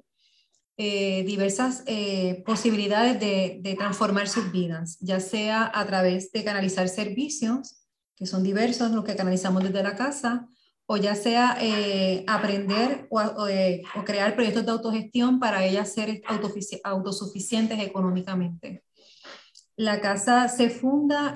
eh, 0.80 1.24
diversas 1.24 1.82
eh, 1.86 2.44
posibilidades 2.46 3.18
de, 3.18 3.74
transformar 3.76 4.28
sus 4.28 4.52
vidas, 4.52 4.96
ya 5.00 5.18
sea 5.18 5.68
a 5.74 5.84
través 5.84 6.30
de 6.30 6.44
canalizar 6.44 6.88
servicios, 6.88 7.80
que 8.14 8.26
son 8.26 8.44
diversos 8.44 8.92
los 8.92 9.04
que 9.04 9.16
canalizamos 9.16 9.64
desde 9.64 9.82
la 9.82 9.96
casa, 9.96 10.46
o 10.86 10.96
ya 10.96 11.16
sea 11.16 11.58
eh, 11.60 12.24
aprender 12.28 13.08
o, 13.10 13.26
crear 14.04 14.36
proyectos 14.36 14.64
de 14.64 14.70
autogestión 14.70 15.40
para 15.40 15.64
ellas 15.64 15.92
ser 15.92 16.22
autosuficientes 16.84 17.80
económicamente. 17.80 18.84
La 19.74 20.00
casa 20.00 20.48
se 20.48 20.70
funda, 20.70 21.34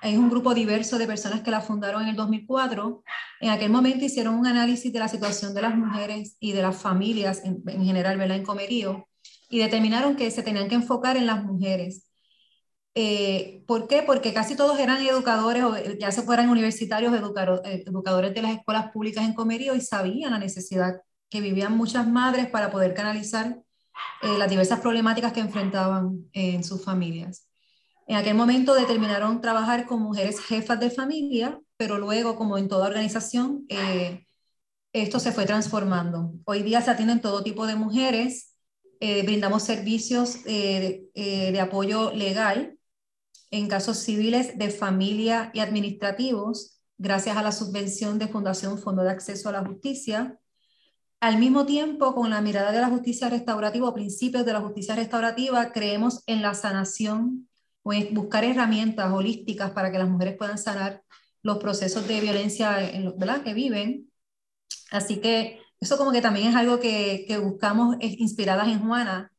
hay 0.00 0.16
un 0.16 0.30
grupo 0.30 0.54
diverso 0.54 0.98
de 0.98 1.06
personas 1.06 1.42
que 1.42 1.50
la 1.50 1.60
fundaron 1.60 2.02
en 2.02 2.08
el 2.08 2.16
2004. 2.16 3.02
En 3.40 3.50
aquel 3.50 3.70
momento 3.70 4.04
hicieron 4.04 4.34
un 4.34 4.46
análisis 4.46 4.92
de 4.92 4.98
la 4.98 5.08
situación 5.08 5.54
de 5.54 5.62
las 5.62 5.76
mujeres 5.76 6.36
y 6.40 6.52
de 6.52 6.62
las 6.62 6.76
familias 6.76 7.42
en, 7.44 7.62
general, 7.84 8.16
¿verdad? 8.18 8.36
En 8.36 8.44
Comerío, 8.44 9.08
y 9.50 9.58
determinaron 9.58 10.16
que 10.16 10.30
se 10.30 10.42
tenían 10.42 10.68
que 10.68 10.76
enfocar 10.76 11.16
en 11.16 11.26
las 11.26 11.44
mujeres 11.44 12.08
eh, 13.00 13.62
¿Por 13.68 13.86
qué? 13.86 14.02
Porque 14.02 14.34
casi 14.34 14.56
todos 14.56 14.76
eran 14.80 15.00
educadores, 15.06 15.62
o 15.62 15.76
eh, 15.76 15.96
ya 16.00 16.10
se 16.10 16.22
fueran 16.22 16.48
universitarios, 16.50 17.14
eh, 17.14 17.84
educadores 17.86 18.34
de 18.34 18.42
las 18.42 18.56
escuelas 18.56 18.90
públicas 18.90 19.24
en 19.24 19.34
Comerío 19.34 19.76
y 19.76 19.80
sabían 19.80 20.32
la 20.32 20.38
necesidad 20.40 21.00
que 21.30 21.40
vivían 21.40 21.76
muchas 21.76 22.08
madres 22.08 22.48
para 22.48 22.72
poder 22.72 22.94
canalizar 22.94 23.60
las 24.22 24.50
diversas 24.50 24.80
problemáticas 24.80 25.32
que 25.32 25.40
enfrentaban 25.40 26.28
en 26.32 26.64
sus 26.64 26.84
familias. 26.84 27.47
En 28.08 28.16
aquel 28.16 28.34
momento 28.34 28.74
determinaron 28.74 29.42
trabajar 29.42 29.84
con 29.84 30.00
mujeres 30.00 30.40
jefas 30.40 30.80
de 30.80 30.90
familia, 30.90 31.60
pero 31.76 31.98
luego, 31.98 32.36
como 32.36 32.56
en 32.56 32.66
toda 32.66 32.86
organización, 32.86 33.66
esto 34.94 35.20
se 35.20 35.30
fue 35.30 35.44
transformando. 35.44 36.32
Hoy 36.46 36.62
día 36.62 36.80
se 36.80 36.90
atienden 36.90 37.20
todo 37.20 37.44
tipo 37.44 37.66
de 37.66 37.76
mujeres, 37.76 38.54
brindamos 38.98 39.62
servicios 39.62 40.42
de 40.44 41.58
apoyo 41.60 42.10
legal 42.14 42.78
en 43.50 43.68
casos 43.68 43.98
civiles 43.98 44.56
de 44.56 44.70
familia 44.70 45.50
y 45.52 45.60
administrativos, 45.60 46.80
gracias 46.96 47.36
a 47.36 47.42
la 47.42 47.52
subvención 47.52 48.18
de 48.18 48.28
Fundación 48.28 48.78
Fondo 48.78 49.02
de 49.02 49.10
Acceso 49.10 49.50
a 49.50 49.52
la 49.52 49.66
Justicia. 49.66 50.38
Al 51.20 51.38
mismo 51.38 51.66
tiempo, 51.66 52.14
con 52.14 52.30
la 52.30 52.40
mirada 52.40 52.72
de 52.72 52.80
la 52.80 52.88
justicia 52.88 53.28
restaurativa 53.28 53.86
o 53.86 53.92
principios 53.92 54.46
de 54.46 54.54
la 54.54 54.60
justicia 54.62 54.96
restaurativa, 54.96 55.72
creemos 55.72 56.22
en 56.26 56.40
la 56.40 56.54
sanación 56.54 57.47
en 57.92 58.14
buscar 58.14 58.44
herramientas 58.44 59.12
holísticas 59.12 59.70
para 59.72 59.90
que 59.90 59.98
las 59.98 60.08
mujeres 60.08 60.36
puedan 60.36 60.58
sanar 60.58 61.02
los 61.42 61.58
procesos 61.58 62.06
de 62.08 62.20
violencia 62.20 62.88
en, 62.90 63.16
¿verdad? 63.18 63.42
que 63.42 63.54
viven. 63.54 64.10
Así 64.90 65.20
que 65.20 65.60
eso 65.80 65.96
como 65.96 66.12
que 66.12 66.20
también 66.20 66.48
es 66.48 66.56
algo 66.56 66.80
que, 66.80 67.24
que 67.28 67.38
buscamos 67.38 67.96
inspiradas 68.00 68.68
en 68.68 68.80
Juana, 68.80 69.30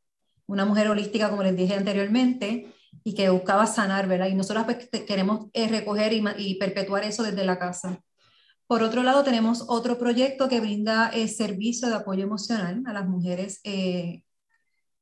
una 0.46 0.66
mujer 0.66 0.90
holística, 0.90 1.30
como 1.30 1.44
les 1.44 1.56
dije 1.56 1.76
anteriormente, 1.76 2.74
y 3.04 3.14
que 3.14 3.30
buscaba 3.30 3.66
sanar, 3.68 4.08
¿verdad? 4.08 4.28
Y 4.28 4.36
nosotros 4.36 4.66
pues, 4.66 4.90
queremos 5.06 5.48
eh, 5.54 5.68
recoger 5.68 6.14
y, 6.14 6.56
perpetuar 6.56 7.04
eso 7.04 7.24
desde 7.24 7.46
la 7.46 7.60
casa. 7.60 8.02
Por 8.68 8.84
otro 8.84 9.04
lado, 9.04 9.24
tenemos 9.24 9.66
otro 9.68 9.98
proyecto 9.98 10.48
que 10.48 10.60
brinda 10.60 11.10
eh, 11.10 11.28
servicio 11.28 11.88
de 11.90 11.96
apoyo 11.96 12.24
emocional 12.24 12.84
a 12.86 12.94
las 12.94 13.08
mujeres 13.08 13.62
eh, 13.64 14.24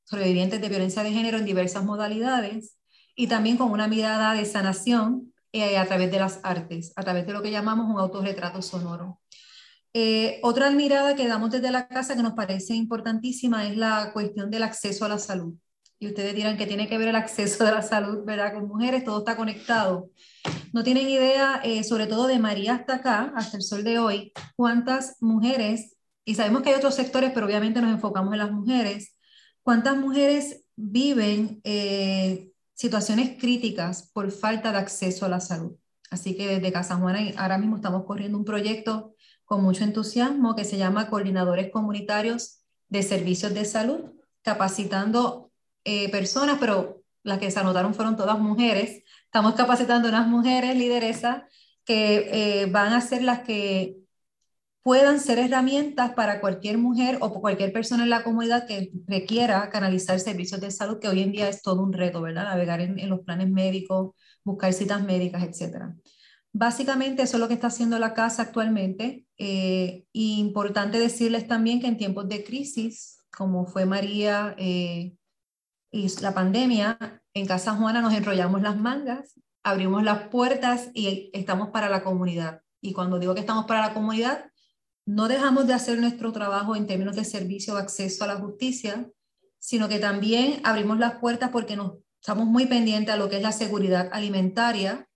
sobrevivientes 0.05 0.61
de 0.61 0.69
violencia 0.69 1.03
de 1.03 1.11
género 1.11 1.37
en 1.37 1.45
diversas 1.45 1.83
modalidades 1.83 2.76
y 3.17 3.27
también 3.27 3.57
con 3.57 3.71
una 3.71 3.89
mirada 3.89 4.33
de 4.33 4.45
sanación 4.45 5.33
a 5.53 5.85
través 5.85 6.11
de 6.11 6.19
las 6.19 6.39
artes, 6.43 6.93
a 6.95 7.03
través 7.03 7.25
de 7.25 7.33
lo 7.33 7.41
que 7.41 7.51
llamamos 7.51 7.87
un 7.89 7.99
autorretrato 7.99 8.61
sonoro. 8.61 9.19
otra 10.43 10.69
mirada 10.69 11.15
que 11.15 11.27
damos 11.27 11.49
desde 11.51 11.71
la 11.71 11.87
casa 11.87 12.15
que 12.15 12.21
nos 12.21 12.33
parece 12.33 12.75
importantísima 12.75 13.67
es 13.67 13.75
la 13.75 14.11
cuestión 14.13 14.51
del 14.51 14.63
acceso 14.63 15.03
a 15.03 15.09
la 15.09 15.17
salud 15.17 15.55
y 15.99 16.07
ustedes 16.07 16.35
dirán 16.35 16.57
que 16.57 16.67
tiene 16.67 16.87
que 16.87 16.97
ver 16.97 17.07
el 17.07 17.15
acceso 17.15 17.65
de 17.65 17.71
la 17.71 17.81
salud, 17.81 18.23
¿verdad? 18.23 18.53
Con 18.53 18.67
mujeres, 18.67 19.03
todo 19.03 19.19
está 19.19 19.35
conectado. 19.35 20.11
No 20.73 20.83
tienen 20.83 21.09
idea, 21.09 21.59
eh, 21.63 21.83
sobre 21.83 22.07
todo 22.07 22.27
de 22.27 22.39
María 22.39 22.75
hasta 22.75 22.95
acá, 22.95 23.33
hasta 23.35 23.57
el 23.57 23.63
sol 23.63 23.83
de 23.83 23.97
hoy, 23.99 24.31
cuántas 24.55 25.17
mujeres, 25.21 25.95
y 26.23 26.35
sabemos 26.35 26.61
que 26.61 26.69
hay 26.69 26.75
otros 26.75 26.95
sectores, 26.95 27.31
pero 27.33 27.47
obviamente 27.47 27.81
nos 27.81 27.91
enfocamos 27.91 28.33
en 28.33 28.39
las 28.39 28.51
mujeres, 28.51 29.15
cuántas 29.63 29.97
mujeres 29.97 30.63
viven 30.75 31.61
eh, 31.63 32.51
situaciones 32.77 33.37
críticas 33.39 34.11
por 34.13 34.31
falta 34.31 34.71
de 34.71 34.77
acceso 34.77 35.25
a 35.25 35.29
la 35.29 35.39
salud. 35.39 35.75
Así 36.11 36.37
que 36.37 36.47
desde 36.47 36.71
Casa 36.71 36.95
Juana 36.95 37.19
ahora 37.37 37.57
mismo 37.57 37.77
estamos 37.77 38.05
corriendo 38.05 38.37
un 38.37 38.45
proyecto 38.45 39.15
con 39.45 39.63
mucho 39.63 39.83
entusiasmo 39.83 40.55
que 40.55 40.63
se 40.63 40.77
llama 40.77 41.09
Coordinadores 41.09 41.71
Comunitarios 41.71 42.59
de 42.87 43.01
Servicios 43.01 43.53
de 43.53 43.65
Salud, 43.65 44.11
capacitando 44.43 45.51
eh, 45.83 46.09
personas, 46.11 46.57
pero 46.59 47.01
las 47.23 47.39
que 47.39 47.49
se 47.49 47.59
anotaron 47.59 47.95
fueron 47.95 48.15
todas 48.15 48.39
mujeres. 48.39 49.03
Estamos 49.25 49.55
capacitando 49.55 50.07
unas 50.07 50.27
mujeres 50.27 50.75
lideresas 50.75 51.43
que 51.83 52.29
eh, 52.61 52.65
van 52.67 52.93
a 52.93 53.01
ser 53.01 53.23
las 53.23 53.39
que 53.39 53.97
puedan 54.87 55.19
ser 55.19 55.37
herramientas 55.37 56.13
para 56.13 56.39
cualquier 56.39 56.77
mujer 56.77 57.17
o 57.19 57.41
cualquier 57.41 57.73
persona 57.73 58.03
en 58.03 58.09
la 58.09 58.23
comunidad 58.23 58.65
que 58.65 58.89
requiera 59.05 59.69
canalizar 59.69 60.17
servicios 60.17 60.61
de 60.61 60.71
salud, 60.71 60.97
que 60.97 61.09
hoy 61.09 61.23
en 61.23 61.33
día 61.33 61.49
es 61.49 61.61
todo 61.61 61.83
un 61.83 61.91
reto, 61.91 62.21
¿verdad? 62.21 62.45
Navegar 62.45 62.79
en, 62.79 63.09
los 63.09 63.19
planes 63.19 63.49
médicos, 63.49 64.15
buscar 64.45 64.71
citas 64.71 65.03
médicas, 65.03 65.43
etc. 65.43 65.87
Básicamente 66.53 67.23
eso 67.23 67.35
es 67.35 67.41
lo 67.41 67.49
que 67.49 67.55
está 67.55 67.67
haciendo 67.67 67.99
la 67.99 68.13
casa 68.13 68.43
actualmente. 68.43 69.25
Eh, 69.37 70.05
importante 70.13 70.99
decirles 70.99 71.49
también 71.49 71.81
que 71.81 71.87
en 71.87 71.97
tiempos 71.97 72.29
de 72.29 72.45
crisis, 72.45 73.25
como 73.29 73.65
fue 73.65 73.85
María, 73.85 74.55
eh, 74.57 75.17
y 75.91 76.21
la 76.21 76.33
pandemia, 76.33 76.97
en 77.33 77.45
Casa 77.45 77.75
Juana 77.75 77.99
nos 77.99 78.13
enrollamos 78.13 78.61
las 78.61 78.77
mangas, 78.77 79.33
abrimos 79.63 80.01
las 80.05 80.29
puertas 80.29 80.91
y 80.93 81.29
estamos 81.33 81.71
para 81.71 81.89
la 81.89 82.05
comunidad. 82.05 82.61
Y 82.79 82.93
cuando 82.93 83.19
digo 83.19 83.33
que 83.33 83.41
estamos 83.41 83.65
para 83.65 83.81
la 83.81 83.93
comunidad, 83.93 84.49
no 85.07 85.29
dejamos 85.29 85.65
de 85.65 85.73
hacer 85.73 85.97
nuestro 85.99 86.33
trabajo 86.33 86.75
en 86.75 86.85
términos 86.85 87.15
de 87.15 87.23
servicio 87.23 87.73
o 87.73 87.77
acceso 87.77 88.25
a 88.25 88.27
la 88.27 88.35
justicia, 88.35 89.09
sino 89.57 89.87
que 89.87 89.99
también 89.99 90.59
abrimos 90.65 90.99
las 90.99 91.15
puertas 91.15 91.49
porque 91.49 91.77
estamos 92.19 92.45
muy 92.45 92.65
pendientes 92.65 93.13
a 93.13 93.17
lo 93.17 93.29
que 93.29 93.37
es 93.37 93.41
la 93.41 93.53
seguridad 93.53 94.09
alimentaria, 94.11 95.07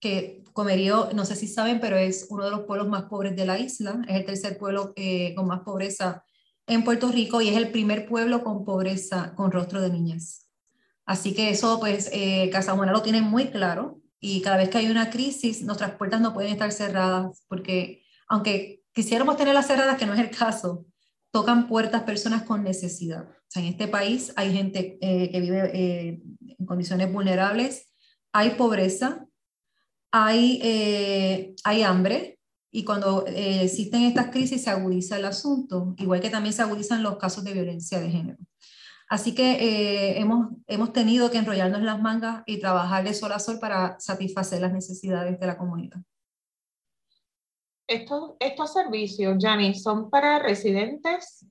que 0.00 0.42
Comerío, 0.54 1.10
no 1.14 1.26
sé 1.26 1.36
si 1.36 1.46
saben, 1.46 1.78
pero 1.78 1.96
es 1.96 2.28
uno 2.30 2.44
de 2.44 2.52
los 2.52 2.60
pueblos 2.60 2.88
más 2.88 3.04
pobres 3.04 3.36
de 3.36 3.44
la 3.44 3.58
isla, 3.58 4.00
es 4.08 4.16
el 4.16 4.24
tercer 4.24 4.56
pueblo 4.56 4.92
eh, 4.96 5.34
con 5.34 5.46
más 5.46 5.60
pobreza 5.60 6.24
en 6.66 6.82
Puerto 6.82 7.10
Rico 7.10 7.42
y 7.42 7.48
es 7.48 7.56
el 7.56 7.70
primer 7.70 8.06
pueblo 8.06 8.42
con 8.42 8.64
pobreza, 8.64 9.34
con 9.34 9.52
rostro 9.52 9.82
de 9.82 9.90
niñas. 9.90 10.48
Así 11.04 11.34
que 11.34 11.50
eso, 11.50 11.80
pues, 11.80 12.08
eh, 12.12 12.48
Casa 12.50 12.74
lo 12.74 13.02
tiene 13.02 13.20
muy 13.20 13.48
claro 13.48 14.00
y 14.20 14.40
cada 14.40 14.56
vez 14.56 14.70
que 14.70 14.78
hay 14.78 14.90
una 14.90 15.10
crisis, 15.10 15.62
nuestras 15.62 15.96
puertas 15.96 16.22
no 16.22 16.32
pueden 16.32 16.52
estar 16.52 16.72
cerradas 16.72 17.44
porque, 17.48 18.04
aunque 18.28 18.83
quisiéramos 18.94 19.36
tenerlas 19.36 19.66
cerradas, 19.66 19.98
que 19.98 20.06
no 20.06 20.14
es 20.14 20.20
el 20.20 20.30
caso, 20.30 20.86
tocan 21.30 21.66
puertas 21.66 22.02
personas 22.02 22.44
con 22.44 22.62
necesidad. 22.62 23.28
O 23.28 23.46
sea, 23.48 23.62
en 23.62 23.68
este 23.68 23.88
país 23.88 24.32
hay 24.36 24.52
gente 24.52 24.98
eh, 25.00 25.30
que 25.30 25.40
vive 25.40 25.70
eh, 25.74 26.22
en 26.58 26.66
condiciones 26.66 27.12
vulnerables, 27.12 27.92
hay 28.32 28.50
pobreza, 28.50 29.26
hay, 30.10 30.60
eh, 30.62 31.54
hay 31.64 31.82
hambre, 31.82 32.34
y 32.76 32.82
cuando 32.82 33.24
eh, 33.28 33.62
existen 33.62 34.02
estas 34.02 34.30
crisis 34.30 34.64
se 34.64 34.70
agudiza 34.70 35.16
el 35.16 35.24
asunto, 35.26 35.94
igual 35.96 36.20
que 36.20 36.28
también 36.28 36.52
se 36.52 36.62
agudizan 36.62 37.04
los 37.04 37.18
casos 37.18 37.44
de 37.44 37.52
violencia 37.52 38.00
de 38.00 38.10
género. 38.10 38.38
Así 39.08 39.32
que 39.32 39.52
eh, 39.52 40.18
hemos, 40.18 40.48
hemos 40.66 40.92
tenido 40.92 41.30
que 41.30 41.38
enrollarnos 41.38 41.82
las 41.82 42.02
mangas 42.02 42.42
y 42.46 42.58
trabajar 42.58 43.04
de 43.04 43.14
sol 43.14 43.30
a 43.30 43.38
sol 43.38 43.60
para 43.60 43.96
satisfacer 44.00 44.60
las 44.60 44.72
necesidades 44.72 45.38
de 45.38 45.46
la 45.46 45.56
comunidad. 45.56 46.00
Estos, 47.86 48.32
estos 48.40 48.72
servicios, 48.72 49.36
Jani, 49.40 49.74
son 49.74 50.10
para 50.10 50.38
residentes 50.38 51.46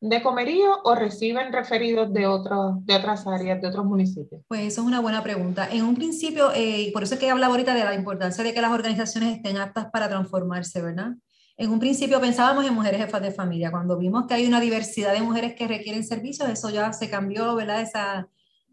de 0.00 0.22
Comerío 0.22 0.80
o 0.84 0.94
reciben 0.94 1.52
referidos 1.52 2.12
de, 2.12 2.26
otros, 2.26 2.84
de 2.86 2.94
otras 2.94 3.26
áreas, 3.26 3.60
de 3.60 3.68
otros 3.68 3.84
municipios? 3.84 4.42
Pues 4.46 4.60
eso 4.62 4.82
es 4.82 4.86
una 4.86 5.00
buena 5.00 5.22
pregunta. 5.22 5.68
En 5.70 5.84
un 5.84 5.94
principio, 5.94 6.52
eh, 6.52 6.82
y 6.82 6.90
por 6.92 7.02
eso 7.02 7.14
es 7.14 7.20
que 7.20 7.30
hablaba 7.30 7.52
ahorita 7.52 7.74
de 7.74 7.84
la 7.84 7.94
importancia 7.94 8.44
de 8.44 8.54
que 8.54 8.60
las 8.60 8.72
organizaciones 8.72 9.36
estén 9.36 9.56
aptas 9.56 9.86
para 9.90 10.08
transformarse, 10.08 10.80
¿verdad? 10.80 11.12
En 11.56 11.70
un 11.70 11.80
principio 11.80 12.20
pensábamos 12.20 12.64
en 12.64 12.74
mujeres 12.74 13.00
jefas 13.00 13.20
de 13.20 13.32
familia. 13.32 13.72
Cuando 13.72 13.98
vimos 13.98 14.26
que 14.26 14.34
hay 14.34 14.46
una 14.46 14.60
diversidad 14.60 15.12
de 15.12 15.22
mujeres 15.22 15.54
que 15.54 15.66
requieren 15.66 16.04
servicios, 16.04 16.48
eso 16.48 16.70
ya 16.70 16.92
se 16.92 17.10
cambió, 17.10 17.56
¿verdad? 17.56 17.80
Esa, 17.80 18.28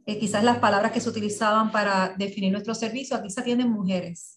eh, 0.06 0.20
quizás 0.20 0.44
las 0.44 0.60
palabras 0.60 0.92
que 0.92 1.02
se 1.02 1.10
utilizaban 1.10 1.72
para 1.72 2.14
definir 2.16 2.52
nuestros 2.52 2.78
servicios, 2.78 3.20
aquí 3.20 3.32
se 3.32 3.42
atienden 3.42 3.72
mujeres. 3.72 4.35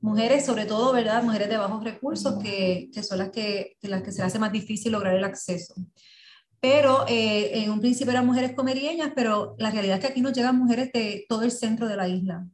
Mujeres, 0.00 0.46
sobre 0.46 0.64
todo, 0.64 0.92
¿verdad? 0.92 1.22
Mujeres 1.22 1.48
de 1.48 1.56
bajos 1.56 1.82
recursos, 1.82 2.42
que, 2.42 2.90
que 2.92 3.02
son 3.02 3.18
las 3.18 3.30
que, 3.30 3.76
las 3.82 4.02
que 4.02 4.12
se 4.12 4.22
hace 4.22 4.38
más 4.38 4.52
difícil 4.52 4.92
lograr 4.92 5.14
el 5.14 5.24
acceso 5.24 5.74
pero 6.60 7.06
eh, 7.08 7.62
en 7.62 7.70
un 7.70 7.80
principio 7.80 8.10
eran 8.10 8.26
mujeres 8.26 8.54
comerieñas, 8.54 9.12
pero 9.14 9.54
la 9.58 9.70
realidad 9.70 9.96
es 9.96 10.00
que 10.00 10.08
aquí 10.08 10.20
nos 10.20 10.32
llegan 10.32 10.58
mujeres 10.58 10.90
de 10.92 11.24
todo 11.28 11.42
el 11.42 11.52
centro 11.52 11.86
de 11.86 11.96
la 11.96 12.08
isla. 12.08 12.46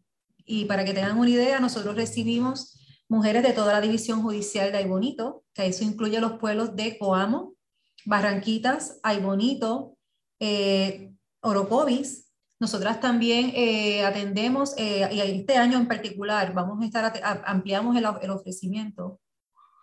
Y 0.44 0.66
para 0.66 0.84
que 0.84 0.92
tengan 0.92 1.18
una 1.18 1.30
idea, 1.30 1.58
nosotros 1.58 1.96
recibimos 1.96 2.78
mujeres 3.08 3.42
de 3.42 3.52
toda 3.52 3.72
la 3.72 3.80
división 3.80 4.22
judicial 4.22 4.72
de 4.72 4.78
Aybonito, 4.78 5.44
que 5.54 5.66
eso 5.66 5.84
incluye 5.84 6.20
los 6.20 6.38
pueblos 6.38 6.76
de 6.76 6.98
Coamo, 6.98 7.54
Barranquitas, 8.04 9.00
Aybonito, 9.02 9.96
eh, 10.38 11.12
Orocovis. 11.40 12.23
Nosotras 12.60 13.00
también 13.00 13.52
eh, 13.54 14.04
atendemos, 14.04 14.74
y 14.78 15.20
este 15.20 15.56
año 15.56 15.78
en 15.78 15.88
particular, 15.88 16.54
vamos 16.54 16.80
a 16.80 16.86
estar, 16.86 17.42
ampliamos 17.44 17.96
el, 17.96 18.06
el 18.22 18.30
ofrecimiento 18.30 19.20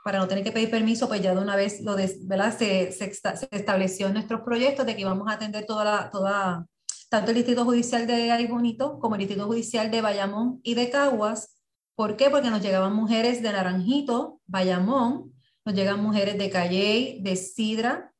para 0.04 0.20
no 0.20 0.28
tener 0.28 0.44
que 0.44 0.52
pedir 0.52 0.70
permiso, 0.70 1.08
pues 1.08 1.22
ya 1.22 1.36
de 1.36 1.42
una 1.42 1.56
vez 1.56 1.82
lo 1.82 1.96
¿verdad? 1.96 2.58
Se, 2.58 2.92
se, 2.92 3.12
estableció 3.52 4.08
en 4.08 4.14
nuestros 4.14 4.42
proyectos 4.42 4.86
de 4.86 4.96
que 4.96 5.02
íbamos 5.02 5.28
a 5.28 5.34
atender 5.34 5.66
toda 5.66 5.84
la, 5.86 6.10
toda, 6.10 6.66
tanto 7.10 7.32
el 7.32 7.36
Distrito 7.36 7.66
Judicial 7.66 8.08
de 8.08 8.32
Ay 8.32 8.48
Bonito 8.48 9.00
como 9.00 9.16
el 9.16 9.20
Distrito 9.20 9.46
Judicial 9.46 9.92
de 9.92 10.02
Bayamón 10.02 10.60
y 10.64 10.74
de 10.74 10.90
Caguas. 10.90 11.62
¿Por 11.96 12.16
qué? 12.16 12.30
Porque 12.30 12.50
nos 12.50 12.62
llegaban 12.62 12.96
mujeres 12.96 13.44
de 13.44 13.52
Naranjito, 13.52 14.42
Bayamón, 14.48 15.34
nos 15.66 15.76
llegan 15.76 16.02
mujeres 16.02 16.38
de 16.38 16.50
Calley, 16.50 17.22
de 17.22 17.36
Sidra, 17.36 18.12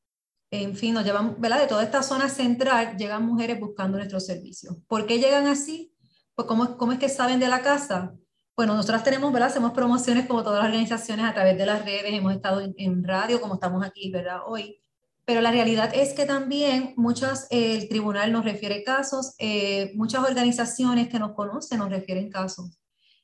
en 0.52 0.76
fin, 0.76 0.94
nos 0.94 1.06
llevan, 1.06 1.40
¿verdad? 1.40 1.62
De 1.62 1.68
toda 1.68 1.82
esta 1.82 2.04
zona 2.04 2.28
central 2.28 2.98
llegan 2.98 3.26
mujeres 3.26 3.58
buscando 3.60 3.98
nuestros 3.98 4.26
servicios. 4.26 4.76
¿Por 4.86 5.06
qué 5.06 5.18
llegan 5.18 5.48
así? 5.48 5.96
Pues 6.36 6.46
¿cómo, 6.46 6.92
es 6.92 7.00
que 7.00 7.08
saben 7.08 7.40
de 7.40 7.48
la 7.48 7.62
casa? 7.62 8.14
Bueno, 8.56 8.76
nosotras 8.76 9.04
tenemos, 9.04 9.32
¿verdad? 9.32 9.48
Hacemos 9.48 9.72
promociones 9.72 10.28
como 10.28 10.44
todas 10.44 10.60
las 10.60 10.68
organizaciones 10.68 11.26
a 11.26 11.34
través 11.34 11.58
de 11.58 11.66
las 11.66 11.86
redes, 11.86 12.14
hemos 12.14 12.34
estado 12.34 12.62
en, 12.76 13.04
radio 13.04 13.40
como 13.40 13.54
estamos 13.54 13.84
aquí, 13.86 14.12
¿verdad? 14.12 14.40
Hoy. 14.46 14.82
Pero 15.24 15.40
la 15.40 15.52
realidad 15.52 15.92
es 15.94 16.14
que 16.14 16.26
también 16.26 16.94
muchas, 16.98 17.48
el 17.50 17.88
tribunal 17.88 18.34
nos 18.34 18.44
refiere 18.44 18.84
casos, 18.84 19.36
eh, 19.40 19.94
muchas 19.96 20.28
organizaciones 20.28 21.08
que 21.08 21.20
nos 21.20 21.32
conocen 21.34 21.80
nos 21.80 21.90
refieren 21.90 22.30
casos. 22.30 22.78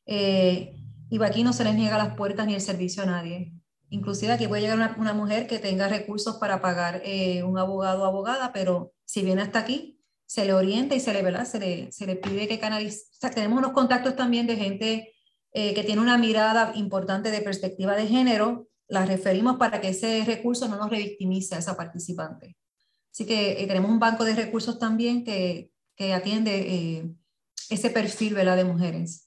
Eh, 0.06 0.74
y 1.10 1.22
aquí 1.22 1.44
no 1.44 1.52
se 1.52 1.66
les 1.66 1.76
niega 1.76 1.98
las 1.98 2.16
puertas 2.16 2.48
ni 2.48 2.54
el 2.54 2.62
servicio 2.62 3.04
a 3.04 3.08
nadie. 3.08 3.57
Inclusive 3.90 4.34
aquí 4.34 4.48
puede 4.48 4.64
llegar 4.64 4.96
una, 4.98 5.14
mujer 5.14 5.48
que 5.48 5.60
tenga 5.60 5.88
recursos 5.88 6.38
para 6.38 6.62
pagar 6.62 7.02
eh, 7.06 7.44
un 7.44 7.58
abogado 7.58 8.04
o 8.04 8.06
abogada, 8.06 8.52
pero 8.52 8.94
si 9.06 9.24
viene 9.24 9.42
hasta 9.42 9.60
aquí, 9.60 10.02
se 10.26 10.46
le 10.46 10.54
orienta 10.54 10.94
y 10.94 11.00
se 11.00 11.14
le, 11.14 11.22
¿verdad? 11.22 11.46
Se 11.46 11.60
le, 11.60 11.92
se 11.92 12.06
le 12.06 12.18
pide 12.18 12.48
que 12.48 12.60
canalice. 12.60 13.06
O 13.14 13.20
sea, 13.20 13.30
tenemos 13.32 13.60
unos 13.60 13.72
contactos 13.72 14.16
también 14.16 14.46
de 14.46 14.58
gente 14.58 15.14
eh, 15.54 15.74
que 15.74 15.84
tiene 15.84 16.02
una 16.02 16.18
mirada 16.18 16.74
importante 16.76 17.32
de 17.32 17.42
perspectiva 17.42 17.96
de 17.96 18.08
género, 18.08 18.68
la 18.90 19.06
referimos 19.06 19.58
para 19.58 19.82
que 19.82 19.90
ese 19.90 20.24
recurso 20.26 20.68
no 20.68 20.78
nos 20.78 20.90
revictimice 20.90 21.56
a 21.56 21.60
esa 21.60 21.76
participante. 21.76 22.58
Así 23.12 23.26
que 23.26 23.64
eh, 23.64 23.68
tenemos 23.68 23.90
un 23.90 24.00
banco 24.00 24.26
de 24.26 24.36
recursos 24.36 24.78
también 24.78 25.24
que, 25.24 25.72
que 25.96 26.14
atiende 26.14 26.74
eh, 26.76 27.10
ese 27.70 27.90
perfil 27.90 28.36
de 28.36 28.64
mujeres. 28.64 29.27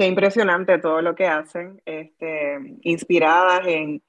Qué 0.00 0.06
impresionante 0.06 0.78
todo 0.78 1.02
lo 1.02 1.14
que 1.14 1.26
hacen, 1.26 1.82
este, 1.84 2.58
inspiradas 2.84 3.66
en, 3.66 4.02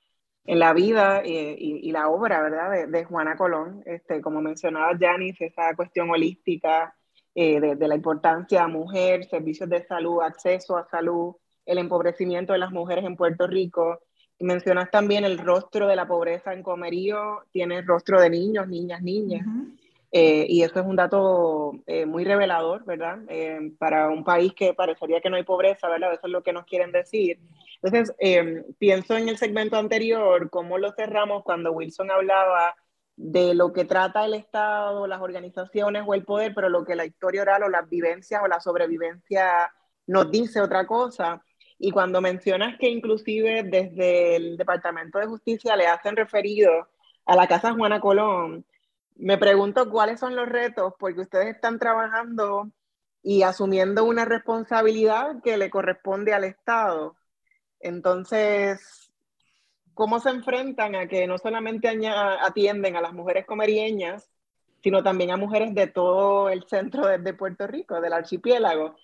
en, 0.46 0.58
la 0.58 0.72
vida 0.72 1.22
y, 1.22 1.36
y, 1.84 1.92
la 1.92 2.08
obra 2.08 2.42
¿verdad? 2.42 2.72
De, 2.72 2.88
de, 2.88 3.04
Juana 3.04 3.36
Colón. 3.36 3.84
Este, 3.86 4.22
como 4.22 4.40
mencionaba 4.40 4.98
Janice, 4.98 5.48
esa 5.48 5.76
cuestión 5.76 6.10
holística, 6.10 6.96
eh, 7.36 7.60
de, 7.60 7.88
la 7.90 7.96
importancia 7.96 8.66
mujer, 8.70 9.26
servicios 9.26 9.68
de 9.68 9.86
salud, 9.86 10.22
acceso 10.22 10.78
a 10.78 10.88
salud, 10.88 11.36
el 11.66 11.78
empobrecimiento 11.78 12.54
de 12.54 12.60
las 12.60 12.72
mujeres 12.72 13.04
en 13.04 13.18
Puerto 13.18 13.46
Rico. 13.46 14.00
Mencionas 14.40 14.90
también 14.92 15.26
el 15.26 15.40
rostro 15.40 15.90
de 15.90 15.98
la 15.98 16.08
pobreza 16.08 16.54
en 16.54 16.64
Comerío, 16.64 17.44
tiene 17.52 17.82
rostro 17.82 18.22
de 18.22 18.30
niños, 18.30 18.66
niñas, 18.70 19.02
niñas. 19.02 19.46
Eh, 20.12 20.46
y 20.50 20.64
eso 20.64 20.80
es 20.80 20.86
un 20.86 20.98
dato 20.98 21.72
eh, 21.88 22.06
muy 22.06 22.26
revelador, 22.26 22.84
¿verdad? 22.84 23.20
para 23.80 24.10
un 24.10 24.24
país 24.24 24.54
que 24.54 24.74
parecería 24.74 25.22
que 25.22 25.30
no 25.30 25.38
hay 25.38 25.44
pobreza, 25.44 25.88
¿verdad? 25.88 26.14
Eso 26.14 26.28
es 26.28 26.32
lo 26.32 26.44
que 26.44 26.54
nos 26.54 26.66
quieren 26.66 26.92
decir. 26.92 27.40
Entonces, 27.82 28.16
pienso 28.78 29.18
en 29.18 29.30
el 29.30 29.38
segmento 29.38 29.78
anterior, 29.78 30.50
cómo 30.50 30.78
lo 30.78 30.92
cerramos 30.92 31.44
cuando 31.44 31.72
Wilson 31.72 32.12
hablaba 32.12 32.76
de 33.16 33.54
lo 33.54 33.72
que 33.72 33.86
trata 33.86 34.26
el 34.26 34.34
Estado, 34.34 35.06
las 35.08 35.22
organizaciones 35.22 36.04
o 36.06 36.14
el 36.14 36.24
poder, 36.24 36.54
pero 36.56 36.70
lo 36.70 36.84
que 36.84 36.96
la 36.96 37.06
historia 37.06 37.44
oral 37.44 37.64
o 37.64 37.70
las 37.70 37.88
vivencias 37.90 38.42
o 38.44 38.48
la 38.48 38.60
sobrevivencia 38.60 39.72
nos 40.08 40.32
dice 40.32 40.60
otra 40.62 40.88
cosa. 40.88 41.44
Y 41.78 41.92
cuando 41.92 42.22
mencionas 42.22 42.78
que 42.80 42.90
inclusive 42.90 43.64
desde 43.64 44.36
el 44.36 44.58
Departamento 44.58 45.20
de 45.20 45.28
Justicia 45.28 45.76
le 45.76 45.88
hacen 45.88 46.16
referido 46.16 46.88
a 47.26 47.36
la 47.36 47.48
Casa 47.48 47.74
Juana 47.74 48.00
Colón, 48.00 48.66
me 49.16 49.38
pregunto 49.38 49.90
cuáles 49.90 50.20
son 50.20 50.36
los 50.36 50.48
retos, 50.48 50.94
porque 51.00 51.22
ustedes 51.22 51.56
están 51.56 51.80
trabajando 51.80 52.72
y 53.24 53.44
asumiendo 53.44 54.04
una 54.04 54.26
responsabilidad 54.26 55.42
que 55.44 55.58
le 55.58 55.70
corresponde 55.70 56.34
al 56.34 56.44
Estado. 56.44 57.16
Entonces, 57.80 59.12
cómo 59.94 60.20
se 60.20 60.30
enfrentan 60.30 60.96
a 60.96 61.08
que 61.08 61.28
no 61.28 61.38
solamente 61.38 61.88
atienden 61.88 62.96
a 62.96 63.02
las 63.02 63.14
mujeres 63.14 63.46
comerieñas, 63.46 64.30
sino 64.82 65.04
también 65.04 65.32
a 65.32 65.38
mujeres 65.38 65.76
de 65.76 65.88
todo 65.88 66.50
el 66.50 66.64
centro 66.68 67.06
de, 67.06 67.34
Puerto 67.34 67.68
Rico, 67.68 68.02
del 68.02 68.14
archipiélago. 68.14 68.96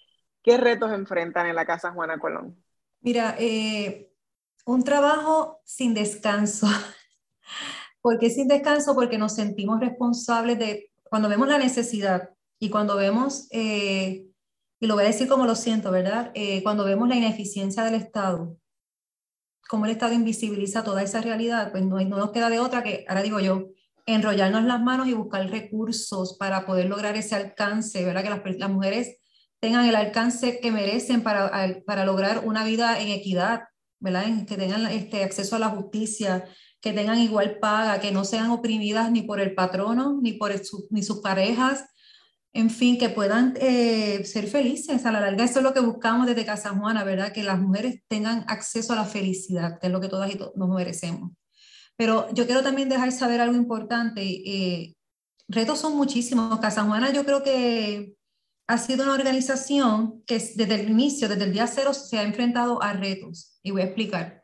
¿Qué 0.41 0.57
retos 0.57 0.91
enfrentan 0.91 1.47
en 1.47 1.55
la 1.55 1.65
Casa 1.65 1.91
Juana 1.91 2.17
Colón? 2.17 2.63
Mira, 3.01 3.35
eh, 3.37 4.11
un 4.65 4.83
trabajo 4.83 5.61
sin 5.63 5.93
descanso. 5.93 6.67
¿Por 8.07 8.19
qué 8.19 8.29
sin 8.29 8.47
descanso? 8.47 8.95
Porque 8.95 9.17
nos 9.17 9.35
sentimos 9.35 9.81
responsables 9.81 10.57
de, 10.57 10.93
cuando 11.09 11.27
vemos 11.27 11.45
la 11.49 11.57
necesidad 11.57 12.29
y 12.57 12.69
cuando 12.69 12.95
vemos, 12.95 13.49
eh, 13.51 14.27
y 14.79 14.87
lo 14.87 14.95
voy 14.95 15.03
a 15.03 15.07
decir 15.07 15.27
como 15.27 15.45
lo 15.45 15.55
siento, 15.55 15.91
¿verdad? 15.91 16.31
Eh, 16.33 16.63
cuando 16.63 16.85
vemos 16.85 17.09
la 17.09 17.17
ineficiencia 17.17 17.83
del 17.83 17.95
Estado, 17.95 18.55
como 19.67 19.83
el 19.83 19.91
Estado 19.91 20.13
invisibiliza 20.13 20.85
toda 20.85 21.03
esa 21.03 21.19
realidad, 21.19 21.69
pues 21.73 21.83
no, 21.83 21.99
no 21.99 22.17
nos 22.17 22.31
queda 22.31 22.49
de 22.49 22.59
otra 22.59 22.81
que, 22.81 23.03
ahora 23.09 23.23
digo 23.23 23.41
yo, 23.41 23.71
enrollarnos 24.05 24.63
las 24.63 24.81
manos 24.81 25.09
y 25.09 25.13
buscar 25.13 25.45
recursos 25.49 26.37
para 26.37 26.65
poder 26.65 26.85
lograr 26.85 27.17
ese 27.17 27.35
alcance, 27.35 28.05
¿verdad? 28.05 28.23
Que 28.23 28.29
las, 28.29 28.57
las 28.57 28.69
mujeres 28.69 29.17
tengan 29.59 29.83
el 29.83 29.97
alcance 29.97 30.61
que 30.61 30.71
merecen 30.71 31.23
para, 31.23 31.83
para 31.85 32.05
lograr 32.05 32.43
una 32.45 32.63
vida 32.63 33.01
en 33.01 33.09
equidad, 33.09 33.63
¿verdad? 33.99 34.23
Que 34.47 34.55
tengan 34.55 34.87
este 34.87 35.25
acceso 35.25 35.57
a 35.57 35.59
la 35.59 35.67
justicia, 35.67 36.45
que 36.81 36.93
tengan 36.93 37.19
igual 37.19 37.59
paga, 37.59 37.99
que 37.99 38.11
no 38.11 38.23
sean 38.23 38.51
oprimidas 38.51 39.11
ni 39.11 39.21
por 39.21 39.39
el 39.39 39.55
patrono, 39.55 40.19
ni 40.21 40.33
por 40.33 40.53
ni 40.89 41.03
sus 41.03 41.19
parejas, 41.21 41.85
en 42.53 42.69
fin, 42.69 42.97
que 42.97 43.09
puedan 43.09 43.53
eh, 43.59 44.23
ser 44.25 44.47
felices. 44.47 45.05
A 45.05 45.11
la 45.11 45.21
larga, 45.21 45.43
eso 45.43 45.59
es 45.59 45.63
lo 45.63 45.73
que 45.73 45.79
buscamos 45.79 46.25
desde 46.25 46.45
Casa 46.45 46.69
Juana, 46.71 47.03
¿verdad? 47.03 47.31
Que 47.31 47.43
las 47.43 47.59
mujeres 47.59 48.01
tengan 48.07 48.45
acceso 48.47 48.93
a 48.93 48.95
la 48.95 49.05
felicidad, 49.05 49.79
que 49.79 49.87
es 49.87 49.93
lo 49.93 50.01
que 50.01 50.07
todas 50.07 50.33
y 50.33 50.37
todos 50.37 50.55
nos 50.55 50.69
merecemos. 50.69 51.31
Pero 51.95 52.33
yo 52.33 52.45
quiero 52.45 52.63
también 52.63 52.89
dejar 52.89 53.11
saber 53.11 53.41
algo 53.41 53.55
importante. 53.55 54.21
Eh, 54.23 54.95
retos 55.47 55.79
son 55.79 55.95
muchísimos. 55.95 56.59
Casa 56.59 56.83
Juana 56.83 57.11
yo 57.11 57.25
creo 57.25 57.43
que 57.43 58.15
ha 58.67 58.77
sido 58.77 59.03
una 59.03 59.13
organización 59.13 60.23
que 60.25 60.35
desde 60.35 60.75
el 60.75 60.89
inicio, 60.89 61.29
desde 61.29 61.43
el 61.43 61.53
día 61.53 61.67
cero, 61.67 61.93
se 61.93 62.17
ha 62.17 62.23
enfrentado 62.23 62.81
a 62.81 62.93
retos. 62.93 63.59
Y 63.61 63.71
voy 63.71 63.81
a 63.81 63.85
explicar. 63.85 64.41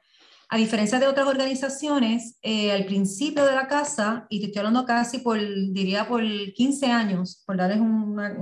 A 0.53 0.57
diferencia 0.57 0.99
de 0.99 1.07
otras 1.07 1.25
organizaciones, 1.25 2.37
eh, 2.43 2.71
al 2.71 2.85
principio 2.85 3.43
de 3.43 3.55
la 3.55 3.67
casa, 3.67 4.27
y 4.29 4.39
te 4.39 4.45
estoy 4.45 4.59
hablando 4.59 4.85
casi 4.85 5.17
por, 5.17 5.39
diría, 5.39 6.07
por 6.07 6.21
15 6.21 6.91
años, 6.91 7.41
por 7.43 7.57
darles 7.57 7.79
una, 7.79 8.37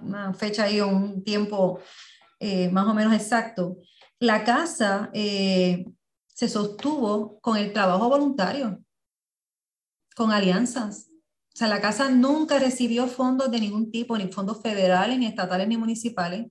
una, 0.00 0.32
fecha 0.32 0.62
ahí 0.62 0.80
o 0.80 0.88
un 0.88 1.22
tiempo 1.22 1.78
eh, 2.40 2.70
más 2.70 2.86
o 2.86 2.94
menos 2.94 3.12
exacto, 3.12 3.76
la 4.18 4.44
casa 4.44 5.10
eh, 5.12 5.84
se 6.26 6.48
sostuvo 6.48 7.38
con 7.40 7.58
el 7.58 7.74
trabajo 7.74 8.08
voluntario, 8.08 8.82
con 10.16 10.32
alianzas. 10.32 11.08
O 11.52 11.56
sea, 11.58 11.68
la 11.68 11.82
casa 11.82 12.08
nunca 12.08 12.58
recibió 12.58 13.08
fondos 13.08 13.50
de 13.50 13.60
ningún 13.60 13.90
tipo, 13.90 14.16
ni 14.16 14.32
fondos 14.32 14.62
federales, 14.62 15.18
ni 15.18 15.26
estatales, 15.26 15.68
ni 15.68 15.76
municipales. 15.76 16.46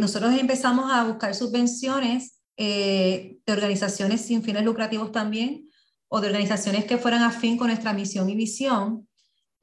nosotros 0.00 0.36
empezamos 0.36 0.90
a 0.90 1.04
buscar 1.04 1.32
subvenciones 1.32 2.39
eh, 2.62 3.38
de 3.46 3.52
organizaciones 3.54 4.20
sin 4.20 4.42
fines 4.42 4.62
lucrativos 4.62 5.12
también, 5.12 5.70
o 6.08 6.20
de 6.20 6.26
organizaciones 6.26 6.84
que 6.84 6.98
fueran 6.98 7.22
afín 7.22 7.56
con 7.56 7.68
nuestra 7.68 7.94
misión 7.94 8.28
y 8.28 8.34
visión, 8.34 9.08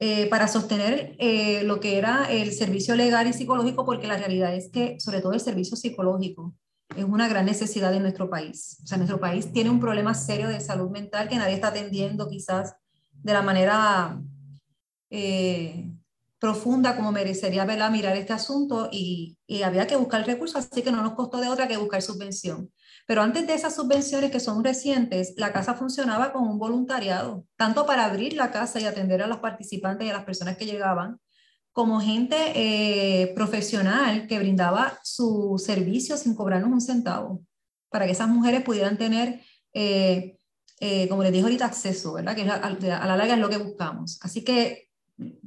eh, 0.00 0.26
para 0.26 0.48
sostener 0.48 1.14
eh, 1.20 1.62
lo 1.62 1.78
que 1.78 1.96
era 1.96 2.24
el 2.28 2.50
servicio 2.50 2.96
legal 2.96 3.28
y 3.28 3.32
psicológico, 3.32 3.84
porque 3.84 4.08
la 4.08 4.16
realidad 4.16 4.52
es 4.52 4.68
que, 4.72 4.98
sobre 4.98 5.20
todo 5.20 5.32
el 5.32 5.38
servicio 5.38 5.76
psicológico, 5.76 6.56
es 6.96 7.04
una 7.04 7.28
gran 7.28 7.46
necesidad 7.46 7.94
en 7.94 8.02
nuestro 8.02 8.28
país. 8.28 8.78
O 8.82 8.86
sea, 8.88 8.98
nuestro 8.98 9.20
país 9.20 9.52
tiene 9.52 9.70
un 9.70 9.78
problema 9.78 10.12
serio 10.12 10.48
de 10.48 10.58
salud 10.58 10.90
mental 10.90 11.28
que 11.28 11.36
nadie 11.36 11.54
está 11.54 11.68
atendiendo 11.68 12.28
quizás 12.28 12.74
de 13.12 13.32
la 13.32 13.42
manera 13.42 14.20
profunda 16.40 16.96
como 16.96 17.12
merecería 17.12 17.64
verla 17.64 17.90
mirar 17.90 18.16
este 18.16 18.32
asunto 18.32 18.88
y, 18.90 19.38
y, 19.46 19.62
había 19.62 19.86
que 19.86 19.96
buscar 19.96 20.26
recursos, 20.26 20.56
así 20.56 20.82
que 20.82 20.90
no 20.90 21.02
nos 21.02 21.14
costó 21.14 21.40
de 21.40 21.48
otra 21.48 21.68
que 21.68 21.76
buscar 21.76 22.02
subvención. 22.02 22.72
Pero 23.08 23.22
antes 23.22 23.46
de 23.46 23.54
esas 23.54 23.74
subvenciones 23.74 24.30
que 24.30 24.38
son 24.38 24.62
recientes, 24.62 25.32
la 25.38 25.50
casa 25.50 25.72
funcionaba 25.72 26.30
con 26.30 26.46
un 26.46 26.58
voluntariado, 26.58 27.46
tanto 27.56 27.86
para 27.86 28.04
abrir 28.04 28.34
la 28.34 28.50
casa 28.50 28.78
y 28.80 28.84
atender 28.84 29.22
a 29.22 29.26
los 29.26 29.38
participantes 29.38 30.06
y 30.06 30.10
a 30.10 30.12
las 30.12 30.26
personas 30.26 30.58
que 30.58 30.66
llegaban, 30.66 31.18
como 31.72 32.02
gente 32.02 32.36
eh, 32.54 33.32
profesional 33.34 34.26
que 34.26 34.38
brindaba 34.38 34.98
su 35.02 35.54
servicio 35.56 36.18
sin 36.18 36.34
cobrarnos 36.34 36.70
un 36.70 36.82
centavo, 36.82 37.40
para 37.88 38.04
que 38.04 38.12
esas 38.12 38.28
mujeres 38.28 38.60
pudieran 38.60 38.98
tener, 38.98 39.40
eh, 39.72 40.36
eh, 40.78 41.08
como 41.08 41.22
les 41.22 41.32
dijo 41.32 41.46
ahorita, 41.46 41.64
acceso, 41.64 42.12
¿verdad? 42.12 42.36
Que 42.36 42.42
a, 42.42 43.06
la 43.06 43.16
larga 43.16 43.32
es 43.32 43.40
lo 43.40 43.48
que 43.48 43.56
buscamos. 43.56 44.18
Así 44.20 44.44
que 44.44 44.90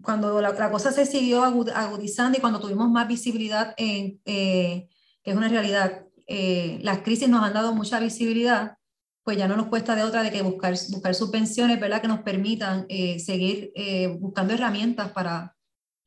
cuando 0.01 0.41
la, 0.41 0.71
cosa 0.71 0.91
se 0.91 1.05
siguió 1.05 1.43
agudizando 1.43 2.39
y 2.39 2.41
cuando 2.41 2.59
tuvimos 2.59 2.89
más 2.89 3.07
visibilidad 3.07 3.75
en, 3.77 4.19
que 4.25 4.89
es 5.23 5.35
una 5.35 5.47
realidad, 5.47 6.07
eh, 6.33 6.79
las 6.81 6.99
crisis 6.99 7.27
nos 7.27 7.43
han 7.43 7.53
dado 7.53 7.75
mucha 7.75 7.99
visibilidad, 7.99 8.77
pues 9.23 9.37
ya 9.37 9.49
no 9.49 9.57
nos 9.57 9.67
cuesta 9.67 9.95
de 9.95 10.03
otra 10.03 10.23
de 10.23 10.31
que 10.31 10.41
buscar, 10.41 10.73
buscar 10.89 11.13
subvenciones, 11.13 11.77
¿verdad? 11.77 12.01
Que 12.01 12.07
nos 12.07 12.21
permitan 12.21 12.85
eh, 12.87 13.19
seguir 13.19 13.71
eh, 13.75 14.07
buscando 14.07 14.53
herramientas 14.53 15.11
para 15.11 15.55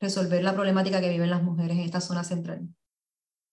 resolver 0.00 0.42
la 0.42 0.54
problemática 0.54 1.00
que 1.00 1.10
viven 1.10 1.28
las 1.28 1.42
mujeres 1.42 1.76
en 1.76 1.84
esta 1.84 2.00
zona 2.00 2.24
central. 2.24 2.62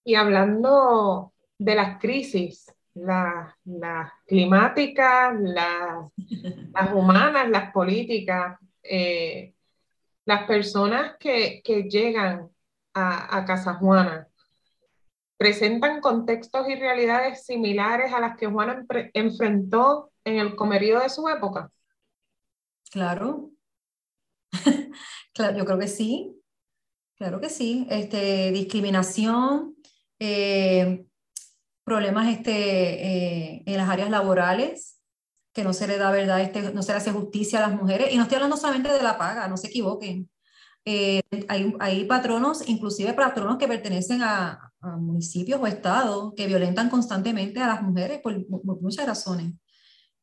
Y 0.02 0.14
hablando 0.14 1.34
de 1.58 1.74
las 1.74 2.00
crisis, 2.00 2.72
las 2.94 3.54
la 3.64 4.12
climáticas, 4.26 5.34
las 5.40 6.92
humanas, 6.94 7.50
las 7.50 7.70
políticas, 7.70 8.58
eh, 8.82 9.54
las 10.24 10.46
personas 10.46 11.16
que, 11.20 11.60
que 11.62 11.82
llegan 11.84 12.48
a, 12.94 13.36
a 13.36 13.44
Casa 13.44 13.74
Juana, 13.74 14.26
presentan 15.42 16.00
contextos 16.00 16.68
y 16.68 16.76
realidades 16.76 17.44
similares 17.46 18.12
a 18.12 18.20
las 18.20 18.36
que 18.36 18.46
Juana 18.46 18.86
enfrentó 19.12 20.12
en 20.22 20.38
el 20.38 20.54
comerío 20.54 21.00
de 21.00 21.08
su 21.08 21.28
época? 21.28 21.68
Claro. 22.92 23.50
claro, 25.34 25.58
yo 25.58 25.64
creo 25.64 25.80
que 25.80 25.88
sí. 25.88 26.40
Claro 27.16 27.40
que 27.40 27.48
sí. 27.48 27.88
Este, 27.90 28.52
discriminación, 28.52 29.74
eh, 30.20 31.06
problemas 31.82 32.28
este, 32.28 32.52
eh, 32.52 33.62
en 33.66 33.76
las 33.76 33.88
áreas 33.88 34.10
laborales, 34.10 35.00
que 35.52 35.64
no 35.64 35.72
se 35.72 35.88
le 35.88 35.98
da 35.98 36.12
verdad, 36.12 36.40
este, 36.40 36.72
no 36.72 36.82
se 36.84 36.92
le 36.92 36.98
hace 36.98 37.10
justicia 37.10 37.58
a 37.58 37.68
las 37.68 37.76
mujeres. 37.76 38.12
Y 38.12 38.16
no 38.16 38.22
estoy 38.22 38.36
hablando 38.36 38.56
solamente 38.56 38.92
de 38.92 39.02
la 39.02 39.18
paga, 39.18 39.48
no 39.48 39.56
se 39.56 39.66
equivoquen. 39.66 40.30
Eh, 40.84 41.20
hay, 41.48 41.74
hay, 41.80 42.04
patronos, 42.04 42.68
inclusive 42.68 43.12
patronos 43.12 43.58
que 43.58 43.66
pertenecen 43.66 44.22
a, 44.22 44.71
municipios 44.98 45.60
o 45.60 45.66
estados 45.66 46.32
que 46.36 46.46
violentan 46.46 46.90
constantemente 46.90 47.60
a 47.60 47.68
las 47.68 47.82
mujeres 47.82 48.20
por, 48.20 48.34
muchas 48.80 49.06
razones. 49.06 49.52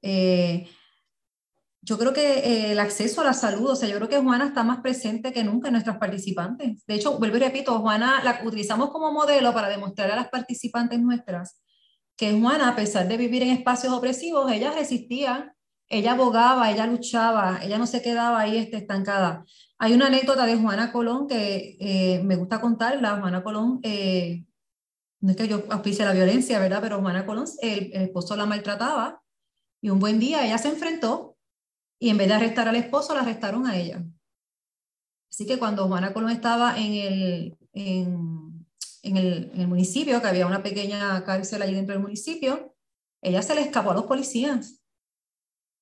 Eh, 0.02 0.68
yo 1.82 1.98
creo 1.98 2.14
que 2.14 2.40
eh, 2.40 2.72
el 2.74 2.80
acceso 2.80 3.22
a 3.22 3.24
la 3.24 3.34
salud, 3.34 3.70
o 3.72 3.76
sea, 3.76 3.88
yo 3.88 3.96
creo 3.96 4.10
que 4.10 4.20
Juana 4.20 4.48
está 4.48 4.64
más 4.64 4.82
presente 4.82 5.32
que 5.32 5.44
nunca 5.44 5.70
en 5.70 5.74
nuestras 5.74 5.98
participantes. 5.98 6.86
De 6.86 6.96
hecho, 6.96 7.18
vuelvo 7.18 7.38
y 7.38 7.40
repito, 7.40 7.80
Juana 7.80 8.22
la 8.24 8.42
utilizamos 8.44 8.90
como 8.90 9.12
modelo 9.12 9.54
para 9.54 9.70
demostrar 9.70 10.12
a 10.12 10.16
las 10.16 10.30
participantes 10.30 11.00
nuestras 11.00 11.62
que 12.18 12.38
Juana, 12.38 12.68
a 12.70 12.76
pesar 12.76 13.08
de 13.08 13.16
vivir 13.16 13.44
en 13.44 13.50
espacios 13.52 13.94
opresivos, 13.94 14.52
ella 14.52 14.74
resistía, 14.74 15.56
ella 15.88 16.12
abogaba, 16.12 16.70
ella 16.70 16.86
luchaba, 16.86 17.60
ella 17.64 17.78
no 17.78 17.88
se 17.88 18.02
quedaba 18.02 18.42
ahí 18.42 18.58
este, 18.58 18.76
estancada. 18.76 19.46
Hay 19.78 19.94
una 19.94 20.08
anécdota 20.08 20.46
de 20.46 20.58
Juana 20.58 20.92
Colón 20.92 21.28
que 21.28 21.78
eh, 21.80 22.22
me 22.26 22.36
gusta 22.36 22.60
contarla. 22.60 23.20
Juana 23.22 23.42
Colón 23.42 23.80
no 25.22 25.32
es 25.32 25.38
que 25.38 25.48
yo 25.48 25.64
auspicie 25.70 26.06
la 26.06 26.14
violencia, 26.14 26.60
¿verdad? 26.60 26.80
Pero 26.82 27.02
Juana 27.02 27.26
Colón, 27.26 27.46
el, 27.62 27.92
esposo 27.94 28.36
la 28.36 28.46
maltrataba 28.46 29.22
y 29.82 29.90
un 29.90 30.00
buen 30.00 30.20
día 30.20 30.46
ella 30.46 30.58
se 30.58 30.70
enfrentó 30.70 31.38
y 32.00 32.10
en 32.10 32.18
vez 32.18 32.28
de 32.30 32.36
arrestar 32.36 32.68
al 32.68 32.76
esposo, 32.76 33.14
la 33.14 33.22
arrestaron 33.22 33.68
a 33.68 33.78
ella. 33.78 34.04
Así 35.30 35.46
que 35.46 35.60
cuando 35.60 35.88
Juana 35.88 36.14
Colón 36.14 36.32
estaba 36.32 36.78
en 36.78 36.94
el, 36.94 37.58
en, 37.74 39.18
el, 39.18 39.52
en 39.54 39.62
el 39.62 39.68
municipio, 39.68 40.22
que 40.22 40.28
había 40.28 40.48
una 40.48 40.64
pequeña 40.64 41.24
cárcel 41.26 41.62
allí 41.62 41.76
dentro 41.76 41.94
del 41.94 42.02
municipio, 42.02 42.74
ella 43.22 43.42
se 43.42 43.54
le 43.54 43.62
escapó 43.62 43.92
a 43.92 43.96
los 43.96 44.06
policías 44.06 44.79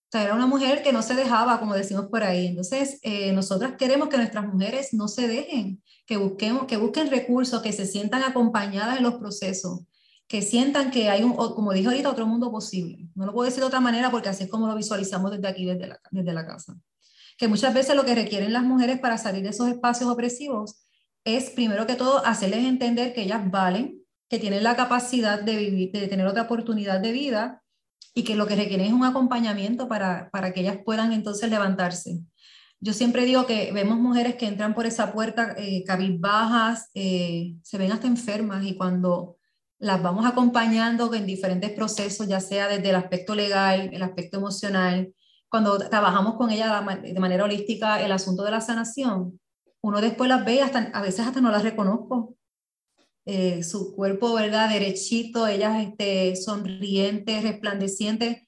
o 0.08 0.10
sea, 0.10 0.24
era 0.24 0.36
una 0.36 0.47
mujer 0.47 0.84
que 0.84 0.93
no 0.93 1.01
se 1.01 1.16
dejaba, 1.16 1.60
como 1.60 1.74
decimos 1.74 2.05
por 2.05 2.24
ahí. 2.24 2.47
Entonces, 2.47 2.97
eh, 3.01 3.34
nosotras 3.34 3.74
queremos 3.78 4.08
que 4.08 4.16
nuestras 4.16 4.47
mujeres 4.47 4.93
no 4.93 5.10
se 5.10 5.28
dejen, 5.28 5.84
que, 6.05 6.16
busquemos, 6.16 6.66
que 6.66 6.78
busquen 6.78 7.10
recursos, 7.10 7.62
que 7.62 7.74
se 7.74 7.86
sientan 7.86 8.24
acompañadas 8.24 8.97
en 8.97 9.03
los 9.03 9.16
procesos, 9.16 9.82
que 10.26 10.41
sientan 10.41 10.91
que 10.91 11.10
hay 11.10 11.24
un, 11.24 11.34
como 11.34 11.74
dijo 11.74 11.89
ahorita, 11.89 12.10
otro 12.10 12.26
mundo 12.26 12.49
posible. 12.49 13.10
No 13.16 13.26
lo 13.26 13.34
puedo 13.34 13.47
decir 13.47 13.60
de 13.60 13.68
otra 13.68 13.82
manera 13.82 14.10
porque 14.10 14.30
así 14.30 14.45
es 14.45 14.49
como 14.49 14.68
lo 14.68 14.76
visualizamos 14.76 15.30
desde 15.30 15.47
aquí, 15.49 15.66
desde 15.66 15.88
la, 15.88 15.99
desde 16.10 16.34
la 16.34 16.47
casa. 16.47 16.78
Que 17.38 17.49
muchas 17.49 17.74
veces 17.74 17.93
lo 17.93 18.05
que 18.05 18.16
requieren 18.16 18.53
las 18.53 18.64
mujeres 18.64 18.99
para 19.01 19.18
salir 19.18 19.43
de 19.43 19.49
esos 19.49 19.68
espacios 19.68 20.10
opresivos 20.10 20.86
es, 21.26 21.49
primero 21.49 21.86
que 21.86 21.95
todo, 21.95 22.26
hacerles 22.26 22.64
entender 22.64 23.14
que 23.14 23.24
ellas 23.24 23.51
valen, 23.51 24.01
que 24.30 24.39
tienen 24.39 24.64
la 24.64 24.78
capacidad 24.78 25.41
de 25.41 25.58
vivir, 25.58 25.91
de 25.91 26.08
tener 26.08 26.28
otra 26.28 26.43
oportunidad 26.43 27.01
de 27.01 27.12
vida 27.12 27.62
y 28.18 28.24
que 28.24 28.36
lo 28.36 28.47
que 28.47 28.55
requieren 28.55 28.88
es 28.88 28.93
un 28.93 29.05
acompañamiento 29.05 29.88
para, 29.88 30.32
para 30.32 30.51
que 30.51 30.61
ellas 30.61 30.80
puedan 30.84 31.13
entonces 31.13 31.51
levantarse. 31.51 32.20
Yo 32.80 32.93
siempre 32.93 33.26
digo 33.26 33.45
que 33.45 33.72
vemos 33.72 33.99
mujeres 33.99 34.38
que 34.38 34.47
entran 34.47 34.74
por 34.74 34.88
esa 34.88 35.13
puerta 35.13 35.53
eh, 35.55 35.84
cabizbajas, 35.86 36.89
eh, 36.95 37.53
se 37.61 37.78
ven 37.78 37.91
hasta 37.91 38.07
enfermas 38.07 38.65
y 38.65 38.76
cuando 38.76 39.38
las 39.78 40.01
vamos 40.01 40.26
acompañando 40.26 41.13
en 41.13 41.28
diferentes 41.28 41.70
procesos, 41.74 42.28
ya 42.28 42.39
sea 42.39 42.68
desde 42.68 42.89
el 42.89 42.95
aspecto 42.95 43.36
legal, 43.36 43.91
el 43.93 44.01
aspecto 44.01 44.38
emocional, 44.38 45.13
cuando 45.47 45.78
trabajamos 45.78 46.38
con 46.38 46.49
ellas 46.49 46.74
de 47.03 47.20
manera 47.20 47.43
holística 47.43 48.01
el 48.01 48.11
asunto 48.11 48.43
de 48.43 48.49
la 48.49 48.61
sanación, 48.61 49.39
uno 49.82 50.01
después 50.01 50.28
las 50.28 50.43
ve, 50.43 50.63
hasta, 50.63 50.89
a 50.91 51.03
veces 51.03 51.28
hasta 51.28 51.39
no 51.39 51.51
las 51.51 51.61
reconozco, 51.61 52.36
eh, 53.30 53.62
su 53.62 53.94
cuerpo, 53.94 54.34
¿verdad? 54.34 54.70
Derechito, 54.70 55.48
ellas 55.48 55.84
este, 55.84 56.38
sonrientes, 56.38 57.44
resplandecientes. 57.44 58.48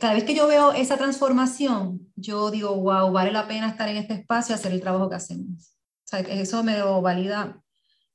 Cada 0.00 0.14
vez 0.14 0.24
que 0.24 0.34
yo 0.34 0.48
veo 0.48 0.72
esa 0.72 0.96
transformación, 0.96 2.00
yo 2.16 2.50
digo, 2.50 2.74
wow, 2.74 3.12
vale 3.12 3.30
la 3.30 3.46
pena 3.46 3.68
estar 3.68 3.88
en 3.88 3.96
este 3.96 4.14
espacio 4.14 4.52
y 4.52 4.56
hacer 4.56 4.72
el 4.72 4.80
trabajo 4.80 5.08
que 5.08 5.14
hacemos. 5.14 5.76
O 6.04 6.08
sea, 6.08 6.18
eso 6.18 6.64
me 6.64 6.76
lo 6.76 7.00
valida 7.00 7.62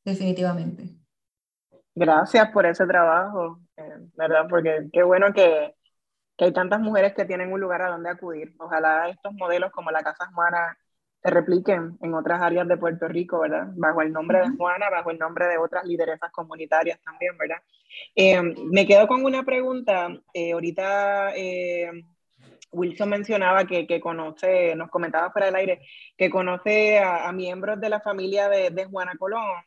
definitivamente. 0.03 0.89
Gracias 1.95 2.51
por 2.51 2.65
ese 2.65 2.85
trabajo, 2.85 3.61
eh, 3.77 4.09
¿verdad? 4.17 4.45
Porque 4.49 4.89
qué 4.91 5.03
bueno 5.03 5.31
que, 5.33 5.73
que, 6.35 6.45
hay 6.45 6.51
tantas 6.51 6.81
mujeres 6.81 7.13
que 7.13 7.23
tienen 7.23 7.53
un 7.53 7.61
lugar 7.61 7.81
a 7.81 7.91
donde 7.91 8.09
acudir. 8.09 8.53
Ojalá 8.59 9.07
estos 9.07 9.33
modelos 9.35 9.71
como 9.71 9.89
la 9.89 10.03
Casa 10.03 10.29
Juana 10.33 10.77
se 11.23 11.29
repliquen 11.29 11.97
en 12.01 12.13
otras 12.15 12.41
áreas 12.41 12.67
de 12.67 12.75
Puerto 12.75 13.07
Rico, 13.07 13.39
¿verdad? 13.39 13.67
Bajo 13.75 14.01
el 14.01 14.11
nombre 14.11 14.39
de 14.39 14.49
Juana, 14.57 14.89
bajo 14.89 15.09
el 15.09 15.17
nombre 15.17 15.47
de 15.47 15.57
otras 15.57 15.85
lideresas 15.85 16.29
comunitarias 16.33 16.99
también, 17.01 17.37
¿verdad? 17.37 17.61
Eh, 18.13 18.41
me 18.41 18.85
quedo 18.85 19.07
con 19.07 19.23
una 19.23 19.43
pregunta. 19.43 20.09
Eh, 20.33 20.51
ahorita 20.51 21.33
eh, 21.33 21.91
Wilson 22.71 23.09
mencionaba 23.09 23.65
que, 23.65 23.87
que, 23.87 24.01
conoce, 24.01 24.75
nos 24.75 24.89
comentaba 24.89 25.31
fuera 25.31 25.45
del 25.45 25.55
aire, 25.55 25.81
que 26.17 26.29
conoce 26.29 26.99
a, 26.99 27.31
miembros 27.31 27.79
de 27.79 27.89
la 27.89 28.01
familia 28.01 28.49
de, 28.49 28.69
de, 28.71 28.85
Juana 28.85 29.15
Colón. 29.17 29.63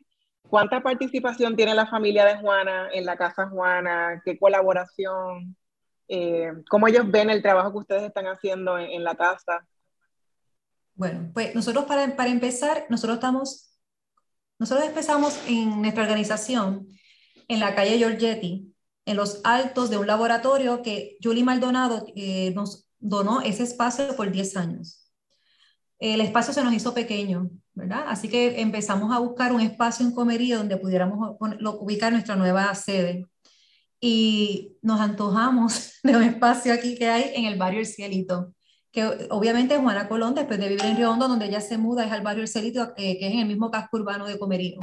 ¿Cuánta 0.51 0.83
participación 0.83 1.57
tiene 1.57 1.75
la 1.75 1.87
familia 1.87 2.27
de 2.27 2.37
Juana 2.37 2.91
en 2.93 3.07
la 3.07 3.17
Casa 3.17 3.49
Juana? 3.49 4.21
¿Qué 4.27 4.39
colaboración? 4.39 5.57
¿Cómo 6.69 6.87
ellos 6.87 7.11
ven 7.11 7.31
el 7.31 7.43
trabajo 7.43 7.73
que 7.73 7.79
ustedes 7.79 8.03
están 8.03 8.27
haciendo 8.27 8.79
en, 8.79 8.91
en 8.91 9.05
la 9.05 9.15
casa? 9.15 9.67
Bueno, 10.97 11.31
pues 11.35 11.55
nosotros 11.55 11.85
para, 11.85 12.17
para 12.17 12.31
empezar, 12.31 12.87
nosotros 12.89 13.17
estamos, 13.17 13.71
nosotros 14.59 14.87
empezamos 14.87 15.39
en 15.47 15.83
nuestra 15.83 16.05
organización 16.05 16.89
en 17.49 17.61
la 17.61 17.75
calle 17.75 17.99
Giorgetti, 17.99 18.75
en 19.05 19.17
los 19.17 19.43
altos 19.45 19.91
de 19.91 19.99
un 19.99 20.07
laboratorio 20.07 20.83
que 20.83 21.19
Julie 21.23 21.45
Maldonado 21.45 22.07
eh, 22.17 22.53
nos 22.55 22.89
donó 22.99 23.43
ese 23.43 23.63
espacio 23.63 24.17
por 24.17 24.33
10 24.33 24.57
años. 24.57 25.13
El 25.99 26.23
espacio 26.23 26.55
se 26.55 26.65
nos 26.65 26.73
hizo 26.73 26.95
pequeño, 26.95 27.51
¿verdad? 27.75 28.05
Así 28.09 28.29
que 28.29 28.61
empezamos 28.61 29.15
a 29.15 29.19
buscar 29.19 29.53
un 29.53 29.61
espacio 29.61 30.05
en 30.05 30.13
Comería 30.13 30.57
donde 30.57 30.79
pudiéramos 30.79 31.37
ubicar 31.79 32.11
nuestra 32.11 32.37
nueva 32.37 32.75
sede. 32.75 33.27
Y 34.01 34.77
nos 34.81 35.01
antojamos 35.01 35.99
de 36.03 36.17
un 36.17 36.23
espacio 36.23 36.73
aquí 36.73 36.97
que 36.97 37.09
hay 37.09 37.33
en 37.35 37.45
el 37.45 37.59
barrio 37.59 37.81
El 37.81 37.87
Cielito 37.87 38.55
que 38.97 39.29
obviamente 39.29 39.77
Juana 39.77 40.09
Colón, 40.09 40.35
después 40.35 40.59
de 40.59 40.71
vivir 40.71 40.87
en 40.87 40.97
Río 40.97 41.11
Hondo, 41.11 41.29
donde 41.29 41.45
ella 41.45 41.61
se 41.61 41.77
muda, 41.77 42.07
es 42.07 42.13
al 42.13 42.23
barrio 42.23 42.41
El 42.41 42.49
Celito, 42.49 42.95
eh, 42.97 43.19
que 43.19 43.27
es 43.27 43.35
en 43.35 43.41
el 43.41 43.47
mismo 43.47 43.71
casco 43.71 43.99
urbano 43.99 44.27
de 44.27 44.39
Comerío. 44.39 44.81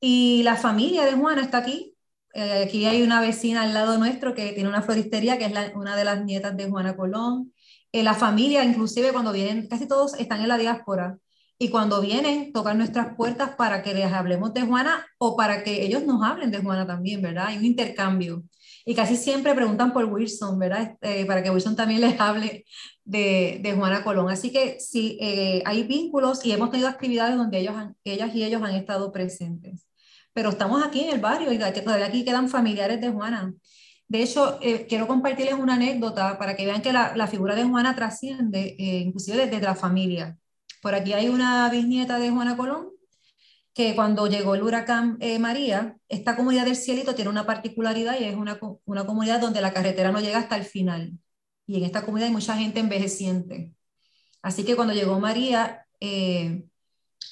Y 0.00 0.42
la 0.42 0.56
familia 0.56 1.04
de 1.04 1.12
Juana 1.12 1.42
está 1.42 1.58
aquí. 1.58 1.94
Eh, 2.34 2.64
aquí 2.66 2.86
hay 2.86 3.02
una 3.02 3.20
vecina 3.20 3.62
al 3.62 3.72
lado 3.72 3.98
nuestro 3.98 4.34
que 4.34 4.50
tiene 4.50 4.68
una 4.68 4.82
floristería, 4.82 5.38
que 5.38 5.44
es 5.44 5.52
una 5.76 5.94
de 5.94 6.04
las 6.04 6.24
nietas 6.24 6.56
de 6.56 6.68
Juana 6.68 6.96
Colón. 6.96 7.52
Eh, 7.92 8.02
la 8.02 8.14
familia, 8.14 8.64
inclusive 8.64 9.12
cuando 9.12 9.30
vienen, 9.30 9.68
casi 9.68 9.86
todos 9.86 10.14
están 10.14 10.40
en 10.40 10.48
la 10.48 10.58
diáspora. 10.58 11.16
Y 11.56 11.68
cuando 11.68 12.00
vienen, 12.00 12.52
tocan 12.52 12.78
nuestras 12.78 13.14
puertas 13.14 13.50
para 13.54 13.84
que 13.84 13.94
les 13.94 14.12
hablemos 14.12 14.52
de 14.54 14.62
Juana 14.62 15.06
o 15.18 15.36
para 15.36 15.62
que 15.62 15.84
ellos 15.84 16.02
nos 16.02 16.20
hablen 16.24 16.50
de 16.50 16.58
Juana 16.58 16.84
también, 16.84 17.22
¿verdad? 17.22 17.46
Hay 17.46 17.58
un 17.58 17.64
intercambio. 17.64 18.42
Y 18.84 18.94
casi 18.94 19.16
siempre 19.16 19.54
preguntan 19.54 19.92
por 19.92 20.04
Wilson, 20.04 20.58
¿verdad? 20.58 20.96
para 21.26 21.42
que 21.42 21.50
Wilson 21.50 21.74
también 21.74 22.00
les 22.02 22.20
hable 22.20 22.64
de, 23.04 23.60
de 23.62 23.74
Juana 23.74 24.02
Colón. 24.02 24.30
Así 24.30 24.50
que 24.50 24.80
sí, 24.80 25.18
eh, 25.20 25.62
hay 25.64 25.84
vínculos 25.84 26.44
y 26.44 26.52
hemos 26.52 26.70
tenido 26.70 26.88
actividades 26.88 27.36
donde 27.36 27.58
ellos 27.58 27.74
ellas 28.04 28.34
y 28.34 28.44
ellos 28.44 28.62
han 28.62 28.74
estado 28.74 29.12
presentes. 29.12 29.86
Pero 30.32 30.50
estamos 30.50 30.84
aquí 30.84 31.00
en 31.00 31.14
el 31.14 31.20
barrio 31.20 31.52
y 31.52 31.58
todavía 31.58 32.06
aquí 32.06 32.24
quedan 32.24 32.48
familiares 32.48 33.00
de 33.00 33.10
Juana. 33.10 33.54
De 34.08 34.22
hecho, 34.22 34.58
eh, 34.60 34.86
quiero 34.88 35.06
compartirles 35.06 35.54
una 35.54 35.74
anécdota 35.74 36.38
para 36.38 36.56
que 36.56 36.66
vean 36.66 36.82
que 36.82 36.92
la, 36.92 37.16
la 37.16 37.26
figura 37.26 37.54
de 37.54 37.64
Juana 37.64 37.94
trasciende, 37.94 38.76
eh, 38.78 38.98
inclusive 38.98 39.46
desde 39.46 39.60
la 39.60 39.74
familia. 39.74 40.36
Por 40.82 40.94
aquí 40.94 41.12
hay 41.12 41.28
una 41.28 41.68
bisnieta 41.70 42.18
de 42.18 42.30
Juana 42.30 42.56
Colón 42.56 42.93
que 43.74 43.94
cuando 43.96 44.28
llegó 44.28 44.54
el 44.54 44.62
huracán 44.62 45.16
eh, 45.20 45.38
María, 45.40 45.98
esta 46.08 46.36
comunidad 46.36 46.64
del 46.64 46.76
Cielito 46.76 47.14
tiene 47.16 47.30
una 47.30 47.44
particularidad 47.44 48.18
y 48.18 48.24
es 48.24 48.36
una, 48.36 48.58
una 48.84 49.04
comunidad 49.04 49.40
donde 49.40 49.60
la 49.60 49.72
carretera 49.72 50.12
no 50.12 50.20
llega 50.20 50.38
hasta 50.38 50.56
el 50.56 50.64
final. 50.64 51.18
Y 51.66 51.78
en 51.78 51.84
esta 51.84 52.02
comunidad 52.02 52.28
hay 52.28 52.34
mucha 52.34 52.56
gente 52.56 52.78
envejeciente. 52.78 53.74
Así 54.42 54.64
que 54.64 54.76
cuando 54.76 54.94
llegó 54.94 55.18
María, 55.18 55.86
eh, 56.00 56.64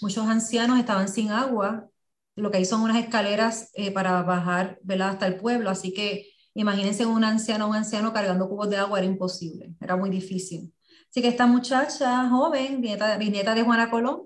muchos 0.01 0.27
ancianos 0.27 0.81
estaban 0.81 1.09
sin 1.09 1.31
agua. 1.31 1.89
Lo 2.35 2.51
que 2.51 2.57
hay 2.57 2.65
son 2.65 2.81
unas 2.81 2.97
escaleras 2.97 3.71
eh, 3.75 3.93
para 3.93 4.23
bajar 4.23 4.81
hasta 5.01 5.27
el 5.29 5.37
pueblo. 5.37 5.71
Así 5.71 5.95
que 5.95 6.27
imagínense 6.55 7.07
un 7.07 7.23
anciano 7.23 7.69
un 7.69 7.77
anciano 7.77 8.13
cargando 8.13 8.49
cubos 8.49 8.69
de 8.69 8.79
agua, 8.79 8.99
era 8.99 9.07
imposible, 9.07 9.75
era 9.81 9.97
muy 9.97 10.11
difícil. 10.11 10.75
Así 11.09 11.23
que 11.23 11.29
esta 11.29 11.47
muchacha 11.47 12.29
joven, 12.29 12.81
nieta, 12.81 13.17
nieta 13.19 13.55
de 13.55 13.63
Juana 13.63 13.91
Colón, 13.91 14.23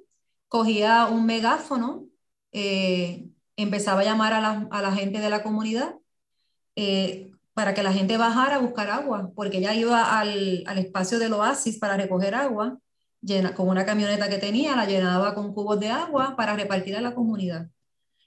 cogía 0.49 1.07
un 1.07 1.27
megáfono, 1.27 2.07
eh, 2.53 3.29
empezaba 3.57 4.01
a 4.01 4.05
llamar 4.05 4.33
a 4.33 4.41
la, 4.41 4.69
a 4.71 4.83
la, 4.83 4.93
gente 4.93 5.21
de 5.21 5.31
la 5.31 5.43
comunidad 5.43 5.97
eh, 6.77 7.33
para 7.55 7.75
que 7.75 7.83
la 7.83 7.93
gente 7.93 8.17
bajara 8.17 8.57
a 8.57 8.61
buscar 8.61 8.91
agua, 8.91 9.31
porque 9.35 9.59
ella 9.59 9.75
iba 9.75 10.19
al, 10.19 10.63
al 10.67 10.79
espacio 10.79 11.19
del 11.19 11.33
oasis 11.33 11.79
para 11.79 11.97
recoger 11.97 12.35
agua, 12.35 12.79
llena, 13.21 13.55
con 13.55 13.69
una 13.69 13.87
camioneta 13.87 14.29
que 14.29 14.39
tenía, 14.39 14.77
la 14.77 14.87
llenaba 14.87 15.35
con 15.35 15.55
cubos 15.55 15.81
de 15.81 15.89
agua 15.89 16.37
para 16.37 16.55
repartir 16.55 16.97
a 16.97 17.01
la 17.01 17.15
comunidad. 17.15 17.69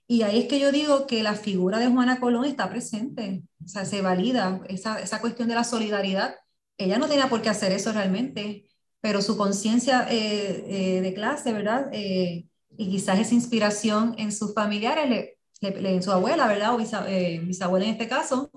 Y 0.08 0.24
ahí 0.24 0.40
es 0.40 0.48
que 0.48 0.60
yo 0.60 0.72
digo 0.72 1.06
que 1.06 1.22
la 1.22 1.36
figura 1.36 1.78
de 1.78 1.88
Juana 1.88 2.20
Colón 2.20 2.46
está 2.46 2.70
presente, 2.70 3.44
o 3.64 3.68
sea, 3.68 3.86
se 3.86 4.02
valida 4.02 4.62
esa, 4.68 5.00
esa 5.00 5.22
cuestión 5.22 5.48
de 5.48 5.56
la 5.56 5.64
solidaridad. 5.64 6.36
Ella 6.78 6.98
no 6.98 7.08
tenía 7.08 7.30
por 7.30 7.44
qué 7.44 7.50
hacer 7.50 7.72
eso 7.72 7.92
realmente, 7.94 8.69
pero 9.02 9.22
su 9.22 9.38
conciencia 9.38 10.08
eh, 10.10 10.98
eh, 10.98 11.02
de 11.02 11.14
clase, 11.14 11.54
¿verdad? 11.54 11.90
Eh, 11.94 12.46
y 12.78 12.90
quizás 12.90 13.20
esa 13.20 13.34
inspiración 13.34 14.16
en 14.18 14.32
sus 14.32 14.54
familiares, 14.54 15.10
le, 15.10 15.38
en 15.62 16.04
su 16.04 16.12
abuela, 16.12 16.48
¿verdad? 16.48 16.74
O 16.74 16.78
bisabuela 16.78 17.86
en 17.86 17.92
este 17.92 18.08
caso, 18.08 18.52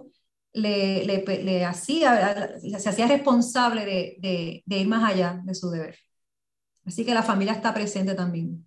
le, 0.53 1.05
le, 1.05 1.65
hacía, 1.65 2.59
se 2.79 2.89
hacía 2.89 3.07
responsable 3.07 3.85
de, 3.87 4.17
de, 4.21 4.63
de, 4.67 4.79
ir 4.79 4.89
más 4.89 5.11
allá 5.11 5.41
de 5.45 5.55
su 5.55 5.71
deber. 5.71 5.97
Así 6.85 7.05
que 7.05 7.15
la 7.15 7.23
familia 7.23 7.55
está 7.55 7.73
presente 7.73 8.15
también. 8.15 8.67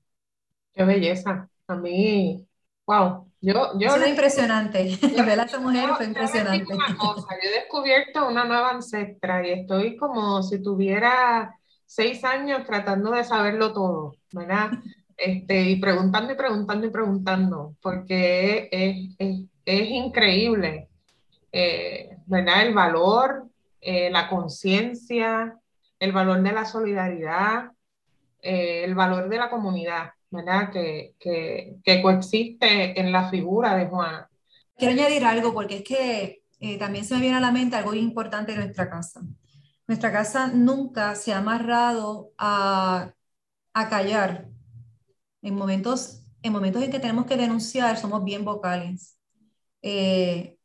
Qué 0.73 0.83
belleza. 0.83 1.49
A 1.67 1.75
mí, 1.75 2.45
wow. 2.85 3.31
Yo, 3.41 3.77
yo 3.77 3.95
es 3.95 4.07
impresionante. 4.07 4.97
Ver 5.01 5.39
a 5.39 5.43
esa 5.43 5.59
mujer 5.59 5.89
fue 5.95 6.05
impresionante. 6.05 6.73
Una 6.73 6.97
cosa, 6.97 7.27
yo 7.41 7.49
he 7.49 7.59
descubierto 7.61 8.27
una 8.27 8.45
nueva 8.45 8.71
ancestra 8.71 9.47
y 9.47 9.51
estoy 9.51 9.95
como 9.97 10.41
si 10.41 10.61
tuviera 10.61 11.55
seis 11.85 12.23
años 12.23 12.65
tratando 12.65 13.11
de 13.11 13.23
saberlo 13.23 13.73
todo, 13.73 14.15
¿verdad? 14.31 14.71
Este, 15.17 15.69
y 15.69 15.75
preguntando 15.77 16.33
y 16.33 16.35
preguntando 16.35 16.87
y 16.87 16.89
preguntando, 16.89 17.75
porque 17.81 18.67
es, 18.71 19.15
es, 19.17 19.41
es 19.65 19.89
increíble, 19.89 20.89
eh, 21.51 22.17
¿verdad? 22.25 22.67
El 22.67 22.73
valor, 22.73 23.47
eh, 23.79 24.09
la 24.09 24.27
conciencia, 24.27 25.57
el 25.99 26.11
valor 26.11 26.41
de 26.43 26.51
la 26.51 26.65
solidaridad, 26.65 27.71
eh, 28.41 28.83
el 28.83 28.93
valor 28.93 29.29
de 29.29 29.37
la 29.37 29.49
comunidad, 29.49 30.11
¿verdad? 30.29 30.69
Que, 30.71 31.13
que, 31.17 31.77
que, 31.83 32.01
coexiste 32.01 32.99
en 32.99 33.11
la 33.11 33.29
figura 33.29 33.75
de 33.75 33.85
Juana. 33.85 34.29
Quiero 34.77 34.93
añadir 34.93 35.23
algo 35.23 35.53
porque 35.53 35.77
es 35.77 35.83
que 35.83 36.41
también 36.77 37.05
se 37.05 37.15
me 37.15 37.21
viene 37.21 37.37
a 37.37 37.41
la 37.41 37.51
mente 37.51 37.77
algo 37.77 37.93
importante 37.93 38.51
de 38.51 38.57
nuestra 38.57 38.89
casa. 38.89 39.21
Nuestra 39.87 40.11
casa 40.11 40.47
nunca 40.47 41.15
se 41.15 41.33
ha 41.33 41.39
amarrado 41.39 42.33
a, 42.37 43.13
callar. 43.73 44.47
En 45.41 45.55
momentos, 45.55 46.23
en 46.41 46.53
momentos 46.53 46.83
en 46.83 46.91
que 46.91 46.99
tenemos 46.99 47.25
que 47.25 47.37
denunciar, 47.37 47.97
somos 47.97 48.23
bien 48.23 48.45
vocales. 48.45 49.17
Eh, 49.81 50.57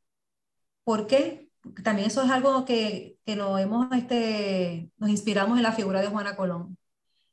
¿Por 0.85 1.07
qué? 1.07 1.51
También 1.85 2.09
eso 2.09 2.23
es 2.23 2.31
algo 2.31 2.65
que, 2.65 3.19
que 3.25 3.37
nos, 3.37 3.61
hemos, 3.61 3.93
este, 3.93 4.91
nos 4.99 5.11
inspiramos 5.11 5.57
en 5.59 5.65
la 5.65 5.73
figura 5.73 6.01
de 6.01 6.09
Juana 6.09 6.37
Colón. 6.37 6.79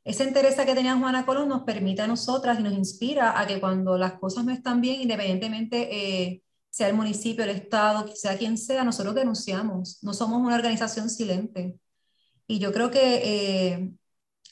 Esa 0.04 0.24
interés 0.24 0.56
que 0.56 0.74
tenía 0.74 0.96
Juana 0.96 1.26
Colón 1.26 1.48
nos 1.48 1.64
permite 1.64 2.02
a 2.02 2.06
nosotras 2.06 2.58
y 2.58 2.62
nos 2.62 2.72
inspira 2.72 3.38
a 3.38 3.46
que 3.46 3.60
cuando 3.60 3.98
las 3.98 4.14
cosas 4.14 4.44
no 4.44 4.52
están 4.52 4.80
bien, 4.80 5.02
independientemente 5.02 5.88
eh, 5.94 6.42
sea 6.70 6.88
el 6.88 6.94
municipio, 6.94 7.44
el 7.44 7.50
Estado, 7.50 8.06
sea 8.14 8.36
quien 8.38 8.58
sea, 8.58 8.84
nosotros 8.84 9.14
denunciamos, 9.14 9.98
no 10.02 10.12
somos 10.14 10.40
una 10.40 10.56
organización 10.56 11.10
silente. 11.10 11.78
Y 12.46 12.58
yo 12.58 12.72
creo 12.72 12.90
que 12.90 13.20
eh, 13.24 13.92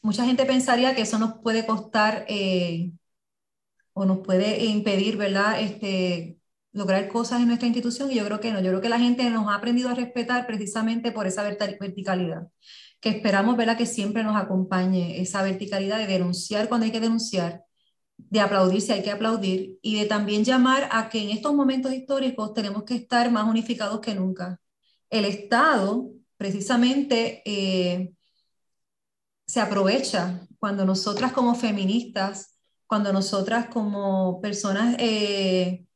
mucha 0.03 0.25
gente 0.25 0.45
pensaría 0.47 0.95
que 0.95 1.03
eso 1.03 1.19
nos 1.19 1.39
puede 1.41 1.67
costar 1.67 2.25
eh, 2.29 2.93
o 3.93 4.05
nos 4.05 4.19
puede 4.19 4.65
impedir, 4.65 5.17
¿verdad? 5.17 5.61
Este, 5.61 6.39
lograr 6.77 7.09
cosas 7.09 7.41
en 7.41 7.49
nuestra 7.49 7.67
institución 7.67 8.13
y 8.13 8.17
yo 8.17 8.25
creo 8.27 8.39
que 8.41 8.53
no, 8.53 8.61
yo 8.61 8.69
creo 8.69 8.81
que 8.83 8.91
la 8.91 8.99
gente 8.99 9.29
nos 9.31 9.49
ha 9.49 9.55
aprendido 9.55 9.89
a 9.89 9.95
respetar 9.95 10.47
precisamente 10.47 11.11
por 11.11 11.27
esa 11.27 11.43
verticalidad, 11.43 12.49
que 13.01 13.09
esperamos, 13.09 13.57
¿verdad? 13.57 13.79
Que 13.79 13.87
siempre 13.87 14.23
nos 14.23 14.37
acompañe 14.37 15.21
esa 15.21 15.43
verticalidad 15.43 15.99
de 15.99 16.07
denunciar 16.07 16.69
cuando 16.69 16.85
hay 16.85 16.93
que 16.93 17.01
denunciar, 17.01 17.65
de 18.19 18.41
aplaudir 18.41 18.81
si 18.81 18.93
hay 18.93 19.03
que 19.03 19.11
aplaudir 19.11 19.79
y 19.83 19.99
de 19.99 20.07
también 20.07 20.45
llamar 20.45 20.89
a 20.93 21.09
que 21.09 21.23
en 21.23 21.31
estos 21.31 21.55
momentos 21.55 21.93
históricos 21.93 22.55
tenemos 22.55 22.85
que 22.85 22.95
estar 22.95 23.31
más 23.31 23.47
unificados 23.49 24.01
que 24.01 24.15
nunca. 24.15 24.61
El 25.11 25.25
Estado, 25.25 26.11
precisamente, 26.37 27.43
eh, 27.45 28.13
se 29.47 29.61
aprovecha 29.61 30.47
cuando 30.59 30.85
nosotras 30.85 31.33
como 31.33 31.55
feministas, 31.55 32.59
cuando 32.87 33.13
nosotras 33.13 33.69
como 33.69 34.41
personas 34.41 34.97
eh, 34.99 35.87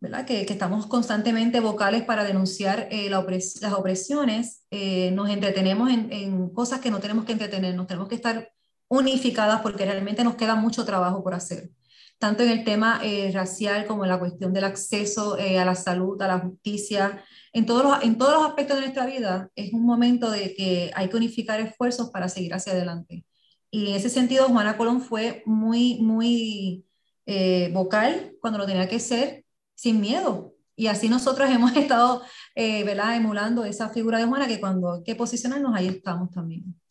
¿verdad? 0.00 0.26
Que, 0.26 0.44
que, 0.46 0.52
estamos 0.54 0.86
constantemente 0.86 1.60
vocales 1.60 2.02
para 2.02 2.24
denunciar 2.24 2.88
eh, 2.90 3.08
la 3.08 3.22
las 3.22 3.72
opresiones, 3.74 4.64
nos 5.12 5.30
entretenemos 5.30 5.90
en, 5.90 6.12
en, 6.12 6.50
cosas 6.50 6.80
que 6.80 6.90
no 6.90 6.98
tenemos 6.98 7.24
que 7.24 7.32
entretenernos, 7.32 7.86
tenemos 7.86 8.08
que 8.08 8.16
estar 8.16 8.52
unificadas 8.92 9.62
porque 9.62 9.86
realmente 9.86 10.22
nos 10.22 10.34
queda 10.34 10.54
mucho 10.54 10.84
trabajo 10.84 11.24
por 11.24 11.32
hacer, 11.32 11.70
tanto 12.18 12.42
en 12.42 12.50
el 12.50 12.62
tema 12.62 13.00
eh, 13.02 13.30
racial 13.32 13.86
como 13.86 14.04
en 14.04 14.10
la 14.10 14.18
cuestión 14.18 14.52
del 14.52 14.64
acceso 14.64 15.38
eh, 15.38 15.58
a 15.58 15.64
la 15.64 15.74
salud, 15.74 16.20
a 16.20 16.28
la 16.28 16.40
justicia, 16.40 17.24
en 17.54 17.64
todos, 17.64 17.84
los, 17.84 18.02
en 18.04 18.18
todos 18.18 18.34
los 18.34 18.46
aspectos 18.46 18.76
de 18.76 18.82
nuestra 18.82 19.06
vida 19.06 19.48
es 19.56 19.72
un 19.72 19.86
momento 19.86 20.30
de 20.30 20.54
que 20.54 20.90
hay 20.94 21.08
que 21.08 21.16
unificar 21.16 21.58
esfuerzos 21.60 22.10
para 22.10 22.28
seguir 22.28 22.52
hacia 22.52 22.74
adelante. 22.74 23.24
Y 23.70 23.88
en 23.88 23.94
ese 23.94 24.10
sentido, 24.10 24.48
Juana 24.48 24.76
Colón 24.76 25.00
fue 25.00 25.42
muy, 25.46 25.98
muy 26.02 26.84
eh, 27.24 27.70
vocal 27.72 28.34
cuando 28.42 28.58
lo 28.58 28.66
tenía 28.66 28.88
que 28.90 29.00
ser, 29.00 29.46
sin 29.74 30.02
miedo. 30.02 30.54
Y 30.76 30.88
así 30.88 31.08
nosotros 31.08 31.48
hemos 31.50 31.74
estado 31.76 32.22
¿verdad? 32.54 33.16
emulando 33.16 33.64
esa 33.64 33.88
figura 33.88 34.18
de 34.18 34.26
Juana, 34.26 34.46
que 34.46 34.60
cuando 34.60 34.92
hay 34.92 35.02
que 35.02 35.14
posicionarnos, 35.14 35.74
ahí 35.74 35.88
estamos 35.88 36.30
también 36.30 36.81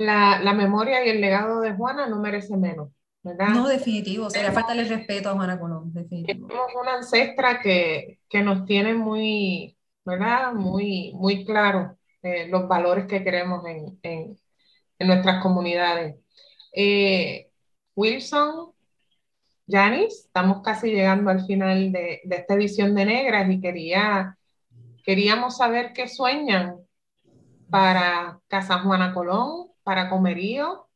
la, 0.00 0.40
la, 0.40 0.54
memoria 0.54 1.04
y 1.04 1.10
el 1.10 1.20
legado 1.20 1.60
de 1.60 1.74
Juana 1.74 2.06
no 2.06 2.18
merece 2.18 2.56
menos, 2.56 2.88
¿verdad? 3.22 3.48
No, 3.48 3.68
definitivo, 3.68 4.30
sería 4.30 4.50
falta 4.50 4.72
el 4.72 4.88
respeto 4.88 5.28
a 5.28 5.34
Juana 5.34 5.60
Colón, 5.60 5.92
definitivo. 5.92 6.48
Tenemos 6.48 6.72
una 6.80 6.94
ancestra 6.94 7.60
que, 7.60 8.18
que, 8.28 8.40
nos 8.40 8.64
tiene 8.64 8.94
muy, 8.94 9.76
¿verdad? 10.04 10.54
Muy, 10.54 11.12
muy 11.14 11.44
claro 11.44 11.98
eh, 12.22 12.48
los 12.48 12.66
valores 12.66 13.06
que 13.06 13.22
queremos 13.22 13.62
en, 13.66 13.98
en, 14.02 14.38
en 14.98 15.06
nuestras 15.06 15.42
comunidades. 15.42 16.16
Eh, 16.72 17.50
Wilson, 17.94 18.72
Janice, 19.68 20.26
estamos 20.26 20.62
casi 20.62 20.90
llegando 20.92 21.30
al 21.30 21.44
final 21.44 21.92
de, 21.92 22.22
de, 22.24 22.36
esta 22.36 22.54
edición 22.54 22.94
de 22.94 23.04
Negras 23.04 23.50
y 23.50 23.60
quería, 23.60 24.38
queríamos 25.04 25.58
saber 25.58 25.92
qué 25.92 26.08
sueñan 26.08 26.76
para 27.68 28.40
Casa 28.48 28.78
Juana 28.78 29.12
Colón, 29.12 29.69
para 29.90 30.08
Comerío, 30.08 30.88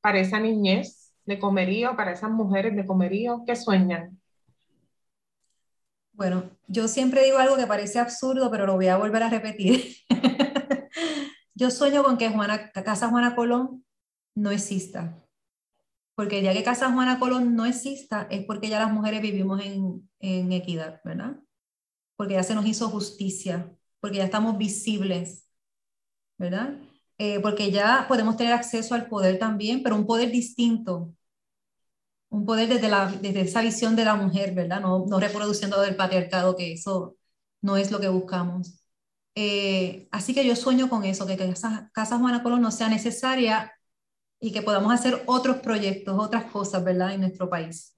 para 0.00 0.20
esa 0.20 0.38
niñez 0.38 1.12
de 1.24 1.36
Comerío, 1.40 1.96
para 1.96 2.12
esas 2.12 2.30
mujeres 2.30 2.76
de 2.76 2.86
Comerío 2.86 3.42
que 3.44 3.56
sueñan? 3.56 4.22
Bueno, 6.12 6.48
yo 6.68 6.86
siempre 6.86 7.24
digo 7.24 7.38
algo 7.38 7.56
que 7.56 7.66
parece 7.66 7.98
absurdo, 7.98 8.52
pero 8.52 8.66
lo 8.66 8.76
voy 8.76 8.86
a 8.86 8.98
volver 8.98 9.24
a 9.24 9.30
repetir. 9.30 9.96
yo 11.56 11.72
sueño 11.72 12.04
con 12.04 12.16
que 12.16 12.28
Juana, 12.28 12.70
Casa 12.70 13.08
Juana 13.08 13.34
Colón 13.34 13.84
no 14.36 14.52
exista. 14.52 15.20
Porque 16.14 16.40
ya 16.40 16.52
que 16.52 16.62
Casa 16.62 16.92
Juana 16.92 17.18
Colón 17.18 17.56
no 17.56 17.66
exista, 17.66 18.28
es 18.30 18.44
porque 18.44 18.68
ya 18.68 18.78
las 18.78 18.92
mujeres 18.92 19.22
vivimos 19.22 19.60
en, 19.60 20.08
en 20.20 20.52
equidad, 20.52 21.00
¿verdad? 21.04 21.40
Porque 22.14 22.34
ya 22.34 22.44
se 22.44 22.54
nos 22.54 22.64
hizo 22.64 22.88
justicia, 22.90 23.76
porque 23.98 24.18
ya 24.18 24.24
estamos 24.26 24.56
visibles, 24.56 25.48
¿verdad? 26.38 26.78
Eh, 27.18 27.40
porque 27.40 27.70
ya 27.70 28.06
podemos 28.08 28.36
tener 28.36 28.52
acceso 28.52 28.94
al 28.94 29.08
poder 29.08 29.38
también, 29.38 29.82
pero 29.82 29.96
un 29.96 30.06
poder 30.06 30.30
distinto, 30.30 31.14
un 32.30 32.44
poder 32.46 32.68
desde, 32.68 32.88
la, 32.88 33.06
desde 33.10 33.42
esa 33.42 33.62
visión 33.62 33.96
de 33.96 34.04
la 34.04 34.16
mujer, 34.16 34.54
¿verdad? 34.54 34.80
No, 34.80 35.06
no 35.06 35.20
reproduciendo 35.20 35.80
del 35.80 35.96
patriarcado, 35.96 36.56
que 36.56 36.72
eso 36.72 37.16
no 37.62 37.76
es 37.76 37.90
lo 37.90 38.00
que 38.00 38.08
buscamos. 38.08 38.80
Eh, 39.34 40.08
así 40.12 40.34
que 40.34 40.46
yo 40.46 40.56
sueño 40.56 40.88
con 40.88 41.04
eso, 41.04 41.26
que, 41.26 41.34
esa 41.34 41.90
Casa 41.94 42.18
Juana 42.18 42.42
Colón 42.42 42.62
no 42.62 42.70
sea 42.70 42.88
necesaria 42.88 43.72
y 44.40 44.52
que 44.52 44.62
podamos 44.62 44.92
hacer 44.94 45.22
otros 45.26 45.58
proyectos, 45.58 46.16
otras 46.18 46.46
cosas, 46.52 46.84
¿verdad? 46.84 47.14
En 47.14 47.22
nuestro 47.22 47.48
país. 47.50 47.96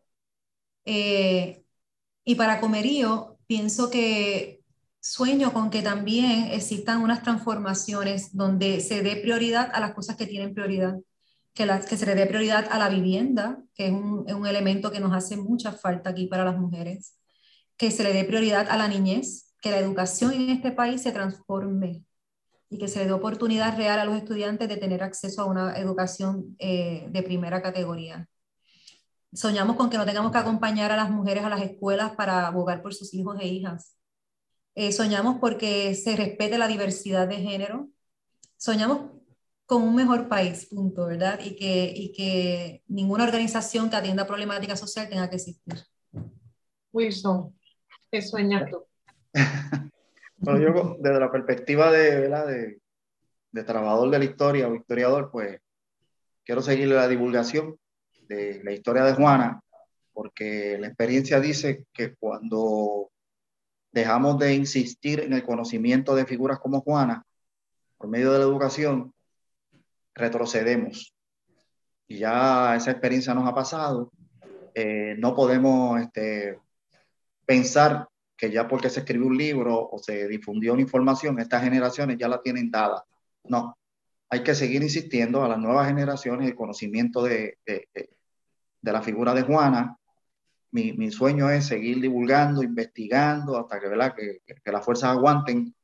Eh, 0.85 1.65
y 2.25 2.35
para 2.37 2.61
Comerío, 2.61 3.39
pienso 3.47 3.91
que 3.91 4.56
sueño 5.13 5.53
con 5.53 5.71
que 5.71 5.83
también 5.83 6.49
existan 6.51 7.01
unas 7.01 7.23
transformaciones 7.23 8.35
donde 8.37 8.81
se 8.81 9.03
dé 9.03 9.17
prioridad 9.17 9.71
a 9.73 9.79
las 9.79 9.95
cosas 9.95 10.17
que 10.17 10.27
tienen 10.27 10.53
prioridad, 10.53 10.97
que, 11.55 11.65
que 11.89 11.97
se 11.97 12.07
le 12.07 12.17
dé 12.17 12.27
prioridad 12.27 12.67
a 12.71 12.79
la 12.79 12.89
vivienda, 12.89 13.63
que 13.75 13.87
es 13.87 13.93
un, 13.93 14.25
es 14.27 14.35
un 14.35 14.47
elemento 14.47 14.91
que 14.91 14.99
nos 14.99 15.13
hace 15.13 15.37
mucha 15.37 15.71
falta 15.71 16.11
aquí 16.11 16.27
para 16.27 16.45
las 16.45 16.59
mujeres, 16.59 17.19
que 17.77 17.93
se 17.93 18.03
le 18.03 18.13
dé 18.13 18.25
prioridad 18.25 18.69
a 18.69 18.77
la 18.77 18.89
niñez, 18.89 19.55
que 19.63 19.71
la 19.71 19.79
educación 19.79 20.33
en 20.33 20.51
este 20.51 20.73
país 20.73 21.03
se 21.03 21.13
transforme 21.13 22.03
y 22.69 22.79
que 22.79 22.89
se 22.89 22.99
le 22.99 23.07
dé 23.07 23.13
oportunidad 23.13 23.77
real 23.77 24.01
a 24.01 24.05
los 24.05 24.17
estudiantes 24.17 24.69
de 24.69 24.77
tener 24.77 25.05
acceso 25.05 25.43
a 25.43 25.45
una 25.45 25.77
educación 25.77 26.57
eh, 26.59 27.07
de 27.11 27.23
primera 27.23 27.63
categoría. 27.63 28.29
Soñamos 29.33 29.77
con 29.77 29.89
que 29.89 29.99
no 29.99 30.05
tengamos 30.05 30.33
que 30.33 30.39
acompañar 30.39 30.91
a 30.91 30.97
las 30.97 31.11
mujeres 31.11 31.45
a 31.45 31.49
las 31.49 31.61
escuelas 31.61 32.13
para 32.17 32.49
abogar 32.49 32.83
por 32.83 32.93
sus 32.93 33.15
hijos 33.15 33.37
e 33.41 33.47
hijas. 33.47 33.96
Eh, 34.79 34.93
soñamos 34.93 35.39
porque 35.41 35.95
se 35.95 36.15
respete 36.17 36.59
la 36.59 36.69
diversidad 36.69 37.27
de 37.27 37.37
género. 37.37 37.89
Soñamos 38.59 39.11
con 39.65 39.83
un 39.83 39.97
mejor 39.97 40.29
país, 40.29 40.67
punto, 40.67 41.07
¿verdad? 41.07 41.41
Y 41.43 41.57
que, 41.57 41.91
y 41.97 42.13
que 42.13 42.83
ninguna 42.87 43.25
organización 43.25 43.89
que 43.89 43.97
atienda 43.97 44.27
problemática 44.27 44.77
social 44.77 45.09
tenga 45.09 45.31
que 45.31 45.37
existir. 45.37 45.75
Wilson, 46.93 47.59
¿qué 48.11 48.21
sueñas 48.21 48.71
tú? 48.71 48.85
bueno, 50.37 50.61
yo 50.61 50.97
desde 51.01 51.21
la 51.21 51.33
perspectiva 51.33 51.91
de, 51.91 52.21
¿verdad? 52.21 52.47
de, 52.47 52.79
de 53.53 53.65
trabajador 53.65 54.11
de 54.11 54.19
la 54.19 54.25
historia 54.27 54.69
o 54.69 54.75
historiador, 54.75 55.31
pues 55.33 55.59
quiero 56.45 56.61
seguir 56.61 56.89
la 56.89 57.09
divulgación 57.09 57.79
de 58.29 58.63
la 58.63 58.73
historia 58.73 59.05
de 59.05 59.15
Juana, 59.15 59.59
porque 60.13 60.77
la 60.79 60.89
experiencia 60.89 61.41
dice 61.41 61.87
que 61.95 62.15
cuando 62.15 63.11
dejamos 64.01 64.39
de 64.39 64.55
insistir 64.55 65.21
en 65.21 65.33
el 65.33 65.43
conocimiento 65.43 66.15
de 66.15 66.27
figuras 66.27 66.59
como 66.59 66.83
Juana, 66.83 67.25
por 67.97 68.09
medio 68.09 68.31
de 68.33 68.39
la 68.39 68.45
educación, 68.45 69.15
retrocedemos. 70.15 71.15
Y 72.07 72.19
ya 72.19 72.77
esa 72.77 72.91
experiencia 72.91 73.33
nos 73.33 73.49
ha 73.49 73.55
pasado. 73.55 74.13
Eh, 74.75 75.17
no 75.19 75.35
podemos 75.35 75.99
este, 76.01 76.59
pensar 77.47 78.07
que 78.37 78.51
ya 78.51 78.69
porque 78.69 78.91
se 78.91 79.01
escribió 79.01 79.29
un 79.29 79.39
libro 79.39 79.89
o 79.91 79.99
se 79.99 80.29
difundió 80.29 80.75
una 80.75 80.83
información, 80.83 81.39
estas 81.39 81.63
generaciones 81.63 82.19
ya 82.19 82.29
la 82.29 82.43
tienen 82.43 82.71
dada. 82.71 83.03
No, 83.45 83.79
hay 84.29 84.43
que 84.43 84.55
seguir 84.55 84.83
insistiendo 84.83 85.43
a 85.43 85.49
las 85.49 85.59
nuevas 85.59 85.89
generaciones 85.89 86.47
el 86.47 86.55
conocimiento 86.55 87.23
de, 87.23 87.59
la 88.83 89.01
figura 89.01 89.33
de 89.33 89.43
Juana. 89.43 89.97
Mi, 90.77 91.11
sueño 91.11 91.49
es 91.51 91.67
seguir 91.67 92.01
divulgando, 92.03 92.63
investigando, 92.63 93.59
hasta 93.59 93.81
que, 93.81 93.89
¿verdad? 93.89 94.15
Que, 94.15 94.41
que, 94.45 94.73
las 94.73 94.85
fuerzas 94.85 95.11
aguanten 95.11 95.75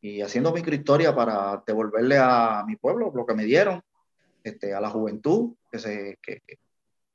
y 0.00 0.22
haciendo 0.22 0.52
microhistoria 0.54 1.14
para 1.14 1.62
devolverle 1.66 2.16
a 2.18 2.64
mi 2.66 2.76
pueblo 2.76 3.12
lo 3.14 3.26
que 3.26 3.34
me 3.34 3.44
dieron, 3.44 3.82
este, 4.42 4.72
a 4.72 4.80
la 4.80 4.88
juventud, 4.88 5.54
que 5.70 5.78
se, 5.78 6.18
que, 6.22 6.42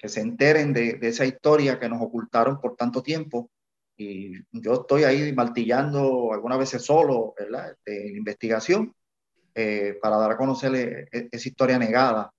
se 0.07 0.21
enteren 0.21 0.73
de, 0.73 0.99
esa 1.01 1.25
historia 1.25 1.79
que 1.79 1.89
nos 1.89 2.01
ocultaron 2.01 2.61
por 2.61 2.75
tanto 2.75 3.01
tiempo. 3.01 3.49
Y 3.97 4.33
yo 4.51 4.73
estoy 4.73 5.03
ahí 5.03 5.33
martillando 5.33 6.33
algunas 6.33 6.59
veces 6.59 6.83
solo, 6.83 7.33
¿verdad? 7.37 7.75
De 7.83 8.09
investigación, 8.15 8.93
eh, 9.55 9.97
para 10.01 10.17
dar 10.17 10.31
a 10.31 10.37
conocer 10.37 11.07
eh, 11.11 11.29
esa 11.31 11.47
historia 11.47 11.79
negada. 11.79 12.31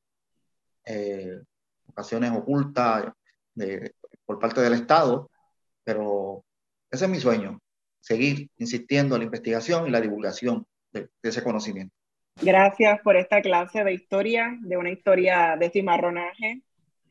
Eh, 0.85 1.41
ocasiones 1.89 2.31
ocultas 2.33 3.13
de, 3.55 3.93
por 4.27 4.39
parte 4.39 4.61
del 4.61 4.75
Estado, 4.75 5.31
pero 5.85 6.45
ese 6.91 7.05
es 7.05 7.11
mi 7.11 7.19
sueño, 7.19 7.61
seguir 8.01 8.49
insistiendo 8.59 9.15
en 9.15 9.21
la 9.21 9.27
investigación 9.27 9.87
y 9.87 9.91
la 9.91 10.01
divulgación 10.01 10.67
de, 10.93 11.09
ese 11.23 11.43
conocimiento. 11.43 11.95
Gracias 12.41 13.01
por 13.03 13.17
esta 13.17 13.41
clase 13.41 13.85
de 13.85 13.93
historia, 13.93 14.57
de 14.61 14.77
una 14.77 14.91
historia 14.91 15.57
de 15.59 15.71
cimarronaje, 15.71 16.63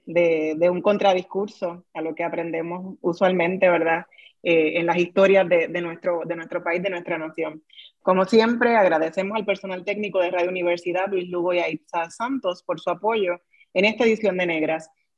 de, 0.06 0.70
un 0.70 0.82
contradiscurso 0.82 1.86
a 1.94 2.02
lo 2.02 2.14
que 2.14 2.24
aprendemos 2.24 2.98
usualmente, 3.02 3.70
¿verdad? 3.70 4.06
Eh, 4.42 4.80
en 4.80 4.86
las 4.86 4.98
historias 4.98 5.48
de, 5.48 5.70
de, 5.70 5.82
nuestro, 5.82 6.24
de 6.26 6.36
nuestro 6.36 6.62
país, 6.62 6.84
de 6.84 6.90
nuestra 6.90 7.18
nación. 7.18 7.64
Como 8.02 8.26
siempre, 8.26 8.76
agradecemos 8.76 9.38
al 9.38 9.46
personal 9.46 9.86
técnico 9.86 10.20
de 10.20 10.32
Radio 10.32 10.50
Universidad, 10.50 11.08
Luis 11.08 11.30
Lugo 11.30 11.54
y 11.54 11.60
Aitza 11.60 12.10
Santos, 12.10 12.62
por 12.64 12.82
su 12.82 12.90
apoyo 12.90 13.40
en 13.74 13.86
esta 13.86 14.04
edición 14.04 14.38
de 14.38 14.46
Negras. 14.46 14.90